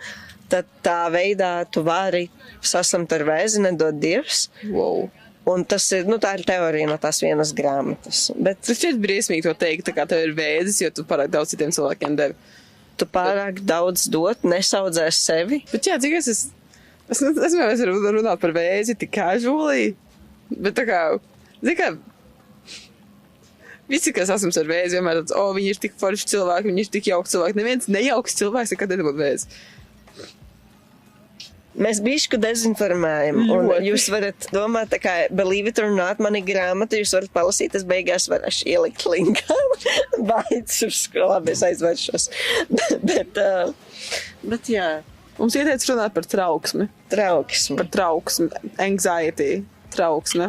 tad 0.52 0.68
tā 0.84 1.00
veidā 1.10 1.54
tu 1.72 1.82
vari 1.86 2.26
saslimt 2.62 3.12
ar 3.16 3.24
vēzi, 3.26 3.62
nedod 3.64 3.96
dievs. 4.02 4.46
Wow. 4.68 5.08
Un 5.46 5.62
tas 5.64 5.84
ir, 5.94 6.06
nu, 6.10 6.18
tā 6.22 6.32
ir 6.36 6.44
teorija 6.46 6.90
no 6.90 6.98
tās 6.98 7.22
vienas 7.22 7.52
grāmatas. 7.54 8.28
Bet... 8.34 8.60
Tas 8.66 8.78
šķiet 8.78 9.00
briesmīgi 9.02 9.46
to 9.46 9.54
teikt, 9.58 9.86
tā 9.88 9.94
kā 9.94 10.06
tev 10.10 10.24
ir 10.26 10.34
vēzis, 10.38 10.80
jo 10.82 10.90
tu 10.94 11.06
pārāk 11.06 11.30
daudz 11.32 11.54
citiem 11.54 11.74
cilvēkiem 11.74 12.18
devi 12.18 12.34
tu 13.00 13.08
pārāk 13.08 13.62
daudz 13.66 14.06
dot, 14.12 14.44
nesaudzē 14.46 15.06
sevi. 15.14 15.62
Bet 15.72 15.88
jā, 15.88 15.98
cik 16.02 16.18
es, 16.18 16.28
es, 16.32 16.42
es, 17.12 17.22
es, 17.22 17.56
nevaru 17.56 18.18
runāt 18.20 18.42
par 18.42 18.54
vēzi 18.56 18.96
tik 18.98 19.12
casually, 19.16 19.94
bet 20.50 20.76
tā 20.78 20.86
kā, 20.88 21.00
zini, 21.60 21.76
kā, 21.78 21.90
visi, 23.90 24.12
kas 24.16 24.32
esam 24.34 24.52
ar 24.52 24.70
vēzi, 24.70 24.98
vienmēr 24.98 25.22
tāds, 25.22 25.36
o, 25.36 25.48
oh, 25.48 25.54
viņi 25.56 25.72
ir 25.74 25.80
tik 25.82 25.96
forši 26.00 26.30
cilvēki, 26.34 26.70
viņi 26.70 26.84
ir 26.86 26.92
tik 26.98 27.10
jauki 27.12 27.32
cilvēki. 27.34 27.58
Neviens 27.60 27.90
nejauks 27.90 28.38
cilvēks 28.40 28.74
nekad 28.74 28.94
nedabūt 28.94 29.20
vēzi. 29.20 29.58
Mēs 31.76 31.98
bišku 32.00 32.38
dezinformējam, 32.40 33.42
jūs 33.84 34.06
varat 34.12 34.46
domāt, 34.54 34.88
tā 34.94 35.00
kā 35.02 35.14
believe 35.34 35.68
it 35.68 35.80
or 35.82 35.90
not, 35.92 36.20
man 36.22 36.38
ir 36.38 36.46
grāmata, 36.48 36.96
jūs 36.96 37.12
varat 37.16 37.32
palasīt, 37.34 37.76
es 37.76 37.84
beigās 37.88 38.28
varēšu 38.32 38.68
ielikt 38.72 39.04
linkā. 39.10 39.56
Baidz 40.30 40.78
uz 40.86 41.02
labi, 41.12 41.52
es 41.52 41.64
aizvēršos. 41.66 42.28
bet, 43.10 43.40
uh, 43.42 43.74
bet 44.46 44.72
jā. 44.72 44.88
Mums 45.36 45.58
ieteica 45.58 45.92
runāt 45.92 46.16
par 46.16 46.28
trauksmi. 46.32 46.88
Trauksmi. 47.12 47.76
Par 47.82 47.92
trauksmi, 47.92 48.48
anxiety, 48.80 49.50
trauksmi. 49.92 50.48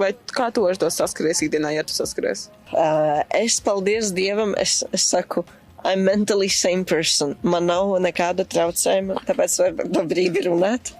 Vai 0.00 0.14
kā 0.32 0.48
tu 0.54 0.64
ar 0.68 0.78
to 0.80 0.88
saskaries 0.92 1.44
ikdienā, 1.44 1.74
ja 1.76 1.84
tu 1.84 1.92
saskaries? 1.92 2.48
Uh, 2.70 3.20
es, 3.36 3.60
paldies 3.64 4.14
Dievam, 4.16 4.54
es, 4.60 4.80
es 4.96 5.04
saku, 5.10 5.44
uh, 5.44 5.59
I'm 5.84 6.04
mentally 6.04 6.48
same 6.48 6.84
person. 6.84 7.36
Man 7.42 7.66
nav 7.70 7.96
nekāda 8.04 8.46
traucējuma, 8.48 9.20
tāpēc 9.28 9.58
var 9.62 9.76
par 9.80 9.92
to 9.94 10.06
brīvi 10.10 10.46
runāt. 10.46 10.94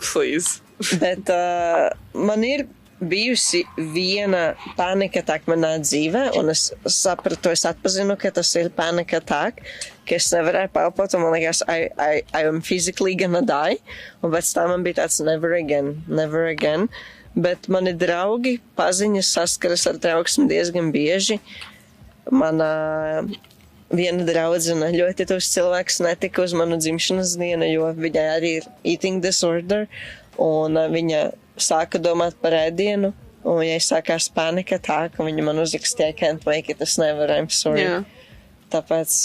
Please. 0.00 0.60
Bet 1.00 1.28
uh, 1.28 1.90
man 2.16 2.44
ir 2.44 2.66
bijusi 3.00 3.62
viena 3.76 4.54
panika 4.76 5.22
tā 5.24 5.38
manā 5.48 5.74
dzīvē, 5.80 6.30
un 6.40 6.52
es 6.52 6.68
sapratu, 6.84 7.52
es 7.52 7.64
atpazinu, 7.68 8.16
ka 8.20 8.32
tas 8.36 8.50
ir 8.60 8.70
panika 8.76 9.20
tā, 9.24 9.42
ka 10.08 10.16
es 10.16 10.28
nevarēju 10.34 10.72
pelpot, 10.74 11.16
un 11.16 11.24
man 11.24 11.36
liekas, 11.36 11.62
I, 11.68 11.88
I, 11.96 12.20
I 12.36 12.44
am 12.48 12.60
physically 12.60 13.16
gonna 13.16 13.42
die, 13.46 13.80
un 14.20 14.34
pēc 14.34 14.52
tam 14.56 14.74
man 14.74 14.84
bija 14.86 15.02
tāds 15.02 15.20
never 15.24 15.54
again, 15.56 16.02
never 16.08 16.46
again. 16.48 16.88
Bet 17.36 17.68
mani 17.70 17.94
draugi, 17.94 18.58
paziņas 18.76 19.28
saskaras 19.36 19.86
ar 19.86 20.00
trauksmi 20.02 20.48
diezgan 20.50 20.90
bieži. 20.92 21.38
Mana 22.30 23.22
viena 23.90 24.26
draudzene 24.26 24.90
ļoti 24.94 25.26
tos 25.30 25.48
cilvēks 25.54 26.00
netika 26.06 26.44
uz 26.46 26.54
manu 26.56 26.78
dzimšanas 26.80 27.34
dienu, 27.40 27.66
jo 27.70 27.90
viņai 27.96 28.26
arī 28.36 28.52
ir 28.60 28.68
eating 28.94 29.22
disorder, 29.24 29.88
un 30.40 30.78
uh, 30.78 30.86
viņa 30.92 31.24
sāka 31.60 32.00
domāt 32.02 32.38
par 32.42 32.56
ēdienu, 32.56 33.12
un 33.42 33.60
viņai 33.62 33.80
sākās 33.84 34.30
panika 34.34 34.78
tā, 34.82 35.02
ka 35.12 35.26
viņa 35.26 35.44
man 35.46 35.60
uzrakstīja, 35.64 36.16
can't 36.16 36.46
make 36.48 36.72
it, 36.72 36.80
es 36.84 36.96
nevaru, 37.00 37.40
I'm 37.40 37.50
sorry. 37.52 37.84
Jā. 37.84 38.00
Tāpēc, 38.70 39.20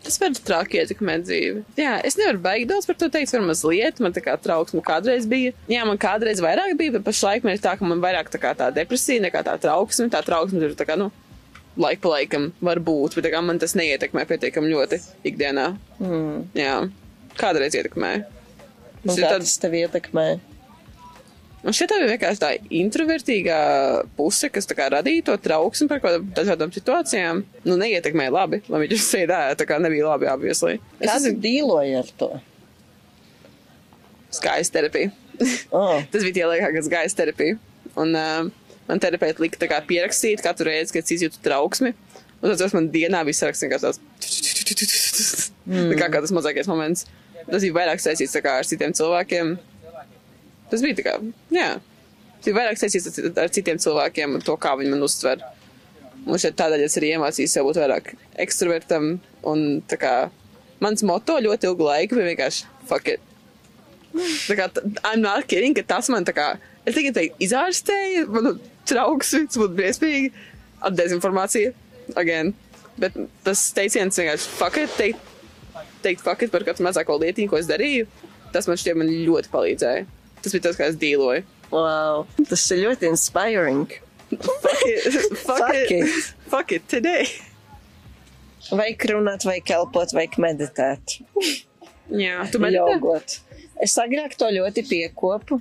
Tas 0.00 0.16
var 0.16 0.32
traki 0.32 0.78
ietekmēt 0.80 1.26
dzīvi. 1.26 1.62
Jā, 1.76 1.98
es 2.08 2.16
nevaru 2.16 2.40
baigi 2.40 2.68
daudz 2.70 2.86
par 2.88 2.96
to 2.96 3.10
teikt, 3.12 3.34
var 3.34 3.42
mazliet, 3.44 3.98
man 4.00 4.14
tā 4.16 4.22
kā 4.24 4.32
trauksme 4.40 4.80
kādreiz 4.84 5.26
bija. 5.28 5.52
Jā, 5.68 5.82
man 5.88 6.00
kādreiz 6.00 6.40
vairāk 6.40 6.72
bija, 6.78 6.94
bet 6.96 7.04
pašlaik 7.04 7.44
man 7.44 7.56
ir 7.56 7.60
tā, 7.60 7.74
ka 7.76 7.88
man 7.88 8.00
vairāk 8.00 8.30
tā 8.32 8.40
kā 8.40 8.54
tā 8.56 8.70
depresija 8.72 9.20
nekā 9.26 9.42
tā 9.44 9.58
trauksme. 9.60 10.08
Tā 10.12 10.22
trauksme 10.24 10.62
tur 10.62 10.72
tā 10.78 10.86
kā, 10.88 10.96
nu, 11.00 11.10
laika 11.80 12.02
pa 12.04 12.12
laikam 12.16 12.50
var 12.64 12.80
būt, 12.84 13.16
bet 13.18 13.30
kā 13.32 13.40
man 13.44 13.58
tas 13.62 13.74
neietekmē 13.78 14.26
pietiekami 14.28 14.70
ļoti 14.74 14.98
ikdienā. 15.30 15.66
mm, 15.98 16.38
Jā, 16.58 16.76
kādreiz 17.40 17.74
ietekmē. 17.78 18.12
un 18.20 19.08
Tas 19.10 19.18
ir 19.18 19.24
tāds, 19.26 19.50
tas 19.54 19.58
tev 19.64 19.76
ietekmē? 19.80 20.26
šķiet, 21.60 21.90
tā 21.92 21.96
bija 22.00 22.10
vienkārši 22.14 22.40
tā 22.40 22.50
introvertīgā 22.72 23.56
puse, 24.16 24.48
kas 24.52 24.64
tā 24.68 24.76
kā 24.78 24.86
radīja 24.94 25.24
to 25.28 25.34
trauksmi 25.44 25.88
par 25.90 26.00
kaut 26.00 26.30
kādām 26.36 26.70
situācijām. 26.72 27.42
Nu, 27.68 27.76
neietekmēja 27.76 28.32
labi, 28.32 28.62
lai 28.68 28.80
viņš 28.86 29.02
sēdēja, 29.12 29.58
tā 29.60 29.66
kā 29.68 29.76
nebija 29.82 30.08
labi. 30.08 30.30
Kā 30.30 31.04
Es 31.04 31.26
tu 31.26 31.34
dīloji 31.44 31.98
ar 32.00 32.08
to? 32.22 32.30
skaista 34.30 34.78
terapija. 34.78 35.10
Oh, 35.72 35.98
Tas 36.12 36.22
bija 36.22 36.34
tie 36.36 36.46
laikā, 36.46 36.68
kad 36.76 36.88
gāja 36.92 37.12
terapija. 37.18 37.56
Un 37.98 38.14
uh, 38.14 38.50
man 38.90 39.00
terapeiti 39.02 39.44
lika 39.46 39.68
kā 39.70 39.78
pierakstīt 39.86 40.42
katru 40.44 40.66
reizi, 40.68 40.92
kad 40.96 41.06
es 41.06 41.14
izjūtu 41.16 41.40
trauksmi. 41.46 41.94
Un 42.40 42.54
tas 42.56 42.72
man 42.76 42.88
dienā 42.92 43.20
bija 43.28 43.36
saraksts 43.44 43.62
vienkārši 43.66 43.86
tāds. 43.86 44.00
Mm. 45.70 45.92
kā, 46.00 46.06
kā 46.10 46.20
tas 46.24 46.32
mazākais 46.34 46.68
moments. 46.70 47.06
Tas 47.50 47.62
bija 47.64 47.74
vairāk 47.76 48.00
saistīts 48.02 48.36
kā 48.42 48.56
ar 48.60 48.66
citiem 48.68 48.94
cilvēkiem. 48.96 49.54
Tas 50.70 50.82
bija 50.84 50.96
tā 50.98 51.04
kā, 51.06 51.14
jā. 51.54 51.68
Tas 52.40 52.48
bija 52.48 52.56
vairāk 52.60 52.80
saistīts 52.80 53.20
ar- 53.20 53.42
ar 53.44 53.52
citiem 53.54 53.78
cilvēkiem 53.82 54.38
to, 54.46 54.56
kā 54.56 54.74
viņi 54.80 54.90
man 54.94 55.02
uztver. 55.06 55.42
Un 56.26 56.38
šeit 56.40 56.56
tādēļ 56.60 56.84
es 56.84 56.96
arī 57.00 57.14
iemācījos 57.16 57.54
sev 57.56 57.64
būt 57.68 57.80
vairāk 57.80 58.12
ekstravertam. 58.44 59.20
Un 59.44 59.82
tā 59.88 59.96
kā 60.00 60.14
mans 60.80 61.02
moto 61.02 61.38
ļoti 61.40 61.68
ilgu 61.70 61.86
laiku 61.86 62.16
bija 62.18 62.30
vienkārši 62.34 62.64
fuck 62.88 63.08
it. 63.08 63.20
Tā 64.48 64.56
kā, 64.58 64.66
I'm 65.04 65.20
not 65.22 65.46
kidding, 65.46 65.74
ka 65.76 65.82
tas 65.86 66.08
man 66.10 66.24
tā 66.24 66.32
kā, 66.34 66.58
es 66.84 66.96
tikai 66.96 67.12
teiktu, 67.14 67.36
izārstēja 67.46 68.24
manu 68.26 68.56
trauksmi, 68.90 69.46
tas 69.48 69.58
būtu 69.62 69.76
briesmīgi, 69.78 70.32
ar 70.84 70.94
dezinformāciju, 70.98 71.72
again. 72.20 72.52
Bet 73.00 73.14
tas 73.46 73.62
teiciens 73.76 74.18
vienkārši 74.20 74.50
fuck 74.58 74.76
it, 74.82 74.92
teikt, 74.98 75.30
teikt 76.04 76.24
fuck 76.26 76.42
it 76.44 76.52
par 76.52 76.66
katru 76.66 76.84
mazāko 76.88 77.16
lietiņu, 77.22 77.48
ko 77.52 77.60
es 77.60 77.68
darīju, 77.70 78.08
tas 78.52 78.66
man 78.68 78.78
šķiet 78.80 78.98
man 79.00 79.12
ļoti 79.30 79.52
palīdzēja. 79.52 80.06
Tas 80.40 80.54
bija 80.56 80.64
tas, 80.68 80.76
kā 80.80 80.88
es 80.90 80.98
dīloju. 81.00 81.44
wow, 81.70 82.24
tas 82.48 82.64
ir 82.74 82.80
ļoti 82.86 83.08
inspiring. 83.12 83.86
Fuck 84.30 84.82
it, 84.86 85.06
fuck, 85.44 85.58
Fuck 85.58 85.74
it, 85.74 85.90
it. 85.92 86.34
fuck 86.50 86.72
it 86.76 86.84
today. 86.90 87.26
Vajag 88.70 89.04
runāt, 89.10 89.44
vajag 89.48 89.72
elpot, 89.78 90.12
vajag 90.14 90.36
meditēt. 90.42 91.16
Jā, 92.10 92.42
tu 92.52 92.60
meditē? 92.62 92.96
Jogot. 92.96 93.38
Es 93.82 93.96
agrāk 93.98 94.36
to 94.38 94.50
ļoti 94.52 94.84
piekopu, 94.86 95.60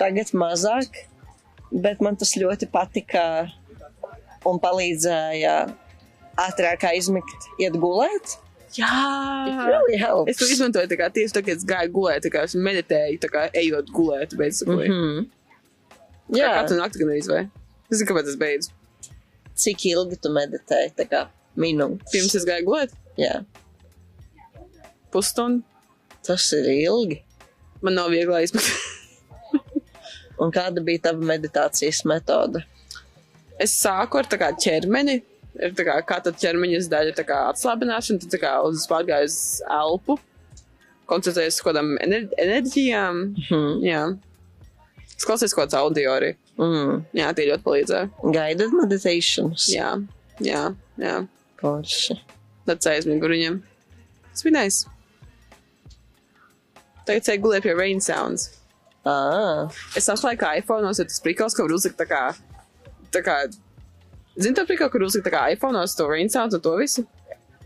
tagad 0.00 0.30
mazāk, 0.38 1.02
bet 1.72 2.00
man 2.04 2.16
tas 2.16 2.34
ļoti 2.36 2.68
patika 2.72 3.50
un 4.48 4.58
palīdzēja 4.62 5.56
ātrāk 6.42 6.88
aizmigt, 6.92 7.48
iet 7.60 7.76
gulēt. 7.80 8.38
It 8.72 8.78
Jā. 8.80 9.66
really 9.68 9.98
helps. 10.00 10.30
Es 10.32 10.38
to 10.40 10.46
izmantoju 10.48 10.88
tā 10.88 10.96
kā 10.96 11.10
tieši 11.12 11.34
tagad, 11.36 11.46
kad 11.46 11.56
es 11.60 11.64
gāju 11.68 11.92
gulēt, 11.92 12.28
kā 12.32 12.44
es 12.48 12.54
meditēju, 12.56 13.18
tā 13.20 13.28
kā 13.28 13.42
ejot 13.52 13.90
gulēt, 13.92 14.36
basically. 14.36 14.88
Mm 14.88 14.94
-hmm. 14.94 15.26
Jā, 16.38 16.54
Katru 16.54 16.76
nakti 16.76 16.98
gan 16.98 17.10
izvēju. 17.16 17.50
Es 17.90 17.98
zinu, 17.98 18.08
kāpēc 18.10 18.28
es 18.28 18.36
beidzu. 18.36 18.70
cik 19.54 19.84
ilgi 19.86 20.16
tu 20.16 20.28
meditēji? 20.32 20.94
Tā 20.96 21.04
kā 21.08 21.26
minūtes. 21.56 22.10
Pirms 22.12 22.34
es 22.34 22.44
gāju 22.44 22.64
gulēt, 22.64 22.90
Jā, 23.18 23.44
pusstundu. 25.10 25.62
tas 26.26 26.52
ir 26.52 26.64
ilgi. 26.64 27.22
Man 27.82 27.94
nav 27.94 28.08
viegli 28.10 28.34
aizmigt. 28.34 28.64
Un 30.42 30.52
kāda 30.54 30.82
bija 30.84 31.08
tava 31.08 31.32
meditācijas 31.32 32.02
metode? 32.08 32.64
es 33.62 33.74
sāku 33.78 34.20
ar 34.20 34.28
tā 34.30 34.38
kā 34.40 34.50
ķermeni. 34.58 35.20
Ir 35.62 35.74
tā 35.76 35.84
kā 35.84 35.98
katra 36.08 36.32
ķermeņa 36.32 36.78
daļa 36.88 37.24
kā 37.28 37.38
atslābināšana, 37.50 38.22
tad 38.24 38.40
kā 38.40 38.52
uz 38.64 38.86
pārgāju 38.88 39.28
uz 39.28 39.38
elpu. 39.68 40.16
Koncentrējos 41.10 41.58
uz 41.58 41.64
kaut 41.64 41.74
kādām 41.74 41.90
ener 42.00 42.30
enerģijām. 42.40 43.18
Mhm. 43.42 43.82
Jā. 43.84 44.04
Es 45.12 45.28
klausos 45.28 45.52
kaut 45.52 45.68
kāds 45.68 45.76
audio 45.76 46.14
arī. 46.16 46.32
Mm. 46.56 47.04
Jā, 47.16 47.28
tie 47.36 47.46
ļoti 47.50 47.64
palīdzēja. 47.66 48.08
Guided 48.32 48.72
meditations. 48.76 49.68
Jā, 49.72 49.92
jā, 50.40 50.64
jā. 51.00 51.14
Forši. 51.60 52.16
Tad 52.66 52.88
aizmigu 52.88 53.28
ar 53.28 53.34
viņiem. 53.36 53.60
Tas 54.32 54.44
bija 54.46 54.56
nice. 54.56 54.88
Tagad 57.06 57.28
ceļā 57.28 57.42
gulēju 57.44 57.66
pie 57.68 57.76
rain 57.76 58.00
sounds. 58.00 58.48
Ah, 59.04 59.66
Es 59.98 60.06
atklāju, 60.12 60.38
ka 60.38 60.52
iPhone 60.60 60.90
ir 60.90 61.08
tas 61.10 61.22
prikals, 61.24 61.56
ka 61.56 61.64
var 61.66 61.74
uzlikt 61.74 61.98
tā 61.98 62.06
kā. 62.06 62.22
Tā 63.12 63.22
kā 63.26 63.40
Zini, 64.38 64.54
tā 64.56 64.64
prikals, 64.64 64.92
kur 64.92 65.02
uzlikt 65.04 65.26
tā 65.26 65.32
kā 65.34 65.42
iPhone 65.52 65.76
uz 65.82 65.94
to 65.98 66.06
sounds 66.28 66.54
un 66.54 66.60
to 66.60 66.76
visu? 66.78 67.06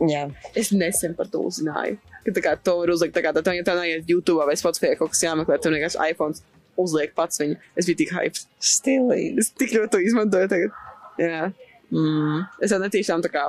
jā. 0.01 0.31
Es 0.55 0.73
nesen 0.73 1.15
par 1.17 1.29
to 1.29 1.39
uzzināju. 1.47 1.99
Ka 2.25 2.33
tā 2.35 2.43
kā 2.43 2.57
to 2.63 2.79
var 2.81 2.91
uzlikt, 2.91 3.15
tā 3.15 3.23
kā 3.23 3.33
tā, 3.33 3.43
tā, 3.43 3.55
tā 3.65 3.75
neiet 3.79 4.09
YouTube 4.09 4.45
vai 4.45 4.57
Spotify 4.57 4.97
kaut 4.99 5.11
kas 5.15 5.23
jāmeklē, 5.23 5.61
tur 5.63 5.73
vienkārši 5.73 6.11
iPhone 6.11 6.35
uzliek 6.77 7.15
pats 7.15 7.41
viņu. 7.41 7.57
Es 7.77 7.87
biju 7.87 8.01
tik 8.03 8.13
hyped. 8.17 8.43
Stilīgi. 8.61 9.39
Es 9.41 9.53
tik 9.57 9.73
ļoti 9.77 9.93
to 9.95 10.03
izmantoju 10.05 10.51
tagad. 10.53 10.75
Jā. 11.21 11.53
Mm. 11.93 12.43
Es 12.61 12.75
jau 12.75 12.81
netīšām 12.83 13.23
tā 13.25 13.31
kā 13.33 13.47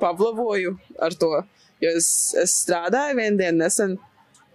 pavlavoju 0.00 0.76
ar 1.02 1.16
to, 1.18 1.42
jo 1.82 1.90
es, 1.98 2.08
es 2.38 2.54
strādāju 2.62 3.18
vienu 3.18 3.40
dienu 3.40 3.64
nesen, 3.64 3.98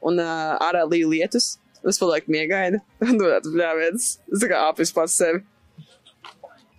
un 0.06 0.22
uh, 0.24 0.56
ārā 0.64 0.86
līja 0.88 1.10
lietus. 1.12 1.56
Es 1.86 2.00
palieku 2.02 2.34
miegaini, 2.34 2.80
un 3.06 3.20
tāds 3.22 3.52
bļāviens. 3.54 4.08
Es 4.34 4.42
tā 4.42 4.50
kā 4.50 4.62
apis 4.70 4.94
pats 4.96 5.18
sevi. 5.22 5.44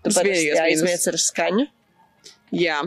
Tu 0.02 0.10
Tas 0.10 0.18
vienīgais 0.22 0.60
aizmiec 0.62 1.06
ar 1.10 1.18
skaņu. 1.22 1.66
Jā, 2.56 2.80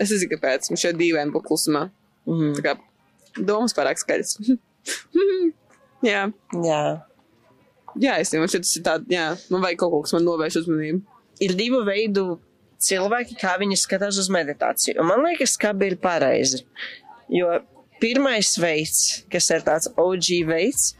es 0.00 0.12
nezinu, 0.12 0.30
kāpēc. 0.34 0.70
Man 0.72 0.80
šeit 0.80 0.98
dīvaini 1.00 1.32
būt 1.34 1.46
klusumā. 1.48 1.86
Mm. 2.28 2.54
Tā 2.58 2.64
kā 2.64 2.74
domas 3.36 3.76
pārāk 3.76 4.00
skaļas. 4.00 4.36
jā, 6.10 6.24
Jā. 6.64 6.80
jā, 8.00 8.16
es 8.20 8.32
domāju, 8.32 8.60
tas 8.60 8.74
ir 8.78 8.84
tā, 8.86 8.98
jā, 9.12 9.28
man 9.52 9.64
vajag 9.64 9.80
kaut 9.82 9.94
ko, 9.94 10.02
kas 10.04 10.16
man 10.16 10.26
novērš 10.28 10.60
uzmanību. 10.62 11.00
Ir 11.44 11.56
divu 11.58 11.82
veidu 11.86 12.26
cilvēki, 12.82 13.36
kā 13.40 13.56
viņi 13.60 13.78
skatās 13.80 14.20
uz 14.20 14.28
meditāciju. 14.32 14.98
Un 15.00 15.10
man 15.10 15.24
liekas, 15.26 15.56
ka 15.60 15.72
abi 15.74 15.92
ir 15.92 15.98
pareizi. 16.00 16.62
Jo 17.32 17.58
pirmais 18.00 18.52
veids, 18.60 19.24
kas 19.32 19.48
ir 19.54 19.64
tāds 19.66 19.88
OG 19.96 20.30
veids, 20.48 20.90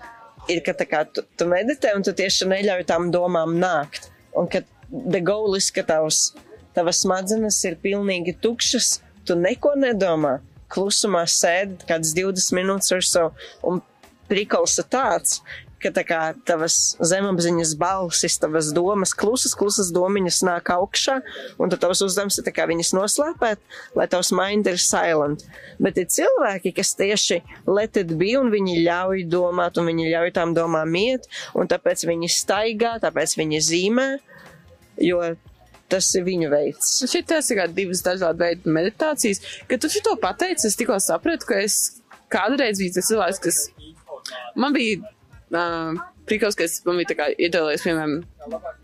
ir, 0.53 0.63
ka 0.67 0.75
kā 0.87 1.03
tu, 1.11 1.25
tu 1.37 1.49
meditē 1.51 1.95
un 1.97 2.05
tu 2.07 2.15
tieši 2.17 2.49
neļauj 2.51 2.87
tām 2.89 3.11
domām 3.15 3.57
nākt. 3.61 4.11
Un 4.37 4.49
ka 4.51 4.63
the 4.91 5.21
goal 5.21 5.57
ir, 5.59 5.65
ka 5.75 5.85
tavs, 5.87 6.31
tavas 6.77 7.03
smadzenes 7.05 7.63
ir 7.69 7.79
pilnīgi 7.83 8.37
tukšas, 8.43 9.01
tu 9.27 9.39
neko 9.39 9.75
nedomā. 9.81 10.39
Klusumā 10.73 11.23
sēdi 11.31 11.87
kādas 11.87 12.11
20 12.17 12.57
minūtes 12.59 12.95
ar 12.97 13.05
savu, 13.07 13.47
un 13.67 13.79
prikals 14.27 14.75
ir 14.83 14.89
tāds, 14.91 15.41
ka 15.87 15.93
tā 15.95 16.05
kā 16.07 16.20
tavas 16.49 16.97
zemapziņas 16.99 17.74
balsis, 17.78 18.37
tavas 18.43 18.72
domas, 18.76 19.14
klusas, 19.16 19.55
klusas 19.59 19.93
domiņas 19.95 20.43
nāk 20.49 20.70
augšā, 20.74 21.20
un 21.62 21.72
tad 21.72 21.84
tavs 21.84 22.03
uzdevums 22.07 22.39
ir 22.41 22.47
tā 22.49 22.55
kā 22.57 22.66
viņas 22.68 22.93
noslēpēt, 22.97 23.62
lai 23.99 24.09
tavs 24.11 24.32
mind 24.37 24.70
ir 24.72 24.80
silent. 24.82 25.47
Bet 25.82 26.01
ir 26.03 26.11
cilvēki, 26.12 26.74
kas 26.76 26.95
tieši 26.99 27.43
let 27.70 27.99
it 28.01 28.16
be, 28.18 28.34
un 28.41 28.51
viņi 28.55 28.80
ļauj 28.87 29.26
domāt, 29.30 29.78
un 29.78 29.91
viņi 29.93 30.11
ļauj 30.12 30.37
tām 30.37 30.55
domām 30.57 30.99
iet, 30.99 31.28
un 31.55 31.70
tāpēc 31.70 32.07
viņi 32.11 32.32
staigā, 32.32 32.97
tāpēc 33.05 33.37
viņi 33.39 33.62
zīmē, 33.70 34.09
jo 35.07 35.22
tas 35.93 36.09
ir 36.18 36.24
viņu 36.26 36.51
veids. 36.51 36.95
Šeit 37.07 37.28
tas 37.30 37.51
ir 37.53 37.61
kā 37.61 37.66
divas 37.70 38.03
dažādi 38.03 38.43
veidi 38.43 38.72
meditācijas. 38.74 39.43
Kad 39.70 39.82
tu 39.82 39.91
šo 39.93 40.16
pateici, 40.22 40.66
es 40.66 40.78
tikko 40.78 40.99
sapratu, 41.03 41.47
ka 41.47 41.61
es 41.62 42.01
kādreiz 42.32 42.80
biju 42.82 42.97
tas 42.97 43.11
cilvēks, 43.12 43.43
kas 43.45 43.61
man 44.59 44.74
bija. 44.74 45.05
Uh, 45.55 45.99
Prikals, 46.27 46.57
ka 46.59 46.65
es 46.67 46.81
man 46.87 46.99
bija 46.99 47.15
kā 47.15 47.27
iedalījies, 47.39 47.85
piemēram, 47.87 48.17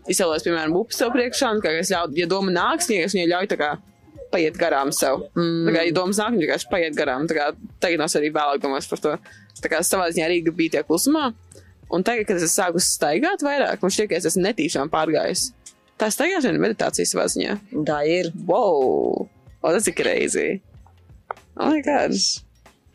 izsēlējis, 0.07 0.45
piemēram, 0.45 0.75
upes 0.79 0.99
sev 1.01 1.11
priekšā, 1.11 1.49
un 1.57 1.63
ka 1.63 1.73
es 1.75 1.91
ļauju, 1.91 2.15
ja 2.21 2.27
doma 2.31 2.53
nāks, 2.55 2.87
ja 2.93 3.03
es 3.03 3.15
viņai 3.15 3.31
ļauju 3.33 3.51
tā 3.51 3.57
kā 3.59 3.71
paiet 4.33 4.57
garām 4.57 4.93
sev. 4.95 5.25
Mm. 5.37 5.67
Tā 5.67 5.73
kā, 5.75 5.85
ja 5.87 5.95
domas 5.95 6.21
nāk, 6.21 6.37
vienkārši 6.39 6.69
paiet 6.71 6.95
garām. 6.97 7.27
Tā 7.29 7.37
kā 7.37 7.49
tagad 7.83 8.05
es 8.07 8.15
arī 8.19 8.31
vēlāk 8.33 8.63
domāju 8.63 8.89
par 8.93 9.03
to. 9.03 9.15
Tā 9.61 9.71
kā 9.71 9.81
savā 9.85 10.07
ziņā 10.13 10.29
arī 10.29 10.39
bija 10.49 10.77
tie 10.77 10.85
klusumā. 10.87 11.31
Un 11.93 12.05
tagad, 12.05 12.25
kad 12.31 12.41
es 12.41 12.55
sāku 12.55 12.81
staigāt 12.81 13.43
vairāk, 13.45 13.83
man 13.83 13.93
šķiet, 13.93 14.09
ka 14.09 14.17
es 14.17 14.29
esmu 14.31 14.47
netīšām 14.47 14.89
pārgājis. 14.93 15.51
Tā 16.01 16.09
staigāšana 16.09 16.57
ir 16.57 16.63
meditācija 16.63 17.05
savā 17.05 17.27
ziņā. 17.29 17.57
Tā 17.85 17.99
ir. 18.09 18.31
Wow! 18.47 19.27
O, 19.61 19.69
tas 19.69 19.87
ir 19.87 19.95
crazy. 19.95 20.47
Oh 21.55 21.69
my 21.69 21.83
god. 21.85 22.17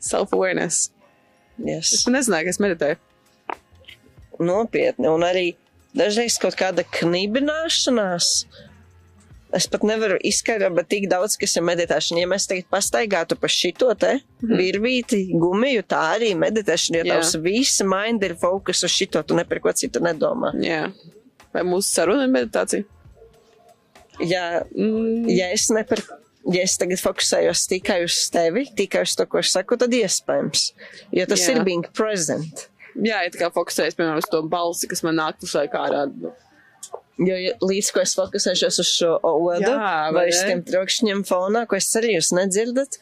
Self-awareness. 0.02 0.90
Yes. 1.62 1.92
Es 1.94 2.08
nezināju, 2.10 2.48
ka 2.48 2.56
es 2.56 2.60
meditēju. 2.62 2.98
Nopietni. 4.40 5.08
Un 5.08 5.24
arī 5.26 5.54
dažreiz 5.96 6.38
kaut 6.38 6.54
kāda 6.56 6.84
knibināšanās. 6.84 8.46
Es 9.56 9.64
pat 9.66 9.80
nevaru 9.88 10.18
izskaidrot, 10.28 10.74
bet 10.76 10.88
tik 10.92 11.06
daudz, 11.08 11.38
kas 11.40 11.56
ir 11.56 11.62
meditēšana. 11.64 12.20
Ja 12.20 12.28
mēs 12.28 12.44
tagad 12.50 12.66
pastaigātu 12.70 13.38
pa 13.40 13.48
šito 13.48 13.88
te 13.98 14.20
Mhm. 14.42 14.56
virvīti, 14.60 15.20
gumiju, 15.32 15.82
tā 15.88 16.02
arī 16.18 16.34
meditēšana, 16.36 16.98
jo 16.98 17.04
Jā. 17.04 17.14
tavs 17.16 17.34
visa 17.42 17.84
mind 17.84 18.22
ir 18.24 18.34
fokus 18.34 18.82
uz 18.84 18.90
šito, 18.92 19.22
tu 19.26 19.34
ne 19.34 19.44
par 19.44 19.58
ko 19.60 19.70
citu 19.72 20.00
nedomā. 20.00 20.52
Jā. 20.60 20.92
Vai 21.54 21.62
mūsu 21.62 21.88
saruna 21.94 22.24
ir 22.24 22.28
meditācija? 22.28 22.84
Ja, 24.20 24.62
Mm, 24.76 25.28
ja 25.30 25.46
es 25.54 25.70
ne 25.70 25.82
par, 25.84 25.98
ja 26.52 26.62
es 26.62 26.76
tagad 26.76 26.98
fokusējos 26.98 27.66
tikai 27.70 28.02
uz 28.04 28.16
tevi, 28.30 28.66
tikai 28.76 29.02
uz 29.02 29.14
to, 29.16 29.24
ko 29.26 29.38
es 29.38 29.52
saku, 29.52 29.76
tad 29.78 29.90
iespējams. 29.90 30.72
Jo 31.12 31.24
tas 31.26 31.40
Jā. 31.48 31.56
ir 31.56 31.64
being 31.64 31.84
present. 31.94 32.68
Jā, 33.04 33.22
ja 33.24 33.32
tā 33.32 33.40
kā 33.40 33.50
fokusējas, 33.54 33.96
piemēram, 33.98 34.20
uz 34.22 34.28
to 34.30 34.42
balsi, 34.50 34.88
kas 34.90 35.04
man 35.06 35.18
nāk 35.20 35.40
pašlaik 35.42 35.76
ārā. 35.78 36.06
Jo 37.18 37.34
ja 37.34 37.54
līdz 37.58 37.90
ko 37.94 38.02
es 38.04 38.14
fokusēšos 38.14 38.80
uz 38.84 38.90
šo 38.94 39.14
odu 39.26 39.72
Jā, 39.72 40.10
vai 40.14 40.28
uz 40.30 40.38
tiem 40.46 40.62
trokšņiem 40.66 41.24
fonā, 41.26 41.64
ko 41.66 41.78
es 41.78 41.88
arī 41.98 42.14
jūs 42.14 42.30
nedzirdat, 42.36 43.00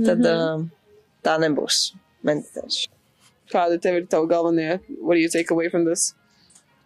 tad 0.00 0.22
mm. 0.22 0.24
-hmm. 0.24 0.62
uh, 0.64 1.02
tā 1.26 1.36
nebūs 1.42 1.90
meditēšana. 2.24 2.94
Kāda 3.52 3.80
tev 3.80 4.00
ir 4.00 4.06
tava 4.06 4.28
galvenie? 4.28 4.80
What 5.00 5.16
do 5.16 5.20
you 5.20 5.28
take 5.32 5.50
away 5.50 5.68
from 5.68 5.84
this? 5.84 6.14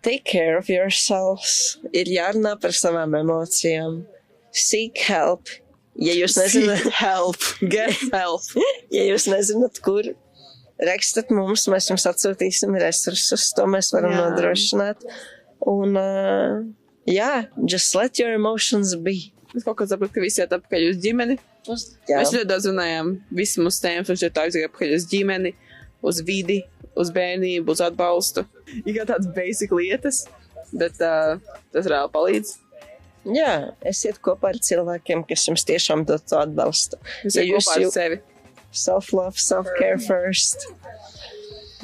Take 0.02 0.24
care 0.24 0.58
of 0.58 0.68
yourselves. 0.68 1.78
Ir 1.92 2.10
jārunā 2.10 2.56
par 2.60 2.74
savām 2.74 3.14
emocijām. 3.18 4.02
Seek 4.50 4.98
help. 5.08 5.50
Ja 5.94 6.14
jūs 6.16 6.38
nezināt, 6.40 6.88
help. 6.98 7.38
Get 7.60 7.98
help. 8.12 8.42
ja 8.96 9.04
jūs 9.06 9.28
nezināt, 9.30 9.78
kur 9.84 10.14
rakstat 10.88 11.30
mums, 11.34 11.66
mēs 11.70 11.88
jums 11.92 12.06
atsūtīsim 12.10 12.74
resursus, 12.82 13.50
to 13.56 13.66
mēs 13.70 13.92
varam 13.94 14.12
Jā. 14.14 14.22
nodrošināt. 14.26 15.04
Un, 15.70 15.96
uh, 15.96 16.62
jā, 17.06 17.46
just 17.70 17.94
let 17.94 18.18
your 18.18 18.34
emotions 18.34 18.94
be. 18.98 19.16
Es 19.54 19.66
kaut 19.66 19.76
kā 19.82 19.86
saprotu, 19.86 20.16
ka 20.16 20.24
visi 20.24 20.40
iet 20.42 20.52
atpakaļ 20.56 20.88
uz 20.90 21.00
ģimeni. 21.04 21.36
Jā, 22.08 22.16
Mēs 22.18 22.32
ļoti 22.34 22.48
daudz 22.50 22.66
runājām, 22.72 23.12
visi 23.38 23.60
mūsu 23.62 23.82
tēmas, 23.84 24.08
un 24.10 24.18
šeit 24.18 24.38
ir 24.56 24.66
atpakaļ 24.66 24.94
uz 24.96 25.04
ģimeni, 25.12 25.52
uz 26.02 26.18
vidi, 26.26 26.56
uz 26.98 27.12
bērnību, 27.14 27.70
uz 27.76 27.82
atbalstu. 27.84 28.42
Ir 28.82 28.96
kā 28.96 29.04
tādas 29.06 29.28
basic 29.36 29.70
lietas, 29.76 30.24
bet 30.72 30.98
uh, 31.04 31.36
tas 31.70 31.86
reāli 31.86 32.10
palīdz. 32.16 32.56
jā, 33.30 33.52
esiet 33.86 34.18
kopā 34.24 34.50
ar 34.50 34.58
cilvēkiem, 34.58 35.22
kas 35.28 35.44
jums 35.46 35.62
tiešām 35.68 36.02
dod 36.08 36.24
to 36.26 36.40
atbalstu. 36.40 36.98
Es 37.22 37.36
Ja 37.38 37.44
jūs 37.46 37.68
kopā 37.68 37.76
ar 37.76 37.84
jū- 37.84 37.92
sevi. 37.94 38.18
Self-love, 38.72 39.38
self-care 39.38 39.98
first. 40.00 40.66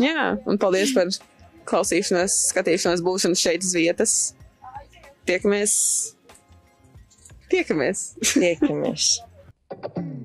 Jā, 0.01 0.37
un 0.49 0.61
paldies 0.61 0.95
par 0.97 1.11
klausīšanos, 1.69 2.37
skatīšanos, 2.53 3.05
būšanu 3.05 3.39
šeit 3.39 3.67
uz 3.67 3.75
vietas. 3.77 4.15
Tiekamies! 5.29 5.75
Tiekamies! 7.53 8.07
Tiekamies! 8.33 9.19